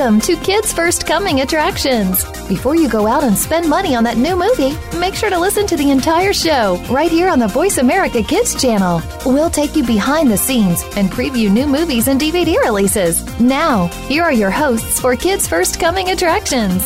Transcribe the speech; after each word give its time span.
Welcome 0.00 0.20
to 0.22 0.36
Kids 0.36 0.72
First 0.72 1.06
Coming 1.06 1.42
Attractions. 1.42 2.24
Before 2.48 2.74
you 2.74 2.88
go 2.88 3.06
out 3.06 3.22
and 3.22 3.36
spend 3.36 3.68
money 3.68 3.94
on 3.94 4.02
that 4.04 4.16
new 4.16 4.34
movie, 4.34 4.74
make 4.98 5.14
sure 5.14 5.28
to 5.28 5.38
listen 5.38 5.66
to 5.66 5.76
the 5.76 5.90
entire 5.90 6.32
show 6.32 6.82
right 6.90 7.10
here 7.10 7.28
on 7.28 7.38
the 7.38 7.48
Voice 7.48 7.76
America 7.76 8.22
Kids 8.22 8.58
channel. 8.58 9.02
We'll 9.26 9.50
take 9.50 9.76
you 9.76 9.84
behind 9.84 10.30
the 10.30 10.38
scenes 10.38 10.82
and 10.96 11.10
preview 11.10 11.52
new 11.52 11.66
movies 11.66 12.08
and 12.08 12.18
DVD 12.18 12.56
releases. 12.62 13.22
Now, 13.38 13.88
here 14.08 14.22
are 14.22 14.32
your 14.32 14.50
hosts 14.50 14.98
for 14.98 15.14
Kids 15.16 15.46
First 15.46 15.78
Coming 15.78 16.08
Attractions. 16.08 16.82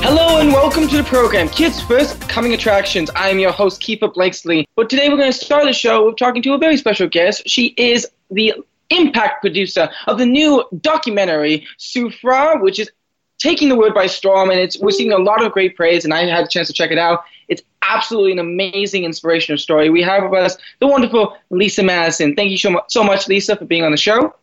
Hello 0.00 0.40
and 0.40 0.50
welcome 0.50 0.88
to 0.88 0.96
the 0.96 1.04
program, 1.04 1.50
Kids 1.50 1.82
First 1.82 2.18
Coming 2.22 2.54
Attractions. 2.54 3.10
I 3.16 3.28
am 3.28 3.38
your 3.38 3.52
host, 3.52 3.82
Keefer 3.82 4.08
Blakesley. 4.08 4.66
But 4.76 4.88
today 4.88 5.10
we're 5.10 5.18
going 5.18 5.30
to 5.30 5.38
start 5.38 5.66
the 5.66 5.74
show 5.74 6.06
with 6.06 6.16
talking 6.16 6.40
to 6.44 6.54
a 6.54 6.58
very 6.58 6.78
special 6.78 7.06
guest. 7.06 7.46
She 7.46 7.74
is 7.76 8.06
the 8.30 8.54
impact 8.90 9.40
producer 9.40 9.90
of 10.06 10.18
the 10.18 10.26
new 10.26 10.64
documentary 10.80 11.66
Soufra, 11.78 12.60
which 12.62 12.78
is 12.78 12.90
taking 13.38 13.68
the 13.68 13.76
world 13.76 13.94
by 13.94 14.06
storm, 14.06 14.50
and 14.50 14.58
it's 14.58 14.78
we're 14.78 14.90
seeing 14.90 15.12
a 15.12 15.18
lot 15.18 15.44
of 15.44 15.52
great 15.52 15.76
praise. 15.76 16.04
And 16.04 16.12
I 16.12 16.26
had 16.26 16.44
a 16.44 16.48
chance 16.48 16.66
to 16.68 16.74
check 16.74 16.90
it 16.90 16.98
out. 16.98 17.24
It's 17.48 17.62
absolutely 17.82 18.32
an 18.32 18.38
amazing, 18.38 19.04
inspirational 19.04 19.58
story. 19.58 19.90
We 19.90 20.02
have 20.02 20.28
with 20.28 20.40
us 20.40 20.56
the 20.80 20.86
wonderful 20.86 21.36
Lisa 21.50 21.82
Madison. 21.82 22.34
Thank 22.34 22.50
you 22.50 22.58
so 22.58 22.70
much, 22.70 22.84
so 22.88 23.02
much, 23.02 23.28
Lisa, 23.28 23.56
for 23.56 23.64
being 23.64 23.84
on 23.84 23.90
the 23.90 23.96
show. 23.96 24.34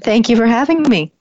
Thank 0.00 0.28
you 0.28 0.36
for 0.36 0.46
having 0.46 0.82
me. 0.82 1.12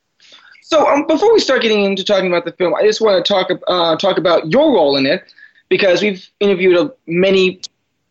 So, 0.61 0.85
um, 0.85 1.07
before 1.07 1.33
we 1.33 1.39
start 1.39 1.61
getting 1.61 1.85
into 1.85 2.03
talking 2.03 2.27
about 2.27 2.45
the 2.45 2.51
film, 2.51 2.75
I 2.75 2.81
just 2.81 2.99
want 2.99 3.23
to 3.23 3.33
talk 3.33 3.49
uh, 3.67 3.95
talk 3.97 4.17
about 4.17 4.51
your 4.51 4.73
role 4.73 4.97
in 4.97 5.05
it 5.05 5.23
because 5.69 6.01
we've 6.01 6.27
interviewed 6.39 6.91
many 7.07 7.61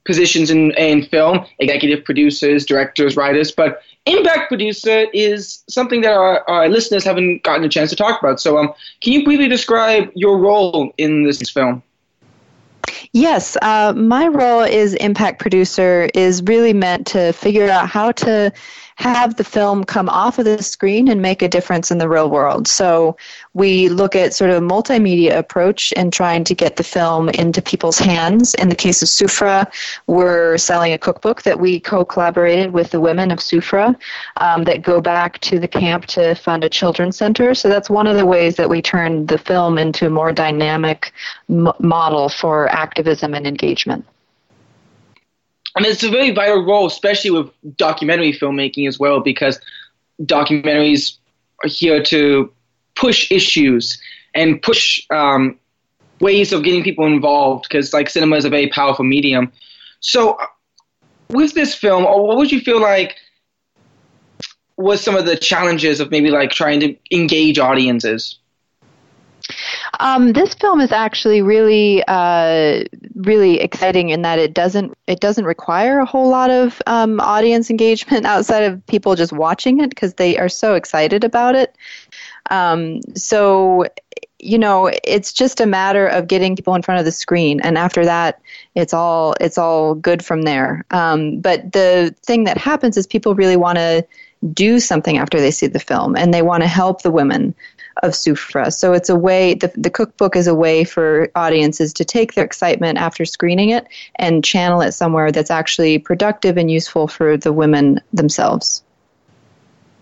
positions 0.05 0.51
in, 0.51 0.71
in 0.73 1.05
film, 1.05 1.45
executive 1.59 2.05
producers, 2.05 2.65
directors, 2.65 3.17
writers, 3.17 3.51
but 3.51 3.83
impact 4.07 4.49
producer 4.49 5.07
is 5.13 5.63
something 5.69 6.01
that 6.01 6.13
our, 6.13 6.49
our 6.49 6.69
listeners 6.69 7.05
haven't 7.05 7.43
gotten 7.43 7.65
a 7.65 7.69
chance 7.69 7.91
to 7.91 7.97
talk 7.97 8.21
about. 8.21 8.41
So, 8.41 8.59
um, 8.59 8.73
can 9.01 9.13
you 9.13 9.25
briefly 9.25 9.49
describe 9.49 10.11
your 10.15 10.39
role 10.39 10.93
in 10.97 11.25
this 11.25 11.51
film? 11.51 11.83
Yes, 13.13 13.57
uh, 13.63 13.93
my 13.97 14.29
role 14.29 14.63
as 14.63 14.95
impact 14.95 15.41
producer 15.41 16.09
is 16.15 16.43
really 16.43 16.73
meant 16.73 17.07
to 17.09 17.33
figure 17.33 17.69
out 17.69 17.89
how 17.89 18.13
to 18.13 18.53
have 18.97 19.37
the 19.37 19.45
film 19.45 19.85
come 19.85 20.09
off 20.09 20.39
of 20.39 20.47
the 20.47 20.63
screen 20.63 21.09
and 21.09 21.21
make 21.21 21.43
a 21.43 21.49
difference 21.49 21.91
in 21.91 21.99
the 21.99 22.09
real 22.09 22.31
world. 22.31 22.67
So 22.67 23.17
we 23.53 23.91
look 23.91 24.17
at 24.17 24.35
sort 24.35 24.51
of 24.51 24.63
a 24.63 24.67
multimedia 24.67 25.37
approach 25.37 25.93
and 25.97 26.13
trying 26.13 26.45
to 26.45 26.55
get 26.55 26.77
the 26.77 26.83
film 26.83 27.29
into 27.31 27.61
people's 27.61 27.99
hands. 27.99 28.55
In 28.55 28.71
the 28.71 28.75
case 28.75 29.03
of 29.03 29.09
Soufra, 29.09 29.71
we're 30.07 30.57
selling 30.57 30.95
a 30.95 30.99
cookbook 30.99 31.43
that 31.43 31.61
we 31.61 31.79
co-collaborated 31.79 32.73
with 32.73 32.91
the 32.91 33.01
women 33.01 33.31
of 33.31 33.39
Soufra 33.39 33.95
um, 34.39 34.65
that 34.65 34.81
go 34.83 35.01
back 35.01 35.39
to 35.41 35.59
the 35.59 35.69
camp 35.69 36.07
to 36.07 36.35
fund 36.35 36.65
a 36.65 36.69
children's 36.71 37.19
center. 37.19 37.55
So 37.55 37.69
that's 37.69 37.91
one 37.91 38.07
of 38.07 38.17
the 38.17 38.27
ways 38.27 38.57
that 38.57 38.69
we 38.69 38.81
turn 38.81 39.27
the 39.27 39.39
film 39.39 39.77
into 39.77 40.07
a 40.07 40.11
more 40.11 40.33
dynamic 40.33 41.13
m- 41.51 41.73
model 41.81 42.31
for 42.31 42.69
activism 42.71 43.35
and 43.35 43.47
engagement. 43.47 44.07
Mean, 45.81 45.93
it's 45.93 46.03
a 46.03 46.11
very 46.11 46.31
vital 46.31 46.65
role, 46.65 46.87
especially 46.87 47.31
with 47.31 47.51
documentary 47.77 48.33
filmmaking 48.33 48.89
as 48.89 48.99
well, 48.99 49.21
because 49.21 49.61
documentaries 50.23 51.17
are 51.63 51.69
here 51.69 52.03
to 52.05 52.51
push 52.95 53.31
issues 53.31 54.01
and 54.35 54.61
push 54.63 55.07
um, 55.11 55.59
ways 56.21 56.53
of 56.53 56.63
getting 56.63 56.83
people 56.83 57.07
involved, 57.07 57.67
because 57.69 57.93
like 57.93 58.09
cinema 58.09 58.37
is 58.37 58.45
a 58.45 58.51
very 58.51 58.69
powerful 58.69 59.05
medium. 59.05 59.53
So, 60.01 60.39
with 61.29 61.55
this 61.55 61.75
film, 61.75 62.05
what 62.05 62.37
would 62.37 62.53
you 62.53 62.61
feel 62.61 62.81
like 62.81 63.17
was 64.77 65.01
some 65.03 65.17
of 65.17 65.27
the 65.27 65.37
challenges 65.37 66.01
of 66.01 66.11
maybe 66.11 66.31
like 66.31 66.51
trying 66.51 66.81
to 66.81 66.97
engage 67.11 67.59
audiences? 67.59 68.39
Um, 70.01 70.33
this 70.33 70.55
film 70.55 70.81
is 70.81 70.93
actually 70.93 71.43
really, 71.43 72.03
uh, 72.09 72.85
really 73.15 73.61
exciting 73.61 74.11
in 74.11 74.23
that 74.23 74.39
it 74.39 74.55
doesn't 74.55 74.97
it 75.07 75.21
doesn't 75.21 75.45
require 75.45 75.99
a 75.99 76.05
whole 76.05 76.29
lot 76.29 76.51
of 76.51 76.83
um, 76.87 77.21
audience 77.21 77.71
engagement 77.71 78.27
outside 78.27 78.65
of 78.65 78.85
people 78.87 79.15
just 79.15 79.33
watching 79.33 79.81
it 79.81 79.91
because 79.91 80.15
they 80.15 80.37
are 80.39 80.49
so 80.49 80.75
excited 80.75 81.25
about 81.25 81.55
it. 81.55 81.77
Um, 82.51 83.01
so, 83.15 83.87
you 84.39 84.59
know, 84.59 84.91
it's 85.05 85.33
just 85.33 85.61
a 85.61 85.67
matter 85.67 86.07
of 86.07 86.29
getting 86.29 86.57
people 86.57 86.75
in 86.75 86.83
front 86.83 86.99
of 86.99 87.05
the 87.05 87.13
screen, 87.13 87.61
and 87.61 87.79
after 87.79 88.05
that, 88.05 88.41
it's 88.75 88.93
all 88.93 89.35
it's 89.41 89.59
all 89.59 89.95
good 89.95 90.25
from 90.25 90.43
there. 90.43 90.85
Um, 90.91 91.41
but 91.41 91.73
the 91.73 92.15
thing 92.23 92.45
that 92.45 92.59
happens 92.59 92.97
is 92.97 93.07
people 93.07 93.35
really 93.35 93.57
want 93.57 93.79
to 93.79 94.07
do 94.53 94.79
something 94.79 95.19
after 95.19 95.41
they 95.41 95.51
see 95.51 95.67
the 95.67 95.81
film 95.81 96.15
and 96.17 96.33
they 96.33 96.43
want 96.43 96.63
to 96.63 96.69
help 96.69 97.03
the 97.03 97.11
women 97.11 97.55
of 98.03 98.13
Soufra. 98.13 98.73
So 98.73 98.93
it's 98.93 99.09
a 99.09 99.17
way, 99.17 99.55
the, 99.55 99.73
the 99.77 99.91
cookbook 99.91 100.37
is 100.37 100.47
a 100.47 100.55
way 100.55 100.85
for 100.85 101.31
audiences 101.35 101.93
to 101.95 102.05
take 102.05 102.35
their 102.35 102.45
excitement 102.45 102.99
after 102.99 103.25
screening 103.25 103.71
it 103.71 103.87
and 104.17 104.45
channel 104.45 104.81
it 104.81 104.93
somewhere 104.93 105.33
that's 105.33 105.51
actually 105.51 105.99
productive 105.99 106.57
and 106.57 106.71
useful 106.71 107.09
for 107.09 107.37
the 107.37 107.53
women 107.53 108.01
themselves. 108.13 108.83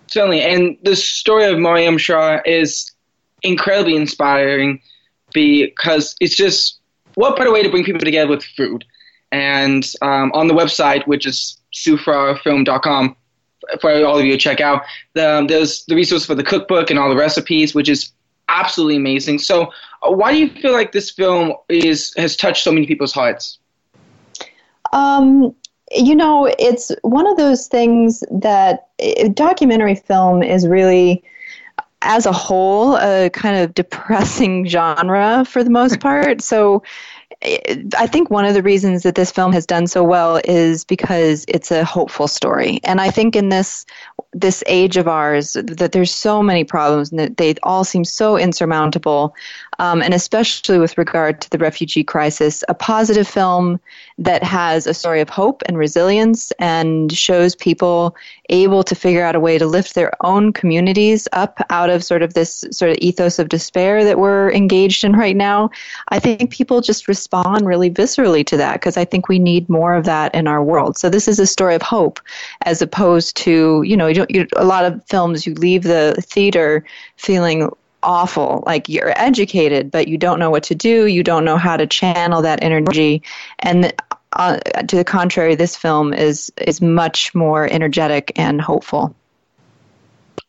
Certainly. 0.09 0.43
And 0.43 0.77
the 0.83 0.97
story 0.97 1.45
of 1.45 1.59
Mariam 1.59 1.99
Shaar 1.99 2.43
is 2.43 2.91
incredibly 3.43 3.97
inspiring 3.97 4.81
because 5.33 6.17
it's 6.21 6.37
just 6.37 6.79
what 7.15 7.37
better 7.37 7.53
way 7.53 7.63
to 7.63 7.71
bring 7.71 7.85
people 7.85 8.01
together 8.01 8.31
with 8.31 8.43
food? 8.43 8.85
And 9.31 9.85
um, 10.03 10.31
on 10.33 10.47
the 10.47 10.55
website, 10.55 11.07
which 11.07 11.27
is 11.27 11.59
soufrafilm.com, 11.73 13.17
for 13.81 14.05
all 14.05 14.19
of 14.19 14.25
you 14.25 14.33
to 14.33 14.39
check 14.39 14.61
out. 14.61 14.83
The, 15.15 15.39
um, 15.39 15.47
there's 15.47 15.85
the 15.87 15.95
resource 15.95 16.25
for 16.25 16.35
the 16.35 16.45
cookbook 16.45 16.91
and 16.91 16.99
all 16.99 17.09
the 17.09 17.17
recipes, 17.17 17.75
which 17.75 17.89
is 17.89 18.13
absolutely 18.49 18.97
amazing. 18.97 19.39
So, 19.39 19.73
uh, 20.03 20.11
why 20.11 20.33
do 20.33 20.39
you 20.39 20.49
feel 20.49 20.73
like 20.73 20.93
this 20.93 21.11
film 21.11 21.55
is 21.69 22.13
has 22.17 22.37
touched 22.37 22.63
so 22.63 22.73
many 22.73 22.87
people's 22.87 23.13
hearts? 23.13 23.59
Um, 24.93 25.55
you 25.91 26.15
know, 26.15 26.47
it's 26.59 26.93
one 27.03 27.27
of 27.27 27.37
those 27.37 27.67
things 27.67 28.23
that 28.31 28.89
uh, 29.03 29.29
documentary 29.29 29.95
film 29.95 30.43
is 30.43 30.67
really 30.67 31.23
as 32.03 32.27
a 32.27 32.33
whole 32.33 32.97
a 32.97 33.31
kind 33.31 33.57
of 33.57 33.75
depressing 33.75 34.67
genre 34.69 35.45
for 35.47 35.65
the 35.65 35.71
most 35.71 36.01
part. 36.01 36.43
So 36.43 36.83
I 37.45 38.07
think 38.07 38.31
one 38.31 38.47
of 38.47 38.55
the 38.55 38.63
reasons 38.63 39.03
that 39.03 39.17
this 39.17 39.31
film 39.31 39.53
has 39.53 39.67
done 39.67 39.87
so 39.87 40.03
well 40.03 40.41
is 40.45 40.85
because 40.85 41.45
it's 41.47 41.71
a 41.71 41.85
hopeful 41.85 42.27
story. 42.27 42.81
And 42.85 43.01
I 43.01 43.11
think 43.11 43.37
in 43.37 43.51
this 43.51 43.85
this 44.33 44.65
age 44.67 44.97
of 44.97 45.07
ours 45.07 45.53
that 45.53 45.93
there's 45.93 46.11
so 46.11 46.43
many 46.43 46.65
problems 46.65 47.11
and 47.11 47.21
that 47.21 47.37
they 47.37 47.55
all 47.63 47.85
seem 47.85 48.05
so 48.05 48.37
insurmountable 48.37 49.35
um, 49.79 50.03
and 50.03 50.15
especially 50.15 50.79
with 50.79 50.97
regard 50.99 51.41
to 51.41 51.51
the 51.51 51.59
refugee 51.59 52.05
crisis, 52.05 52.65
a 52.69 52.75
positive 52.75 53.29
film 53.29 53.81
that 54.19 54.43
has 54.43 54.87
a 54.87 54.95
story 54.95 55.21
of 55.21 55.29
hope 55.29 55.63
and 55.67 55.77
resilience 55.77 56.53
and 56.59 57.13
shows 57.13 57.55
people 57.55 58.17
able 58.51 58.83
to 58.85 58.95
figure 58.95 59.25
out 59.25 59.35
a 59.35 59.41
way 59.41 59.59
to 59.59 59.67
lift 59.67 59.95
their 59.95 60.13
own 60.25 60.53
communities 60.53 61.27
up 61.33 61.61
out 61.71 61.91
of 61.91 62.05
sort 62.05 62.23
of 62.23 62.35
this 62.35 62.65
sort 62.71 62.91
of 62.91 62.97
ethos 63.01 63.39
of 63.39 63.49
despair 63.49 64.05
that 64.05 64.19
we're 64.19 64.53
engaged 64.53 65.05
in 65.05 65.13
right 65.13 65.37
now. 65.37 65.71
I 66.09 66.19
think 66.19 66.51
people 66.51 66.81
just 66.81 67.09
respond 67.09 67.34
really 67.43 67.91
viscerally 67.91 68.47
to 68.47 68.57
that 68.57 68.75
because 68.75 68.97
I 68.97 69.05
think 69.05 69.29
we 69.29 69.39
need 69.39 69.69
more 69.69 69.95
of 69.95 70.05
that 70.05 70.35
in 70.35 70.47
our 70.47 70.63
world. 70.63 70.97
So 70.97 71.09
this 71.09 71.29
is 71.29 71.39
a 71.39 71.47
story 71.47 71.75
of 71.75 71.83
hope 71.83 72.21
as 72.63 72.81
opposed 72.81 73.37
to, 73.39 73.83
you 73.83 73.97
know, 73.97 74.07
you 74.07 74.27
you, 74.29 74.47
a 74.57 74.65
lot 74.65 74.85
of 74.85 75.05
films 75.07 75.47
you 75.47 75.55
leave 75.55 75.83
the 75.83 76.15
theater 76.21 76.85
feeling 77.17 77.71
awful. 78.03 78.63
Like 78.67 78.89
you're 78.89 79.19
educated, 79.19 79.91
but 79.91 80.09
you 80.09 80.19
don't 80.19 80.39
know 80.39 80.51
what 80.51 80.63
to 80.65 80.75
do. 80.75 81.07
You 81.07 81.23
don't 81.23 81.45
know 81.45 81.57
how 81.57 81.77
to 81.77 81.87
channel 81.87 82.43
that 82.43 82.63
energy. 82.63 83.23
And 83.61 83.93
uh, 84.35 84.59
to 84.59 84.97
the 84.97 85.05
contrary, 85.05 85.55
this 85.55 85.77
film 85.77 86.13
is 86.13 86.53
is 86.59 86.81
much 86.81 87.35
more 87.35 87.67
energetic 87.71 88.33
and 88.37 88.61
hopeful. 88.61 89.15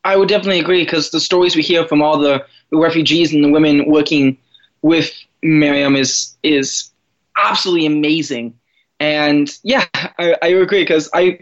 I 0.03 0.15
would 0.15 0.29
definitely 0.29 0.59
agree 0.59 0.83
because 0.83 1.09
the 1.09 1.19
stories 1.19 1.55
we 1.55 1.63
hear 1.63 1.87
from 1.87 2.01
all 2.01 2.19
the 2.19 2.45
refugees 2.71 3.33
and 3.33 3.43
the 3.43 3.49
women 3.49 3.89
working 3.89 4.37
with 4.81 5.11
Miriam 5.45 5.95
is 5.95 6.35
is 6.43 6.91
absolutely 7.37 7.85
amazing. 7.85 8.55
And 8.99 9.51
yeah, 9.63 9.85
I, 9.93 10.35
I 10.41 10.47
agree 10.47 10.81
because 10.81 11.09
I, 11.13 11.39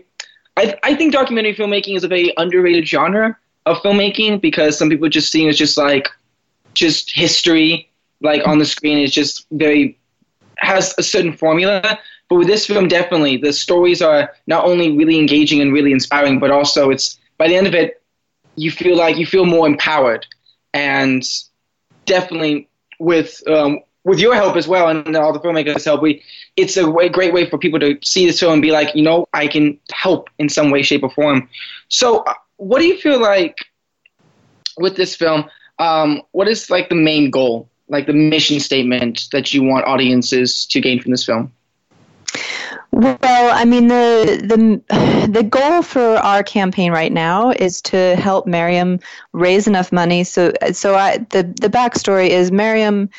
I 0.57 0.75
I 0.83 0.95
think 0.95 1.13
documentary 1.13 1.55
filmmaking 1.55 1.95
is 1.95 2.03
a 2.03 2.07
very 2.07 2.33
underrated 2.38 2.88
genre 2.88 3.38
of 3.65 3.77
filmmaking 3.77 4.41
because 4.41 4.77
some 4.77 4.89
people 4.89 5.09
just 5.09 5.31
see 5.31 5.45
it 5.45 5.50
as 5.50 5.57
just 5.57 5.77
like 5.77 6.09
just 6.73 7.11
history 7.11 7.89
like 8.21 8.45
on 8.47 8.59
the 8.59 8.65
screen 8.65 8.97
is 9.00 9.13
just 9.13 9.45
very 9.51 9.97
has 10.57 10.94
a 10.97 11.03
certain 11.03 11.33
formula 11.33 11.97
but 12.29 12.35
with 12.35 12.47
this 12.47 12.65
film 12.65 12.88
definitely 12.88 13.38
the 13.38 13.51
stories 13.53 14.01
are 14.01 14.31
not 14.47 14.65
only 14.65 14.91
really 14.95 15.17
engaging 15.19 15.61
and 15.61 15.73
really 15.73 15.91
inspiring 15.91 16.39
but 16.39 16.51
also 16.51 16.89
it's 16.89 17.19
by 17.38 17.47
the 17.47 17.55
end 17.55 17.67
of 17.67 17.73
it 17.73 18.01
you 18.55 18.71
feel 18.71 18.95
like 18.97 19.17
you 19.17 19.25
feel 19.25 19.45
more 19.45 19.67
empowered 19.67 20.25
and 20.73 21.23
definitely 22.05 22.67
with 23.00 23.41
um, 23.47 23.79
with 24.03 24.19
your 24.19 24.35
help 24.35 24.55
as 24.55 24.67
well 24.67 24.89
and 24.89 25.15
all 25.15 25.33
the 25.33 25.39
filmmakers 25.39 25.85
help 25.85 26.01
we 26.01 26.21
it's 26.57 26.77
a 26.77 26.89
way, 26.89 27.09
great 27.09 27.33
way 27.33 27.50
for 27.50 27.57
people 27.57 27.79
to 27.79 27.97
see 28.03 28.25
this 28.25 28.39
film 28.39 28.53
and 28.53 28.61
be 28.61 28.71
like 28.71 28.94
you 28.95 29.01
know 29.01 29.27
i 29.33 29.47
can 29.47 29.79
help 29.91 30.29
in 30.39 30.50
some 30.50 30.71
way 30.71 30.81
shape 30.81 31.03
or 31.03 31.09
form 31.11 31.47
so 31.88 32.19
uh, 32.19 32.33
what 32.57 32.79
do 32.79 32.85
you 32.85 32.97
feel 32.97 33.19
like 33.19 33.57
with 34.77 34.95
this 34.95 35.15
film, 35.15 35.50
um, 35.79 36.21
what 36.31 36.47
is 36.47 36.69
like 36.69 36.89
the 36.89 36.95
main 36.95 37.29
goal, 37.29 37.69
like 37.88 38.07
the 38.07 38.13
mission 38.13 38.59
statement 38.59 39.27
that 39.31 39.53
you 39.53 39.63
want 39.63 39.85
audiences 39.85 40.65
to 40.67 40.81
gain 40.81 41.01
from 41.01 41.11
this 41.11 41.25
film? 41.25 41.51
Well, 42.91 43.17
I 43.21 43.65
mean 43.65 43.88
the 43.88 44.41
the 44.44 45.27
the 45.27 45.44
goal 45.44 45.81
for 45.81 46.17
our 46.17 46.44
campaign 46.44 46.91
right 46.91 47.11
now 47.11 47.51
is 47.51 47.81
to 47.83 48.15
help 48.15 48.45
Miriam 48.45 49.00
raise 49.33 49.67
enough 49.67 49.91
money. 49.91 50.23
So 50.23 50.53
so 50.71 50.95
I 50.95 51.17
the 51.29 51.44
the 51.44 51.69
backstory 51.69 52.29
is 52.29 52.51
Miriam 52.51 53.09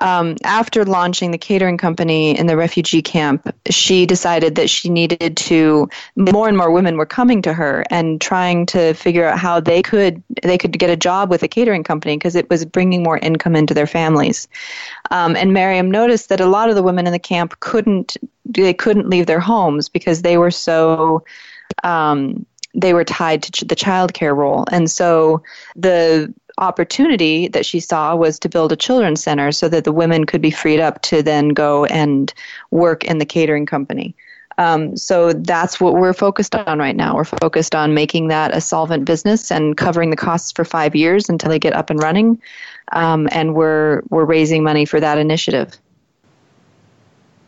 um, 0.00 0.36
after 0.44 0.84
launching 0.84 1.30
the 1.30 1.38
catering 1.38 1.76
company 1.76 2.38
in 2.38 2.46
the 2.46 2.56
refugee 2.56 3.02
camp, 3.02 3.54
she 3.68 4.06
decided 4.06 4.54
that 4.54 4.70
she 4.70 4.88
needed 4.88 5.36
to. 5.36 5.88
More 6.16 6.48
and 6.48 6.56
more 6.56 6.70
women 6.70 6.96
were 6.96 7.06
coming 7.06 7.42
to 7.42 7.52
her 7.52 7.84
and 7.90 8.20
trying 8.20 8.66
to 8.66 8.94
figure 8.94 9.26
out 9.26 9.38
how 9.38 9.60
they 9.60 9.82
could 9.82 10.22
they 10.42 10.58
could 10.58 10.78
get 10.78 10.90
a 10.90 10.96
job 10.96 11.30
with 11.30 11.42
a 11.42 11.48
catering 11.48 11.84
company 11.84 12.16
because 12.16 12.34
it 12.34 12.48
was 12.48 12.64
bringing 12.64 13.02
more 13.02 13.18
income 13.18 13.54
into 13.54 13.74
their 13.74 13.86
families. 13.86 14.48
Um, 15.10 15.36
and 15.36 15.52
Miriam 15.52 15.90
noticed 15.90 16.28
that 16.30 16.40
a 16.40 16.46
lot 16.46 16.68
of 16.68 16.76
the 16.76 16.82
women 16.82 17.06
in 17.06 17.12
the 17.12 17.18
camp 17.18 17.60
couldn't 17.60 18.16
they 18.44 18.74
couldn't 18.74 19.08
leave 19.08 19.26
their 19.26 19.40
homes 19.40 19.88
because 19.88 20.22
they 20.22 20.38
were 20.38 20.50
so 20.50 21.24
um, 21.84 22.46
they 22.74 22.94
were 22.94 23.04
tied 23.04 23.42
to 23.42 23.64
the 23.64 23.74
child 23.74 24.14
care 24.14 24.34
role. 24.34 24.64
And 24.70 24.90
so 24.90 25.42
the 25.76 26.32
opportunity 26.60 27.48
that 27.48 27.66
she 27.66 27.80
saw 27.80 28.14
was 28.14 28.38
to 28.38 28.48
build 28.48 28.72
a 28.72 28.76
children's 28.76 29.22
center 29.22 29.50
so 29.50 29.68
that 29.68 29.84
the 29.84 29.92
women 29.92 30.24
could 30.24 30.40
be 30.40 30.50
freed 30.50 30.80
up 30.80 31.02
to 31.02 31.22
then 31.22 31.48
go 31.48 31.86
and 31.86 32.32
work 32.70 33.04
in 33.04 33.18
the 33.18 33.26
catering 33.26 33.66
company. 33.66 34.14
Um, 34.58 34.94
so 34.94 35.32
that's 35.32 35.80
what 35.80 35.94
we're 35.94 36.12
focused 36.12 36.54
on 36.54 36.78
right 36.78 36.94
now. 36.94 37.14
We're 37.16 37.24
focused 37.24 37.74
on 37.74 37.94
making 37.94 38.28
that 38.28 38.54
a 38.54 38.60
solvent 38.60 39.06
business 39.06 39.50
and 39.50 39.74
covering 39.76 40.10
the 40.10 40.16
costs 40.16 40.52
for 40.52 40.66
five 40.66 40.94
years 40.94 41.30
until 41.30 41.48
they 41.48 41.58
get 41.58 41.72
up 41.72 41.88
and 41.88 42.02
running. 42.02 42.40
Um, 42.92 43.26
and 43.32 43.54
we're 43.54 44.02
we're 44.10 44.26
raising 44.26 44.62
money 44.62 44.84
for 44.84 45.00
that 45.00 45.16
initiative. 45.16 45.78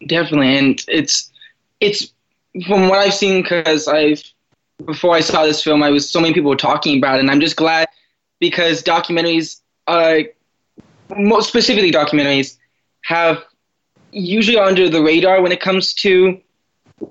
Definitely, 0.07 0.57
and 0.57 0.83
it's 0.89 1.31
it's 1.81 2.13
from 2.67 2.89
what 2.89 3.01
I've 3.01 3.15
seen 3.15 3.43
because 3.43 3.89
I've 3.89 4.23
before 4.87 5.15
I 5.15 5.21
saw 5.21 5.45
this 5.45 5.63
film, 5.63 5.83
I 5.83 5.91
was 5.91 6.09
so 6.09 6.19
many 6.19 6.33
people 6.33 6.49
were 6.49 6.57
talking 6.57 6.97
about 6.97 7.17
it, 7.17 7.21
and 7.21 7.31
I'm 7.31 7.41
just 7.41 7.57
glad 7.57 7.89
because 8.43 8.83
documentaries, 8.83 9.61
uh, 9.87 10.19
most 11.17 11.47
specifically 11.47 11.93
documentaries, 11.93 12.59
have 13.05 13.45
usually 14.11 14.59
under 14.59 14.89
the 14.89 15.01
radar 15.01 15.41
when 15.41 15.53
it 15.53 15.61
comes 15.61 15.95
to 15.95 16.41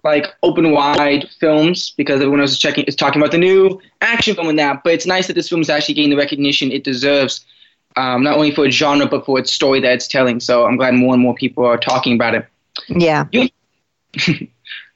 like 0.04 0.28
open 0.44 0.72
wide 0.72 1.30
films 1.39 1.94
because 1.95 2.19
everyone 2.19 2.42
else 2.42 2.51
is 2.51 2.60
checking 2.60 2.83
is 2.83 2.98
talking 2.98 3.22
about 3.22 3.31
the 3.31 3.38
new 3.38 3.80
action 4.01 4.36
film 4.36 4.50
and 4.50 4.60
that. 4.60 4.83
But 4.83 4.92
it's 4.92 5.06
nice 5.06 5.28
that 5.28 5.33
this 5.33 5.48
film 5.48 5.62
is 5.62 5.69
actually 5.69 5.95
getting 5.95 6.10
the 6.10 6.18
recognition 6.18 6.69
it 6.69 6.83
deserves, 6.83 7.45
um, 7.95 8.24
not 8.24 8.36
only 8.36 8.51
for 8.51 8.66
its 8.66 8.75
genre 8.75 9.06
but 9.07 9.25
for 9.25 9.39
its 9.39 9.54
story 9.54 9.80
that 9.80 9.94
it's 9.94 10.07
telling. 10.10 10.42
So 10.42 10.66
I'm 10.66 10.75
glad 10.75 10.95
more 10.95 11.13
and 11.13 11.24
more 11.24 11.33
people 11.33 11.66
are 11.66 11.78
talking 11.78 12.13
about 12.13 12.36
it. 12.36 12.45
Yeah. 12.89 13.28
You, 13.31 13.48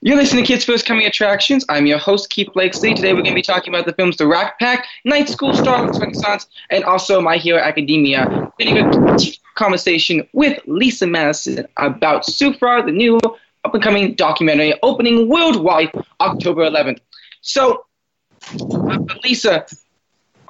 You're 0.05 0.17
listening 0.17 0.43
to 0.43 0.47
Kids 0.47 0.63
First 0.63 0.85
Coming 0.85 1.07
Attractions. 1.07 1.65
I'm 1.67 1.87
your 1.87 1.97
host, 1.97 2.29
Keefer 2.29 2.53
Blakesley. 2.53 2.93
Today 2.93 3.13
we're 3.13 3.23
going 3.23 3.31
to 3.31 3.33
be 3.33 3.41
talking 3.41 3.73
about 3.73 3.87
the 3.87 3.93
films 3.93 4.17
The 4.17 4.27
Rat 4.27 4.53
Pack, 4.59 4.85
Night 5.03 5.27
School, 5.29 5.51
Star 5.55 5.83
Wars 5.83 5.99
Resistance, 5.99 6.45
and 6.69 6.83
also 6.83 7.19
My 7.19 7.37
Hero 7.37 7.59
Academia. 7.59 8.51
We're 8.59 8.83
going 8.83 9.17
to 9.17 9.31
a 9.31 9.33
conversation 9.55 10.21
with 10.31 10.61
Lisa 10.67 11.07
Madison 11.07 11.65
about 11.77 12.21
Soufra, 12.27 12.85
the 12.85 12.91
new 12.91 13.17
up-and-coming 13.63 14.13
documentary 14.13 14.75
opening 14.83 15.27
worldwide 15.27 15.91
October 16.19 16.69
11th. 16.69 16.99
So, 17.41 17.87
uh, 18.61 18.99
Lisa, 19.23 19.65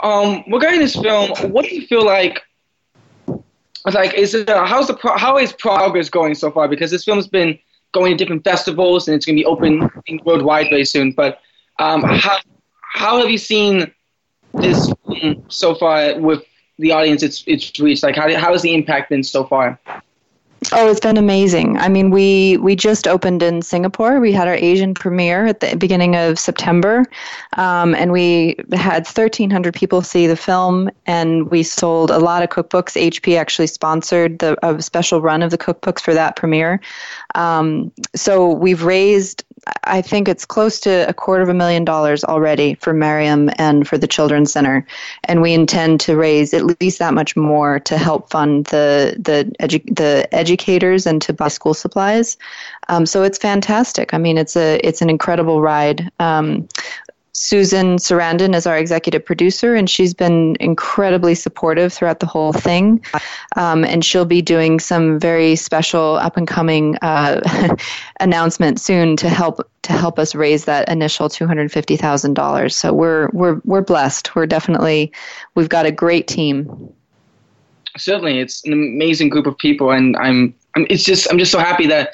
um, 0.03 0.43
regarding 0.51 0.81
this 0.81 0.97
film, 0.97 1.31
what 1.53 1.63
do 1.63 1.73
you 1.73 1.87
feel 1.87 2.03
like 2.03 2.43
like 3.93 4.15
is 4.15 4.33
it, 4.33 4.49
uh, 4.49 4.65
how's 4.65 4.87
the 4.87 4.95
pro- 4.95 5.17
how 5.17 5.37
is 5.37 5.53
progress 5.53 6.09
going 6.09 6.35
so 6.35 6.51
far? 6.51 6.67
Because 6.67 6.91
this 6.91 7.05
film's 7.05 7.27
been 7.27 7.57
going 7.95 8.11
to 8.11 8.17
different 8.23 8.43
festivals, 8.43 9.07
and 9.07 9.15
it's 9.15 9.25
going 9.25 9.35
to 9.37 9.41
be 9.41 9.45
open 9.45 9.89
worldwide 10.23 10.67
very 10.69 10.85
soon. 10.85 11.13
But 11.13 11.39
um, 11.79 12.03
how 12.03 12.37
how 12.93 13.19
have 13.19 13.29
you 13.29 13.39
seen 13.39 13.91
this 14.53 14.91
so 15.47 15.73
far 15.75 16.19
with 16.19 16.43
the 16.77 16.91
audience 16.91 17.23
it's 17.23 17.43
it's 17.47 17.79
reached? 17.79 18.03
Like 18.03 18.15
how 18.15 18.27
how 18.37 18.51
has 18.51 18.61
the 18.61 18.73
impact 18.75 19.09
been 19.09 19.23
so 19.23 19.45
far? 19.45 19.79
Oh, 20.71 20.89
it's 20.89 20.99
been 20.99 21.17
amazing. 21.17 21.77
I 21.77 21.89
mean, 21.89 22.09
we 22.09 22.57
we 22.57 22.75
just 22.75 23.07
opened 23.07 23.41
in 23.43 23.61
Singapore. 23.61 24.19
We 24.19 24.31
had 24.31 24.47
our 24.47 24.55
Asian 24.55 24.93
premiere 24.93 25.45
at 25.45 25.59
the 25.59 25.75
beginning 25.75 26.15
of 26.15 26.37
September, 26.37 27.05
um, 27.53 27.95
and 27.95 28.11
we 28.11 28.55
had 28.73 29.05
1,300 29.05 29.73
people 29.73 30.01
see 30.01 30.27
the 30.27 30.35
film, 30.35 30.89
and 31.05 31.49
we 31.49 31.63
sold 31.63 32.11
a 32.11 32.19
lot 32.19 32.43
of 32.43 32.49
cookbooks. 32.49 32.99
HP 32.99 33.37
actually 33.37 33.67
sponsored 33.67 34.39
the 34.39 34.57
a 34.67 34.81
special 34.81 35.21
run 35.21 35.41
of 35.41 35.51
the 35.51 35.57
cookbooks 35.57 36.01
for 36.01 36.13
that 36.13 36.35
premiere. 36.35 36.81
Um, 37.35 37.91
so 38.15 38.51
we've 38.51 38.83
raised 38.83 39.44
I 39.83 40.01
think 40.01 40.27
it's 40.27 40.45
close 40.45 40.79
to 40.81 41.07
a 41.09 41.13
quarter 41.13 41.41
of 41.41 41.49
a 41.49 41.53
million 41.53 41.85
dollars 41.85 42.23
already 42.23 42.75
for 42.75 42.93
Miriam 42.93 43.49
and 43.57 43.87
for 43.87 43.97
the 43.97 44.07
Children's 44.07 44.51
Center, 44.51 44.85
and 45.23 45.41
we 45.41 45.53
intend 45.53 46.01
to 46.01 46.15
raise 46.15 46.53
at 46.53 46.81
least 46.81 46.99
that 46.99 47.13
much 47.13 47.35
more 47.35 47.79
to 47.81 47.97
help 47.97 48.29
fund 48.29 48.65
the 48.65 49.15
the 49.17 49.51
edu- 49.59 49.95
the 49.95 50.27
educators 50.33 51.07
and 51.07 51.21
to 51.23 51.33
buy 51.33 51.47
school 51.47 51.73
supplies. 51.73 52.37
Um, 52.89 53.05
so 53.05 53.23
it's 53.23 53.37
fantastic. 53.37 54.13
I 54.13 54.19
mean, 54.19 54.37
it's 54.37 54.55
a 54.55 54.79
it's 54.85 55.01
an 55.01 55.09
incredible 55.09 55.61
ride. 55.61 56.11
Um, 56.19 56.67
Susan 57.35 57.97
Sarandon 57.97 58.55
is 58.55 58.65
our 58.65 58.77
executive 58.77 59.23
producer, 59.25 59.75
and 59.75 59.89
she's 59.89 60.13
been 60.13 60.55
incredibly 60.61 61.35
supportive 61.35 61.91
throughout 61.91 62.21
the 62.21 62.25
whole 62.25 62.53
thing. 62.53 63.03
Um, 63.57 63.83
and 63.83 64.05
she'll 64.05 64.23
be 64.23 64.41
doing 64.41 64.79
some 64.79 65.19
very 65.19 65.57
special 65.57 66.15
up 66.15 66.37
and 66.37 66.47
coming 66.47 66.95
uh, 67.01 67.75
announcement 68.21 68.79
soon 68.79 69.17
to 69.17 69.27
help 69.27 69.69
to 69.81 69.91
help 69.91 70.17
us 70.17 70.33
raise 70.33 70.63
that 70.65 70.87
initial 70.89 71.27
two 71.27 71.45
hundred 71.45 71.69
fifty 71.73 71.97
thousand 71.97 72.35
dollars. 72.35 72.73
So 72.73 72.93
we're 72.93 73.27
we're 73.33 73.59
we're 73.65 73.81
blessed. 73.81 74.33
We're 74.33 74.47
definitely 74.47 75.11
we've 75.55 75.69
got 75.69 75.85
a 75.85 75.91
great 75.91 76.27
team. 76.29 76.93
Certainly, 77.97 78.39
it's 78.39 78.65
an 78.65 78.71
amazing 78.71 79.27
group 79.27 79.45
of 79.45 79.57
people, 79.57 79.91
and 79.91 80.15
I'm, 80.17 80.55
I'm 80.75 80.87
it's 80.89 81.03
just 81.03 81.29
I'm 81.29 81.37
just 81.37 81.51
so 81.51 81.59
happy 81.59 81.85
that 81.87 82.11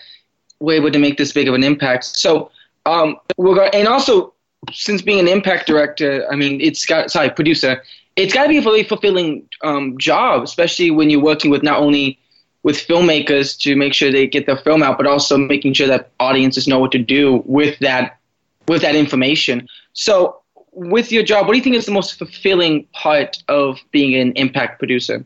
we're 0.60 0.78
able 0.78 0.92
to 0.92 1.00
make 1.00 1.18
this 1.18 1.32
big 1.32 1.48
of 1.48 1.54
an 1.54 1.64
impact. 1.64 2.06
So 2.06 2.50
um, 2.88 3.18
we're 3.38 3.56
going, 3.56 3.70
and 3.74 3.88
also 3.88 4.34
since 4.72 5.02
being 5.02 5.20
an 5.20 5.28
impact 5.28 5.68
director, 5.68 6.26
I 6.32 6.36
mean, 6.36 6.62
it's 6.62 6.86
got 6.86 7.12
sorry 7.12 7.30
producer, 7.30 7.82
it's 8.16 8.34
got 8.34 8.44
to 8.44 8.50
be 8.50 8.58
a 8.58 8.62
really 8.62 8.84
fulfilling 8.84 9.48
um, 9.64 9.98
job, 9.98 10.44
especially 10.44 10.92
when 10.92 11.10
you're 11.10 11.22
working 11.22 11.50
with 11.50 11.64
not 11.64 11.80
only 11.80 12.20
with 12.64 12.76
filmmakers 12.76 13.58
to 13.60 13.76
make 13.76 13.94
sure 13.94 14.12
they 14.12 14.28
get 14.28 14.46
their 14.46 14.58
film 14.58 14.84
out, 14.84 14.98
but 14.98 15.08
also 15.08 15.38
making 15.38 15.74
sure 15.74 15.88
that 15.88 16.12
audiences 16.20 16.68
know 16.68 16.80
what 16.80 16.92
to 16.92 17.00
do 17.00 17.42
with 17.46 17.78
that 17.80 18.20
with 18.68 18.82
that 18.84 18.96
information. 18.96 19.68
So, 19.94 20.42
with 20.74 21.12
your 21.12 21.24
job, 21.24 21.48
what 21.48 21.54
do 21.54 21.58
you 21.58 21.64
think 21.64 21.76
is 21.76 21.86
the 21.86 21.92
most 21.92 22.18
fulfilling 22.18 22.86
part 22.94 23.38
of 23.48 23.80
being 23.92 24.16
an 24.16 24.34
impact 24.34 24.78
producer? 24.80 25.26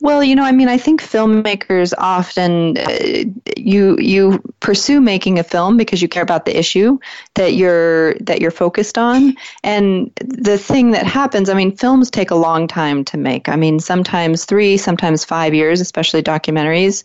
Well, 0.00 0.22
you 0.22 0.36
know, 0.36 0.44
I 0.44 0.52
mean, 0.52 0.68
I 0.68 0.78
think 0.78 1.02
filmmakers 1.02 1.92
often 1.98 2.78
uh, 2.78 3.24
you 3.56 3.96
you 3.98 4.42
pursue 4.60 5.00
making 5.00 5.38
a 5.38 5.44
film 5.44 5.76
because 5.76 6.02
you 6.02 6.08
care 6.08 6.22
about 6.22 6.44
the 6.44 6.56
issue 6.58 6.98
that 7.34 7.54
you're 7.54 8.14
that 8.14 8.40
you're 8.40 8.50
focused 8.50 8.98
on, 8.98 9.36
and 9.62 10.10
the 10.18 10.58
thing 10.58 10.90
that 10.92 11.06
happens. 11.06 11.48
I 11.48 11.54
mean, 11.54 11.76
films 11.76 12.10
take 12.10 12.30
a 12.30 12.34
long 12.34 12.66
time 12.66 13.04
to 13.06 13.16
make. 13.16 13.48
I 13.48 13.56
mean, 13.56 13.80
sometimes 13.80 14.44
three, 14.44 14.76
sometimes 14.76 15.24
five 15.24 15.54
years, 15.54 15.80
especially 15.80 16.22
documentaries, 16.22 17.02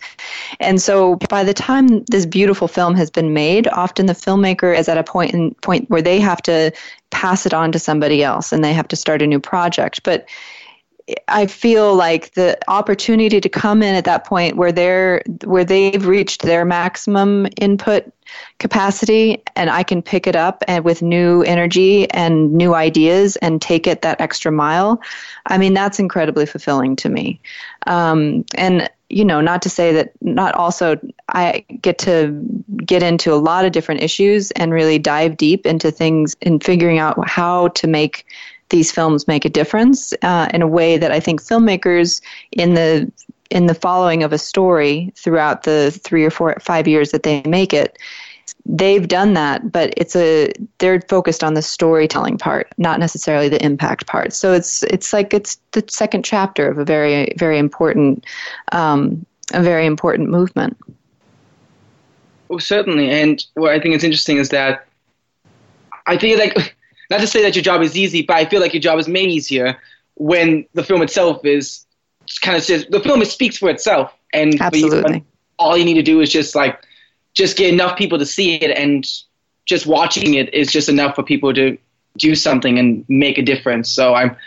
and 0.60 0.82
so 0.82 1.16
by 1.30 1.44
the 1.44 1.54
time 1.54 2.04
this 2.06 2.26
beautiful 2.26 2.68
film 2.68 2.96
has 2.96 3.10
been 3.10 3.34
made, 3.34 3.68
often 3.70 4.06
the 4.06 4.14
filmmaker 4.14 4.78
is 4.78 4.90
at 4.90 4.98
a 4.98 5.04
point 5.04 5.34
in 5.34 5.54
point 5.56 5.90
where 5.90 6.02
they 6.02 6.20
have 6.20 6.42
to 6.44 6.72
pass 7.12 7.46
it 7.46 7.54
on 7.54 7.72
to 7.72 7.80
somebody 7.80 8.24
else 8.24 8.52
and 8.52 8.64
they 8.64 8.74
have 8.74 8.88
to 8.88 8.96
start 8.96 9.22
a 9.22 9.28
new 9.28 9.40
project, 9.40 10.02
but 10.04 10.26
I 11.28 11.46
feel 11.46 11.96
like 11.96 12.34
the 12.34 12.58
opportunity 12.68 13.42
to 13.42 13.50
come 13.50 13.82
in 13.82 13.96
at 13.96 14.06
that 14.06 14.26
point 14.26 14.58
where 14.58 14.72
they're 14.72 15.24
where 15.44 15.66
they've 15.66 16.06
reached 16.06 16.44
their 16.44 16.66
maximum 16.66 17.48
input 17.58 18.12
capacity 18.60 19.42
and 19.56 19.70
I 19.70 19.84
can 19.84 20.02
pick 20.02 20.28
it 20.28 20.36
up 20.36 20.64
and 20.68 20.86
with 20.86 21.02
new 21.02 21.42
energy 21.44 22.10
and 22.12 22.54
new 22.54 22.74
ideas 22.74 23.36
and 23.38 23.62
take 23.62 23.88
it 23.88 24.02
that 24.04 24.22
extra 24.22 24.52
mile. 24.52 25.02
I 25.48 25.58
mean 25.58 25.74
that's 25.74 26.00
incredibly 26.00 26.46
fulfilling 26.46 26.96
to 26.98 27.10
me. 27.10 27.40
Um, 27.88 28.46
and 28.56 28.90
you 29.10 29.26
know, 29.26 29.42
not 29.42 29.62
to 29.64 29.70
say 29.70 29.92
that 29.94 30.14
not 30.22 30.56
also 30.56 31.00
I 31.30 31.66
get 31.82 31.98
to 32.00 32.32
get 32.86 33.04
into 33.04 33.34
a 33.34 33.36
lot 33.36 33.66
of 33.66 33.74
different 33.74 34.02
issues 34.02 34.52
and 34.52 34.72
really 34.72 35.00
dive 35.00 35.38
deep 35.38 35.66
into 35.66 35.92
things 35.92 36.36
and 36.42 36.64
figuring 36.64 36.98
out 36.98 37.28
how 37.28 37.70
to 37.70 37.88
make 37.88 38.26
these 38.72 38.92
films 38.92 39.28
make 39.28 39.46
a 39.46 39.50
difference 39.50 40.14
uh, 40.24 40.50
in 40.54 40.62
a 40.62 40.68
way 40.68 40.98
that 40.98 41.12
I 41.12 41.20
think 41.20 41.42
filmmakers 41.42 42.22
in 42.52 42.74
the 42.74 43.12
in 43.52 43.68
the 43.68 43.76
following 43.76 44.24
of 44.24 44.34
a 44.34 44.38
story 44.38 45.14
throughout 45.16 45.64
the 45.64 45.92
three 46.04 46.26
or 46.26 46.32
four 46.32 46.58
five 46.60 46.88
years 46.88 47.12
that 47.12 47.24
they 47.24 47.44
make 47.44 47.74
it 47.74 47.98
they've 48.66 49.08
done 49.08 49.34
that, 49.34 49.72
but 49.72 49.94
it's 49.98 50.16
a 50.16 50.52
they're 50.80 51.02
focused 51.02 51.44
on 51.44 51.54
the 51.54 51.62
storytelling 51.62 52.38
part, 52.38 52.72
not 52.78 53.00
necessarily 53.00 53.50
the 53.50 53.64
impact 53.64 54.08
part. 54.08 54.34
So 54.34 54.54
it's 54.54 54.84
it's 54.84 55.14
like 55.14 55.34
it's 55.34 55.58
the 55.72 55.84
second 55.90 56.24
chapter 56.24 56.70
of 56.70 56.78
a 56.78 56.86
very 56.86 57.34
very 57.38 57.58
important 57.58 58.26
um, 58.72 59.26
a 59.54 59.62
very 59.62 59.86
important 59.86 60.30
movement. 60.30 60.78
Well, 62.48 62.60
certainly, 62.60 63.10
and 63.10 63.44
what 63.54 63.72
I 63.72 63.80
think 63.80 63.96
is 63.96 64.04
interesting 64.04 64.38
is 64.38 64.50
that 64.50 64.86
I 66.06 66.18
think 66.18 66.40
like 66.40 66.76
not 67.12 67.20
to 67.20 67.28
say 67.28 67.44
that 67.44 67.56
your 67.56 67.62
job 67.62 67.82
is 67.82 67.96
easy, 67.96 68.22
but 68.22 68.38
I 68.38 68.46
feel 68.46 68.62
like 68.62 68.74
your 68.74 68.82
job 68.82 68.98
is 68.98 69.08
made 69.08 69.30
easier 69.30 69.78
when 70.16 70.66
the 70.74 70.84
film 70.84 71.02
itself 71.02 71.46
is 71.46 71.86
kind 72.42 72.56
of 72.56 72.64
says 72.64 72.86
the 72.90 73.02
film 73.02 73.24
speaks 73.26 73.58
for 73.58 73.70
itself, 73.70 74.14
and 74.34 74.60
absolutely. 74.62 75.18
You, 75.18 75.26
all 75.60 75.78
you 75.78 75.84
need 75.84 75.96
to 75.96 76.04
do 76.04 76.22
is 76.22 76.32
just 76.32 76.56
like 76.56 76.82
just 77.34 77.58
get 77.58 77.72
enough 77.72 77.98
people 77.98 78.18
to 78.18 78.26
see 78.26 78.56
it, 78.56 78.76
and 78.76 79.06
just 79.66 79.86
watching 79.86 80.36
it 80.36 80.54
is 80.54 80.72
just 80.72 80.88
enough 80.88 81.16
for 81.16 81.24
people 81.24 81.54
to 81.54 81.78
do 82.18 82.34
something 82.34 82.80
and 82.80 83.06
make 83.10 83.38
a 83.38 83.42
difference. 83.42 83.90
So 83.90 84.14
I'm, 84.14 84.38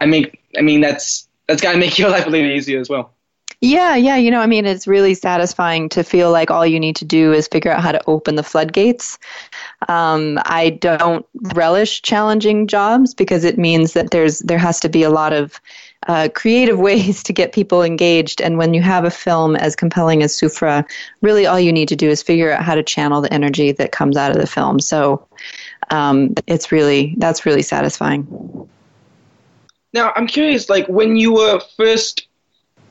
I 0.00 0.06
mean, 0.06 0.30
I 0.58 0.62
mean 0.62 0.80
that's 0.80 1.28
that's 1.46 1.62
got 1.62 1.72
to 1.72 1.78
make 1.78 1.98
your 2.00 2.10
life 2.10 2.26
a 2.26 2.30
little 2.30 2.50
easier 2.50 2.80
as 2.80 2.88
well. 2.88 3.12
Yeah, 3.60 3.96
yeah. 3.96 4.16
You 4.16 4.30
know, 4.30 4.40
I 4.40 4.46
mean, 4.46 4.66
it's 4.66 4.86
really 4.86 5.14
satisfying 5.14 5.88
to 5.90 6.02
feel 6.02 6.30
like 6.30 6.50
all 6.50 6.66
you 6.66 6.78
need 6.78 6.96
to 6.96 7.04
do 7.04 7.32
is 7.32 7.48
figure 7.48 7.70
out 7.70 7.82
how 7.82 7.92
to 7.92 8.00
open 8.06 8.34
the 8.34 8.42
floodgates. 8.42 9.18
Um, 9.88 10.38
I 10.44 10.70
don't 10.70 11.26
relish 11.54 12.02
challenging 12.02 12.66
jobs 12.66 13.14
because 13.14 13.44
it 13.44 13.58
means 13.58 13.92
that 13.92 14.10
there's 14.10 14.40
there 14.40 14.58
has 14.58 14.80
to 14.80 14.88
be 14.88 15.02
a 15.02 15.10
lot 15.10 15.32
of 15.32 15.60
uh, 16.06 16.28
creative 16.34 16.78
ways 16.88 17.22
to 17.24 17.32
get 17.32 17.52
people 17.52 17.82
engaged. 17.82 18.40
And 18.40 18.58
when 18.58 18.74
you 18.74 18.82
have 18.82 19.04
a 19.04 19.10
film 19.10 19.56
as 19.56 19.76
compelling 19.76 20.22
as 20.22 20.32
Soufra, 20.32 20.88
really 21.20 21.46
all 21.46 21.60
you 21.60 21.72
need 21.72 21.88
to 21.88 21.96
do 21.96 22.08
is 22.08 22.22
figure 22.22 22.52
out 22.52 22.62
how 22.62 22.74
to 22.74 22.82
channel 22.82 23.20
the 23.20 23.32
energy 23.32 23.72
that 23.72 23.92
comes 23.92 24.16
out 24.16 24.30
of 24.30 24.38
the 24.38 24.46
film. 24.46 24.80
So 24.80 25.26
um, 25.90 26.34
it's 26.46 26.72
really 26.72 27.14
that's 27.18 27.46
really 27.46 27.62
satisfying. 27.62 28.26
Now 29.92 30.12
I'm 30.16 30.26
curious, 30.26 30.68
like 30.68 30.86
when 30.88 31.16
you 31.16 31.32
were 31.34 31.60
first 31.76 32.26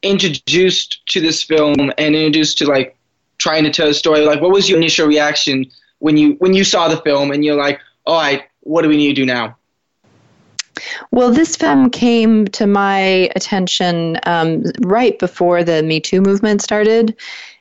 introduced 0.02 1.06
to 1.08 1.20
this 1.20 1.42
film 1.42 1.92
and 1.98 2.16
introduced 2.16 2.60
to 2.60 2.66
like 2.66 2.96
trying 3.38 3.64
to 3.64 3.72
tell 3.72 3.88
a 3.88 3.94
story, 3.94 4.22
like 4.22 4.42
what 4.42 4.52
was 4.52 4.70
your 4.70 4.78
initial 4.78 5.08
reaction 5.08 5.66
when 6.00 6.18
you 6.18 6.34
when 6.40 6.54
you 6.54 6.64
saw 6.64 6.88
the 6.88 6.98
film 6.98 7.32
and 7.32 7.44
you're 7.44 7.56
like, 7.56 7.80
oh, 8.06 8.14
all 8.14 8.22
right, 8.22 8.44
what 8.62 8.82
do 8.82 8.90
we 8.90 8.98
need 8.98 9.10
to 9.10 9.14
do 9.22 9.26
now? 9.26 9.58
Well, 11.12 11.32
this 11.32 11.56
film 11.56 11.90
came 11.90 12.48
to 12.50 12.68
my 12.68 13.30
attention 13.36 14.20
um, 14.24 14.64
right 14.82 15.18
before 15.18 15.64
the 15.64 15.84
Me 15.84 16.00
Too 16.00 16.22
movement 16.22 16.62
started. 16.62 17.16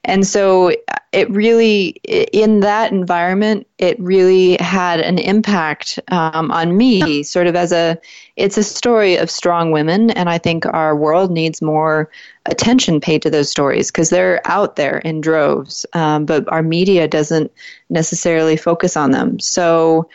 And 0.07 0.27
so 0.27 0.75
it 1.13 1.31
really, 1.31 2.01
in 2.05 2.61
that 2.61 2.93
environment, 2.93 3.67
it 3.79 3.99
really 3.99 4.59
had 4.61 5.01
an 5.01 5.19
impact 5.19 5.99
um, 6.09 6.51
on 6.51 6.77
me, 6.77 7.23
sort 7.23 7.47
of 7.47 7.57
as 7.57 7.73
a, 7.73 7.99
it's 8.37 8.59
a 8.59 8.63
story 8.63 9.17
of 9.17 9.31
strong 9.31 9.71
women. 9.71 10.11
And 10.11 10.29
I 10.29 10.37
think 10.37 10.67
our 10.67 10.95
world 10.95 11.31
needs 11.31 11.63
more 11.63 12.11
attention 12.45 13.01
paid 13.01 13.23
to 13.23 13.31
those 13.31 13.49
stories 13.49 13.91
because 13.91 14.11
they're 14.11 14.43
out 14.45 14.77
there 14.77 14.99
in 14.99 15.23
droves, 15.23 15.87
um, 15.95 16.27
but 16.27 16.47
our 16.53 16.63
media 16.63 17.09
doesn't 17.09 17.51
necessarily 17.89 18.59
focus 18.59 18.99
on 18.99 19.13
them. 19.13 19.41
So, 19.41 20.11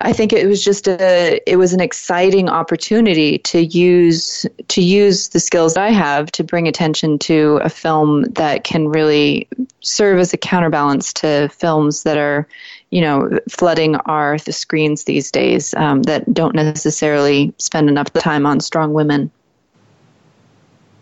I 0.00 0.12
think 0.12 0.32
it 0.32 0.46
was 0.46 0.64
just 0.64 0.86
a 0.86 1.40
it 1.44 1.56
was 1.56 1.72
an 1.72 1.80
exciting 1.80 2.48
opportunity 2.48 3.38
to 3.38 3.64
use 3.64 4.46
to 4.68 4.80
use 4.80 5.30
the 5.30 5.40
skills 5.40 5.74
that 5.74 5.82
I 5.82 5.90
have 5.90 6.30
to 6.32 6.44
bring 6.44 6.68
attention 6.68 7.18
to 7.20 7.58
a 7.64 7.68
film 7.68 8.22
that 8.34 8.62
can 8.62 8.88
really 8.88 9.48
serve 9.80 10.20
as 10.20 10.32
a 10.32 10.36
counterbalance 10.36 11.12
to 11.14 11.48
films 11.48 12.04
that 12.04 12.16
are 12.16 12.46
you 12.90 13.00
know 13.00 13.40
flooding 13.48 13.96
our 14.06 14.38
the 14.38 14.52
screens 14.52 15.04
these 15.04 15.32
days 15.32 15.74
um, 15.74 16.04
that 16.04 16.32
don't 16.32 16.54
necessarily 16.54 17.52
spend 17.58 17.88
enough 17.88 18.12
time 18.12 18.46
on 18.46 18.60
strong 18.60 18.92
women. 18.92 19.32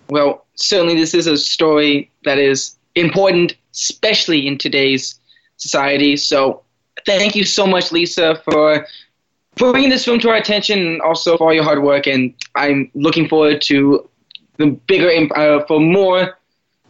Well, 0.09 0.47
certainly 0.55 0.95
this 0.95 1.13
is 1.13 1.27
a 1.27 1.37
story 1.37 2.11
that 2.25 2.39
is 2.39 2.75
important, 2.95 3.57
especially 3.75 4.47
in 4.47 4.57
today's 4.57 5.21
society. 5.59 6.17
So 6.17 6.63
thank 7.07 7.35
you 7.35 7.45
so 7.45 7.67
much, 7.67 7.93
Lisa, 7.93 8.43
for 8.45 8.87
bringing 9.57 9.91
this 9.91 10.05
film 10.05 10.19
to 10.21 10.29
our 10.29 10.37
attention 10.37 10.79
and 10.79 11.01
also 11.01 11.37
for 11.37 11.49
all 11.49 11.55
your 11.55 11.65
hard 11.65 11.83
work. 11.83 12.07
And 12.07 12.35
I'm 12.55 12.91
looking 12.95 13.29
forward 13.29 13.63
to 13.63 14.09
the 14.59 14.67
bigger, 14.87 15.11
uh, 15.35 15.65
for 15.67 15.81
more 15.81 16.39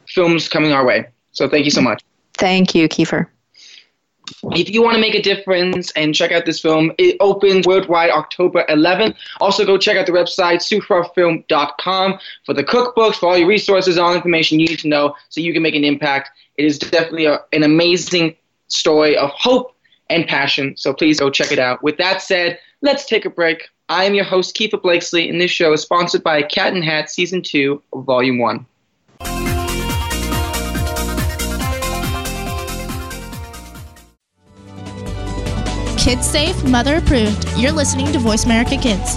films 0.09 0.49
coming 0.49 0.73
our 0.73 0.85
way. 0.85 1.07
So 1.33 1.49
thank 1.49 1.65
you 1.65 1.71
so 1.71 1.81
much. 1.81 2.03
Thank 2.35 2.75
you, 2.75 2.89
Keefer. 2.89 3.29
If 4.53 4.71
you 4.71 4.83
want 4.83 4.95
to 4.97 5.01
make 5.01 5.15
a 5.15 5.23
difference 5.23 5.93
and 5.93 6.15
check 6.15 6.33
out 6.33 6.47
this 6.47 6.61
film, 6.61 6.93
it 6.99 7.17
opens 7.21 7.67
worldwide 7.67 8.11
October 8.11 8.65
11th. 8.69 9.15
Also, 9.41 9.65
go 9.65 9.79
check 9.79 9.97
out 9.97 10.07
the 10.07 10.13
website, 10.13 10.59
soufrafilm.com, 10.59 12.19
for 12.45 12.53
the 12.53 12.65
cookbooks, 12.65 13.15
for 13.17 13.31
all 13.31 13.37
your 13.37 13.47
resources, 13.47 13.99
all 13.99 14.15
information 14.15 14.59
you 14.59 14.67
need 14.67 14.81
to 14.81 14.89
know 14.89 15.15
so 15.29 15.41
you 15.41 15.53
can 15.53 15.63
make 15.63 15.77
an 15.77 15.85
impact. 15.85 16.31
It 16.57 16.65
is 16.65 16.79
definitely 16.79 17.27
a, 17.27 17.41
an 17.53 17.63
amazing 17.63 18.35
story 18.69 19.17
of 19.17 19.31
hope 19.31 19.76
and 20.11 20.27
passion. 20.27 20.77
So 20.77 20.93
please 20.93 21.21
go 21.21 21.31
check 21.31 21.53
it 21.53 21.59
out. 21.59 21.83
With 21.83 21.97
that 21.99 22.23
said, 22.23 22.59
let's 22.83 23.07
take 23.07 23.25
a 23.25 23.31
break. 23.31 23.69
I 23.89 24.05
am 24.05 24.15
your 24.15 24.25
host, 24.25 24.57
Keefer 24.57 24.79
Blakesley, 24.83 25.29
and 25.29 25.41
this 25.41 25.51
show 25.51 25.73
is 25.73 25.83
sponsored 25.83 26.23
by 26.23 26.43
Cat 26.43 26.73
and 26.73 26.85
Hat 26.85 27.11
Season 27.11 27.41
2, 27.43 27.83
Volume 27.95 28.39
1. 28.39 28.67
Kids 35.99 36.25
safe, 36.25 36.63
mother 36.65 36.97
approved. 36.97 37.49
You're 37.57 37.73
listening 37.73 38.13
to 38.13 38.19
Voice 38.21 38.45
America 38.45 38.77
Kids. 38.77 39.17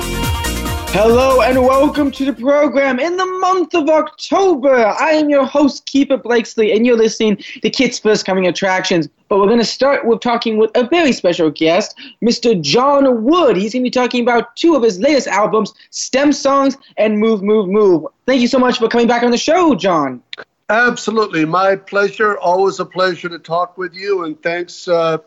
Hello 0.93 1.39
and 1.39 1.57
welcome 1.61 2.11
to 2.11 2.25
the 2.25 2.33
program 2.33 2.99
in 2.99 3.15
the 3.15 3.25
month 3.25 3.73
of 3.73 3.87
October. 3.87 4.87
I 4.87 5.11
am 5.11 5.29
your 5.29 5.45
host, 5.45 5.85
Keefer 5.85 6.17
Blakesley, 6.17 6.73
and 6.73 6.85
you're 6.85 6.97
listening 6.97 7.37
to 7.61 7.69
Kids 7.69 7.97
First 7.97 8.25
Coming 8.25 8.45
Attractions. 8.45 9.07
But 9.29 9.39
we're 9.39 9.45
going 9.45 9.59
to 9.59 9.65
start 9.65 10.05
with 10.05 10.19
talking 10.19 10.57
with 10.57 10.69
a 10.75 10.85
very 10.85 11.13
special 11.13 11.49
guest, 11.49 11.97
Mr. 12.21 12.61
John 12.61 13.23
Wood. 13.23 13.55
He's 13.55 13.71
going 13.71 13.83
to 13.83 13.87
be 13.87 13.89
talking 13.89 14.21
about 14.21 14.53
two 14.57 14.75
of 14.75 14.83
his 14.83 14.99
latest 14.99 15.27
albums, 15.27 15.73
STEM 15.91 16.33
Songs 16.33 16.75
and 16.97 17.17
Move, 17.17 17.41
Move, 17.41 17.69
Move. 17.69 18.07
Thank 18.25 18.41
you 18.41 18.49
so 18.49 18.59
much 18.59 18.79
for 18.79 18.89
coming 18.89 19.07
back 19.07 19.23
on 19.23 19.31
the 19.31 19.37
show, 19.37 19.73
John. 19.75 20.21
Absolutely. 20.67 21.45
My 21.45 21.77
pleasure. 21.77 22.37
Always 22.37 22.81
a 22.81 22.85
pleasure 22.85 23.29
to 23.29 23.39
talk 23.39 23.77
with 23.77 23.93
you. 23.93 24.25
And 24.25 24.41
thanks 24.43 24.89
uh, 24.89 25.19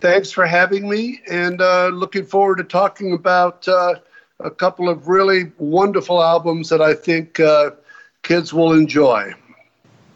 Thanks 0.00 0.30
for 0.30 0.46
having 0.46 0.88
me, 0.88 1.20
and 1.30 1.60
uh, 1.60 1.88
looking 1.88 2.24
forward 2.24 2.56
to 2.56 2.64
talking 2.64 3.12
about 3.12 3.68
uh, 3.68 3.96
a 4.42 4.50
couple 4.50 4.88
of 4.88 5.08
really 5.08 5.52
wonderful 5.58 6.22
albums 6.22 6.68
that 6.68 6.80
I 6.80 6.94
think 6.94 7.40
uh, 7.40 7.70
kids 8.22 8.52
will 8.52 8.72
enjoy. 8.72 9.32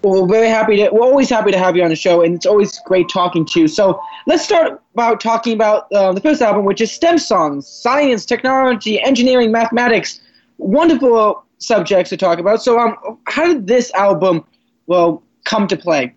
Well, 0.03 0.23
we're 0.23 0.29
very 0.29 0.49
happy 0.49 0.77
to. 0.77 0.91
We're 0.91 1.07
always 1.07 1.31
happy 1.31 1.51
to 1.51 1.59
have 1.59 1.77
you 1.77 1.83
on 1.83 1.89
the 1.89 1.97
show, 1.97 2.23
and 2.23 2.35
it's 2.35 2.45
always 2.45 2.79
great 2.85 3.09
talking 3.09 3.47
to 3.47 3.61
you. 3.61 3.69
So 3.69 4.01
let's 4.27 4.45
start 4.45 4.83
about 4.93 5.21
talking 5.21 5.55
about 5.55 5.91
uh, 5.93 6.13
the 6.13 6.21
first 6.21 6.43
album, 6.43 6.67
which 6.67 6.83
is 6.83 6.93
STEM 6.93 7.19
songs: 7.19 7.67
science, 7.67 8.27
technology, 8.27 9.01
engineering, 9.01 9.51
mathematics. 9.51 10.21
Wonderful 10.59 11.43
subjects 11.57 12.11
to 12.11 12.19
talk 12.19 12.39
about. 12.39 12.63
So, 12.63 12.79
um, 12.79 13.19
how 13.27 13.47
did 13.47 13.67
this 13.67 13.93
album, 13.95 14.45
well, 14.87 15.23
come 15.45 15.67
to 15.69 15.77
play? 15.77 16.15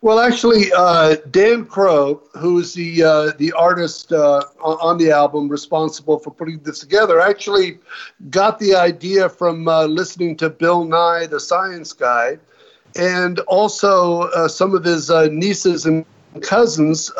Well, 0.00 0.20
actually, 0.20 0.72
uh, 0.76 1.16
Dan 1.30 1.64
Crow, 1.64 2.22
who 2.38 2.58
is 2.58 2.74
the 2.74 3.02
uh, 3.02 3.32
the 3.38 3.52
artist 3.52 4.12
uh, 4.12 4.42
on 4.62 4.98
the 4.98 5.10
album 5.10 5.48
responsible 5.48 6.18
for 6.18 6.30
putting 6.30 6.58
this 6.60 6.78
together, 6.78 7.20
actually 7.20 7.78
got 8.30 8.58
the 8.58 8.74
idea 8.74 9.28
from 9.28 9.68
uh, 9.68 9.86
listening 9.86 10.36
to 10.36 10.50
Bill 10.50 10.84
Nye, 10.84 11.26
the 11.26 11.40
Science 11.40 11.92
Guy, 11.92 12.38
and 12.96 13.40
also 13.40 14.22
uh, 14.22 14.48
some 14.48 14.74
of 14.74 14.84
his 14.84 15.10
uh, 15.10 15.28
nieces 15.30 15.86
and 15.86 16.04
cousins, 16.42 17.10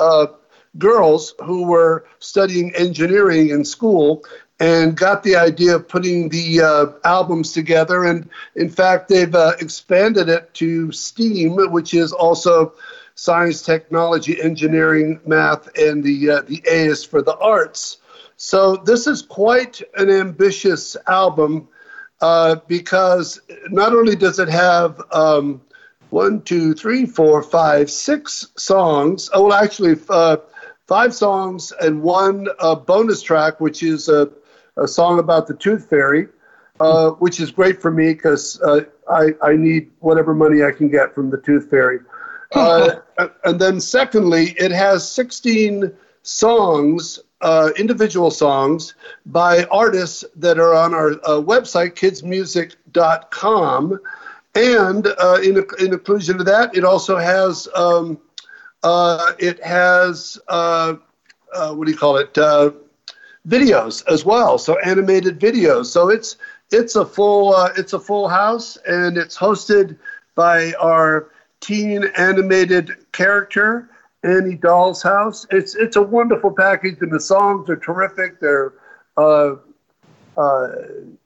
girls 0.76 1.34
who 1.44 1.66
were 1.66 2.04
studying 2.20 2.72
engineering 2.76 3.48
in 3.50 3.64
school, 3.64 4.22
and 4.60 4.96
got 4.96 5.22
the 5.22 5.36
idea 5.36 5.76
of 5.76 5.88
putting 5.88 6.28
the 6.28 6.60
uh, 6.60 6.86
albums 7.04 7.52
together. 7.52 8.04
And 8.04 8.28
in 8.56 8.68
fact, 8.68 9.08
they've 9.08 9.34
uh, 9.34 9.52
expanded 9.60 10.28
it 10.28 10.52
to 10.54 10.90
STEAM, 10.90 11.56
which 11.70 11.94
is 11.94 12.12
also 12.12 12.74
science, 13.14 13.62
technology, 13.62 14.40
engineering, 14.40 15.20
math, 15.26 15.68
and 15.76 16.02
the 16.02 16.30
uh, 16.30 16.42
the 16.42 16.62
A 16.70 16.86
is 16.86 17.04
for 17.04 17.22
the 17.22 17.36
arts. 17.38 17.98
So 18.36 18.76
this 18.76 19.06
is 19.06 19.22
quite 19.22 19.82
an 19.96 20.10
ambitious 20.10 20.96
album 21.06 21.68
uh, 22.20 22.56
because 22.66 23.40
not 23.68 23.92
only 23.92 24.16
does 24.16 24.38
it 24.38 24.48
have 24.48 25.02
um, 25.12 25.60
one, 26.10 26.42
two, 26.42 26.74
three, 26.74 27.06
four, 27.06 27.42
five, 27.42 27.90
six 27.90 28.48
songs. 28.56 29.28
Oh, 29.32 29.46
well, 29.48 29.58
actually, 29.58 29.96
uh, 30.08 30.38
five 30.86 31.14
songs 31.14 31.72
and 31.80 32.02
one 32.02 32.48
uh, 32.60 32.74
bonus 32.74 33.22
track, 33.22 33.60
which 33.60 33.82
is 33.82 34.08
a 34.08 34.30
a 34.78 34.88
song 34.88 35.18
about 35.18 35.46
the 35.46 35.54
Tooth 35.54 35.88
Fairy, 35.88 36.28
uh, 36.80 37.10
which 37.10 37.40
is 37.40 37.50
great 37.50 37.82
for 37.82 37.90
me 37.90 38.14
because 38.14 38.60
uh, 38.62 38.82
I, 39.10 39.34
I 39.42 39.56
need 39.56 39.90
whatever 40.00 40.34
money 40.34 40.62
I 40.62 40.70
can 40.70 40.88
get 40.88 41.14
from 41.14 41.30
the 41.30 41.38
Tooth 41.38 41.70
Fairy. 41.70 42.00
Uh, 42.54 43.00
and 43.44 43.60
then, 43.60 43.78
secondly, 43.78 44.56
it 44.58 44.70
has 44.70 45.06
16 45.12 45.92
songs, 46.22 47.20
uh, 47.42 47.68
individual 47.76 48.30
songs, 48.30 48.94
by 49.26 49.64
artists 49.64 50.24
that 50.34 50.58
are 50.58 50.74
on 50.74 50.94
our 50.94 51.10
uh, 51.10 51.42
website, 51.42 51.92
kidsmusic.com. 51.92 54.00
And 54.54 55.06
uh, 55.06 55.38
in, 55.42 55.62
in 55.78 55.92
inclusion 55.92 56.38
to 56.38 56.44
that, 56.44 56.74
it 56.74 56.86
also 56.86 57.18
has 57.18 57.68
um, 57.74 58.18
it 59.38 59.62
has 59.62 60.38
what 60.48 61.84
do 61.84 61.90
you 61.90 61.98
call 61.98 62.16
it? 62.16 62.32
Videos 63.48 64.04
as 64.06 64.24
well, 64.24 64.58
so 64.58 64.78
animated 64.80 65.40
videos. 65.40 65.86
So 65.86 66.10
it's 66.10 66.36
it's 66.70 66.96
a 66.96 67.04
full 67.04 67.54
uh, 67.54 67.70
it's 67.76 67.92
a 67.92 68.00
full 68.00 68.28
house, 68.28 68.76
and 68.86 69.16
it's 69.16 69.36
hosted 69.36 69.98
by 70.34 70.72
our 70.74 71.30
teen 71.60 72.04
animated 72.16 72.90
character 73.12 73.90
Annie 74.22 74.56
Doll's 74.56 75.02
House. 75.02 75.46
It's 75.50 75.74
it's 75.74 75.96
a 75.96 76.02
wonderful 76.02 76.50
package, 76.50 76.98
and 77.00 77.12
the 77.12 77.20
songs 77.20 77.68
are 77.70 77.76
terrific. 77.76 78.40
They're 78.40 78.74
uh, 79.16 79.56
uh, 80.36 80.68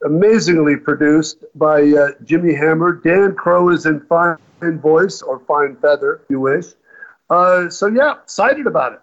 amazingly 0.04 0.76
produced 0.76 1.44
by 1.54 1.82
uh, 1.82 2.12
Jimmy 2.24 2.54
Hammer. 2.54 2.92
Dan 2.92 3.34
Crow 3.34 3.70
is 3.70 3.86
in 3.86 4.00
fine 4.00 4.38
voice 4.62 5.22
or 5.22 5.40
fine 5.40 5.76
feather, 5.76 6.20
if 6.22 6.30
you 6.30 6.40
wish. 6.40 6.66
Uh, 7.28 7.68
so 7.68 7.86
yeah, 7.86 8.14
excited 8.22 8.66
about 8.66 8.92
it. 8.94 9.00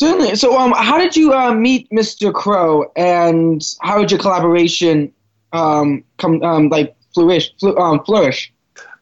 Certainly. 0.00 0.36
So, 0.36 0.56
um, 0.56 0.72
how 0.74 0.96
did 0.96 1.14
you 1.14 1.34
uh, 1.34 1.52
meet 1.52 1.90
Mr. 1.90 2.32
Crow, 2.32 2.90
and 2.96 3.62
how 3.82 3.98
did 3.98 4.10
your 4.10 4.18
collaboration 4.18 5.12
um, 5.52 6.02
come 6.16 6.42
um, 6.42 6.70
like 6.70 6.96
flourish? 7.12 7.52
Fl- 7.60 7.78
um, 7.78 8.02
flourish? 8.06 8.50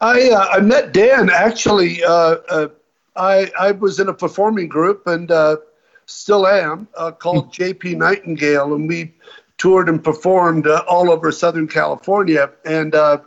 I 0.00 0.30
uh, 0.30 0.48
I 0.50 0.58
met 0.58 0.92
Dan 0.92 1.30
actually. 1.30 2.02
Uh, 2.02 2.38
uh, 2.50 2.68
I 3.14 3.48
I 3.60 3.70
was 3.70 4.00
in 4.00 4.08
a 4.08 4.12
performing 4.12 4.66
group 4.66 5.06
and 5.06 5.30
uh, 5.30 5.58
still 6.06 6.48
am 6.48 6.88
uh, 6.96 7.12
called 7.12 7.52
J.P. 7.52 7.94
Nightingale, 7.94 8.74
and 8.74 8.88
we 8.88 9.14
toured 9.56 9.88
and 9.88 10.02
performed 10.02 10.66
uh, 10.66 10.82
all 10.88 11.12
over 11.12 11.30
Southern 11.30 11.68
California. 11.68 12.50
And 12.64 12.96
uh, 12.96 13.18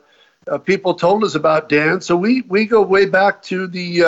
uh, 0.45 0.57
people 0.57 0.93
told 0.93 1.23
us 1.23 1.35
about 1.35 1.69
Dan, 1.69 2.01
so 2.01 2.17
we 2.17 2.41
we 2.49 2.65
go 2.65 2.81
way 2.81 3.05
back 3.05 3.41
to 3.43 3.65
the. 3.65 4.03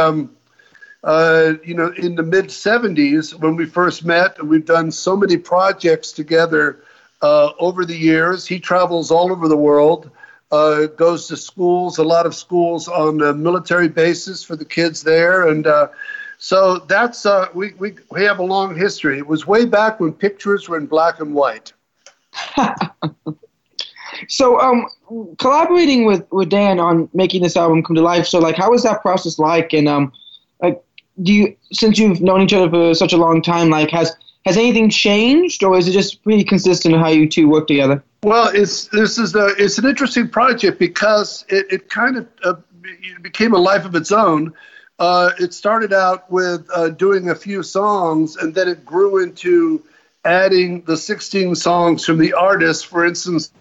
Uh, 1.04 1.56
you 1.66 1.74
know, 1.74 1.92
in 1.98 2.16
the 2.16 2.24
mid 2.24 2.46
70s 2.46 3.34
when 3.34 3.58
we 3.58 3.66
first 3.66 4.06
met. 4.06 4.42
We've 4.46 4.66
done 4.66 4.90
so 4.90 5.18
many 5.18 5.36
projects 5.36 6.14
together 6.14 6.82
uh, 7.22 7.52
over 7.60 7.84
the 7.84 7.96
years. 7.96 8.46
He 8.46 8.60
travels 8.60 9.12
all 9.12 9.30
over 9.30 9.50
the 9.50 9.58
world, 9.58 10.10
uh, 10.52 10.86
goes 10.86 11.28
to 11.28 11.36
schools, 11.36 11.98
a 11.98 12.04
lot 12.04 12.26
of 12.26 12.34
schools 12.34 12.88
on 12.88 13.22
a 13.22 13.34
military 13.34 13.90
bases 13.90 14.44
for 14.44 14.56
the 14.56 14.64
kids 14.64 15.04
there. 15.04 15.50
And 15.50 15.68
uh, 15.68 15.90
so 16.38 16.80
that's, 16.80 17.26
uh, 17.26 17.48
we, 17.54 17.74
we, 17.74 17.96
we 18.10 18.24
have 18.24 18.40
a 18.40 18.44
long 18.44 18.74
history. 18.74 19.18
It 19.18 19.28
was 19.28 19.46
way 19.46 19.66
back 19.66 20.00
when 20.00 20.14
pictures 20.14 20.70
were 20.70 20.78
in 20.78 20.86
black 20.86 21.20
and 21.20 21.34
white. 21.34 21.74
so, 24.30 24.60
um, 24.62 24.86
collaborating 25.38 26.06
with, 26.06 26.26
with 26.32 26.50
Dan 26.50 26.80
on 26.80 27.10
making 27.14 27.44
this 27.44 27.58
album 27.58 27.84
come 27.84 27.96
to 27.98 28.02
life. 28.02 28.26
So, 28.26 28.40
like, 28.40 28.56
how 28.56 28.72
was 28.72 28.84
that 28.84 29.02
process 29.02 29.38
like? 29.38 29.74
And, 29.74 29.90
um, 29.90 30.14
do 31.22 31.34
you 31.34 31.56
since 31.72 32.00
you've 32.00 32.22
known 32.22 32.42
each 32.42 32.54
other 32.54 32.70
for 32.70 32.94
such 32.94 33.14
a 33.14 33.18
long 33.18 33.42
time 33.42 33.70
like 33.70 33.92
has 33.92 34.16
has 34.46 34.58
anything 34.58 34.90
changed 34.90 35.64
or 35.64 35.78
is 35.78 35.88
it 35.88 35.92
just 35.92 36.24
pretty 36.24 36.44
consistent 36.44 36.96
how 36.96 37.10
you 37.10 37.30
two 37.30 37.48
work 37.48 37.68
together? 37.68 38.04
Well 38.24 38.50
it's 38.54 38.88
this 38.88 39.18
is 39.18 39.36
a, 39.36 39.48
it's 39.58 39.78
an 39.78 39.86
interesting 39.86 40.30
project 40.30 40.80
because 40.80 41.46
it, 41.50 41.68
it 41.72 41.90
kind 41.90 42.18
of 42.18 42.28
uh, 42.44 42.56
became 43.22 43.54
a 43.54 43.58
life 43.58 43.86
of 43.86 43.96
its 43.96 44.12
own. 44.12 44.54
Uh, 45.00 45.32
it 45.40 45.54
started 45.54 45.94
out 45.94 46.32
with 46.32 46.68
uh, 46.74 46.90
doing 46.90 47.30
a 47.30 47.36
few 47.36 47.64
songs 47.64 48.36
and 48.36 48.54
then 48.54 48.68
it 48.68 48.86
grew 48.86 49.22
into 49.22 49.84
adding 50.26 50.82
the 50.84 50.96
16 50.96 51.56
songs 51.56 52.06
from 52.06 52.18
the 52.18 52.34
artist. 52.34 52.88
For 52.88 53.06
instance 53.06 53.52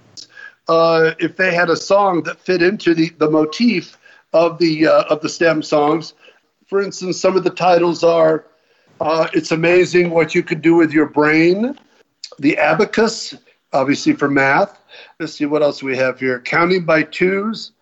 uh, 0.68 1.12
if 1.18 1.36
they 1.36 1.54
had 1.54 1.68
a 1.70 1.76
song 1.76 2.22
that 2.22 2.40
fit 2.40 2.62
into 2.62 2.94
the, 2.94 3.10
the 3.18 3.30
motif 3.30 3.98
of 4.32 4.58
the 4.58 4.86
uh, 4.86 5.02
of 5.04 5.20
the 5.20 5.28
stem 5.28 5.62
songs 5.62 6.14
for 6.72 6.80
instance, 6.80 7.20
some 7.20 7.36
of 7.36 7.44
the 7.44 7.50
titles 7.50 8.02
are 8.02 8.46
uh, 9.02 9.28
It's 9.34 9.52
Amazing 9.52 10.08
What 10.08 10.34
You 10.34 10.42
Could 10.42 10.62
Do 10.62 10.74
with 10.74 10.90
Your 10.90 11.04
Brain, 11.04 11.78
The 12.38 12.56
Abacus, 12.56 13.34
obviously 13.74 14.14
for 14.14 14.30
math. 14.30 14.80
Let's 15.20 15.34
see 15.34 15.44
what 15.44 15.60
else 15.60 15.82
we 15.82 15.94
have 15.98 16.18
here. 16.18 16.40
Counting 16.40 16.86
by 16.86 17.02
Twos, 17.02 17.72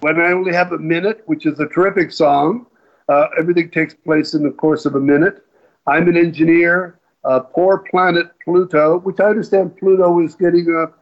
When 0.00 0.20
I 0.20 0.32
Only 0.32 0.52
Have 0.52 0.72
a 0.72 0.78
Minute, 0.78 1.22
which 1.24 1.46
is 1.46 1.60
a 1.60 1.66
terrific 1.68 2.12
song. 2.12 2.66
Uh, 3.08 3.28
everything 3.38 3.70
takes 3.70 3.94
place 3.94 4.34
in 4.34 4.42
the 4.42 4.50
course 4.50 4.84
of 4.84 4.96
a 4.96 5.00
minute. 5.00 5.42
I'm 5.86 6.06
an 6.06 6.18
engineer. 6.18 7.00
Uh, 7.24 7.40
poor 7.40 7.78
planet 7.90 8.32
Pluto, 8.44 8.98
which 8.98 9.18
I 9.18 9.30
understand 9.30 9.78
Pluto 9.78 10.20
is 10.20 10.34
getting 10.34 10.68
a 10.68 10.92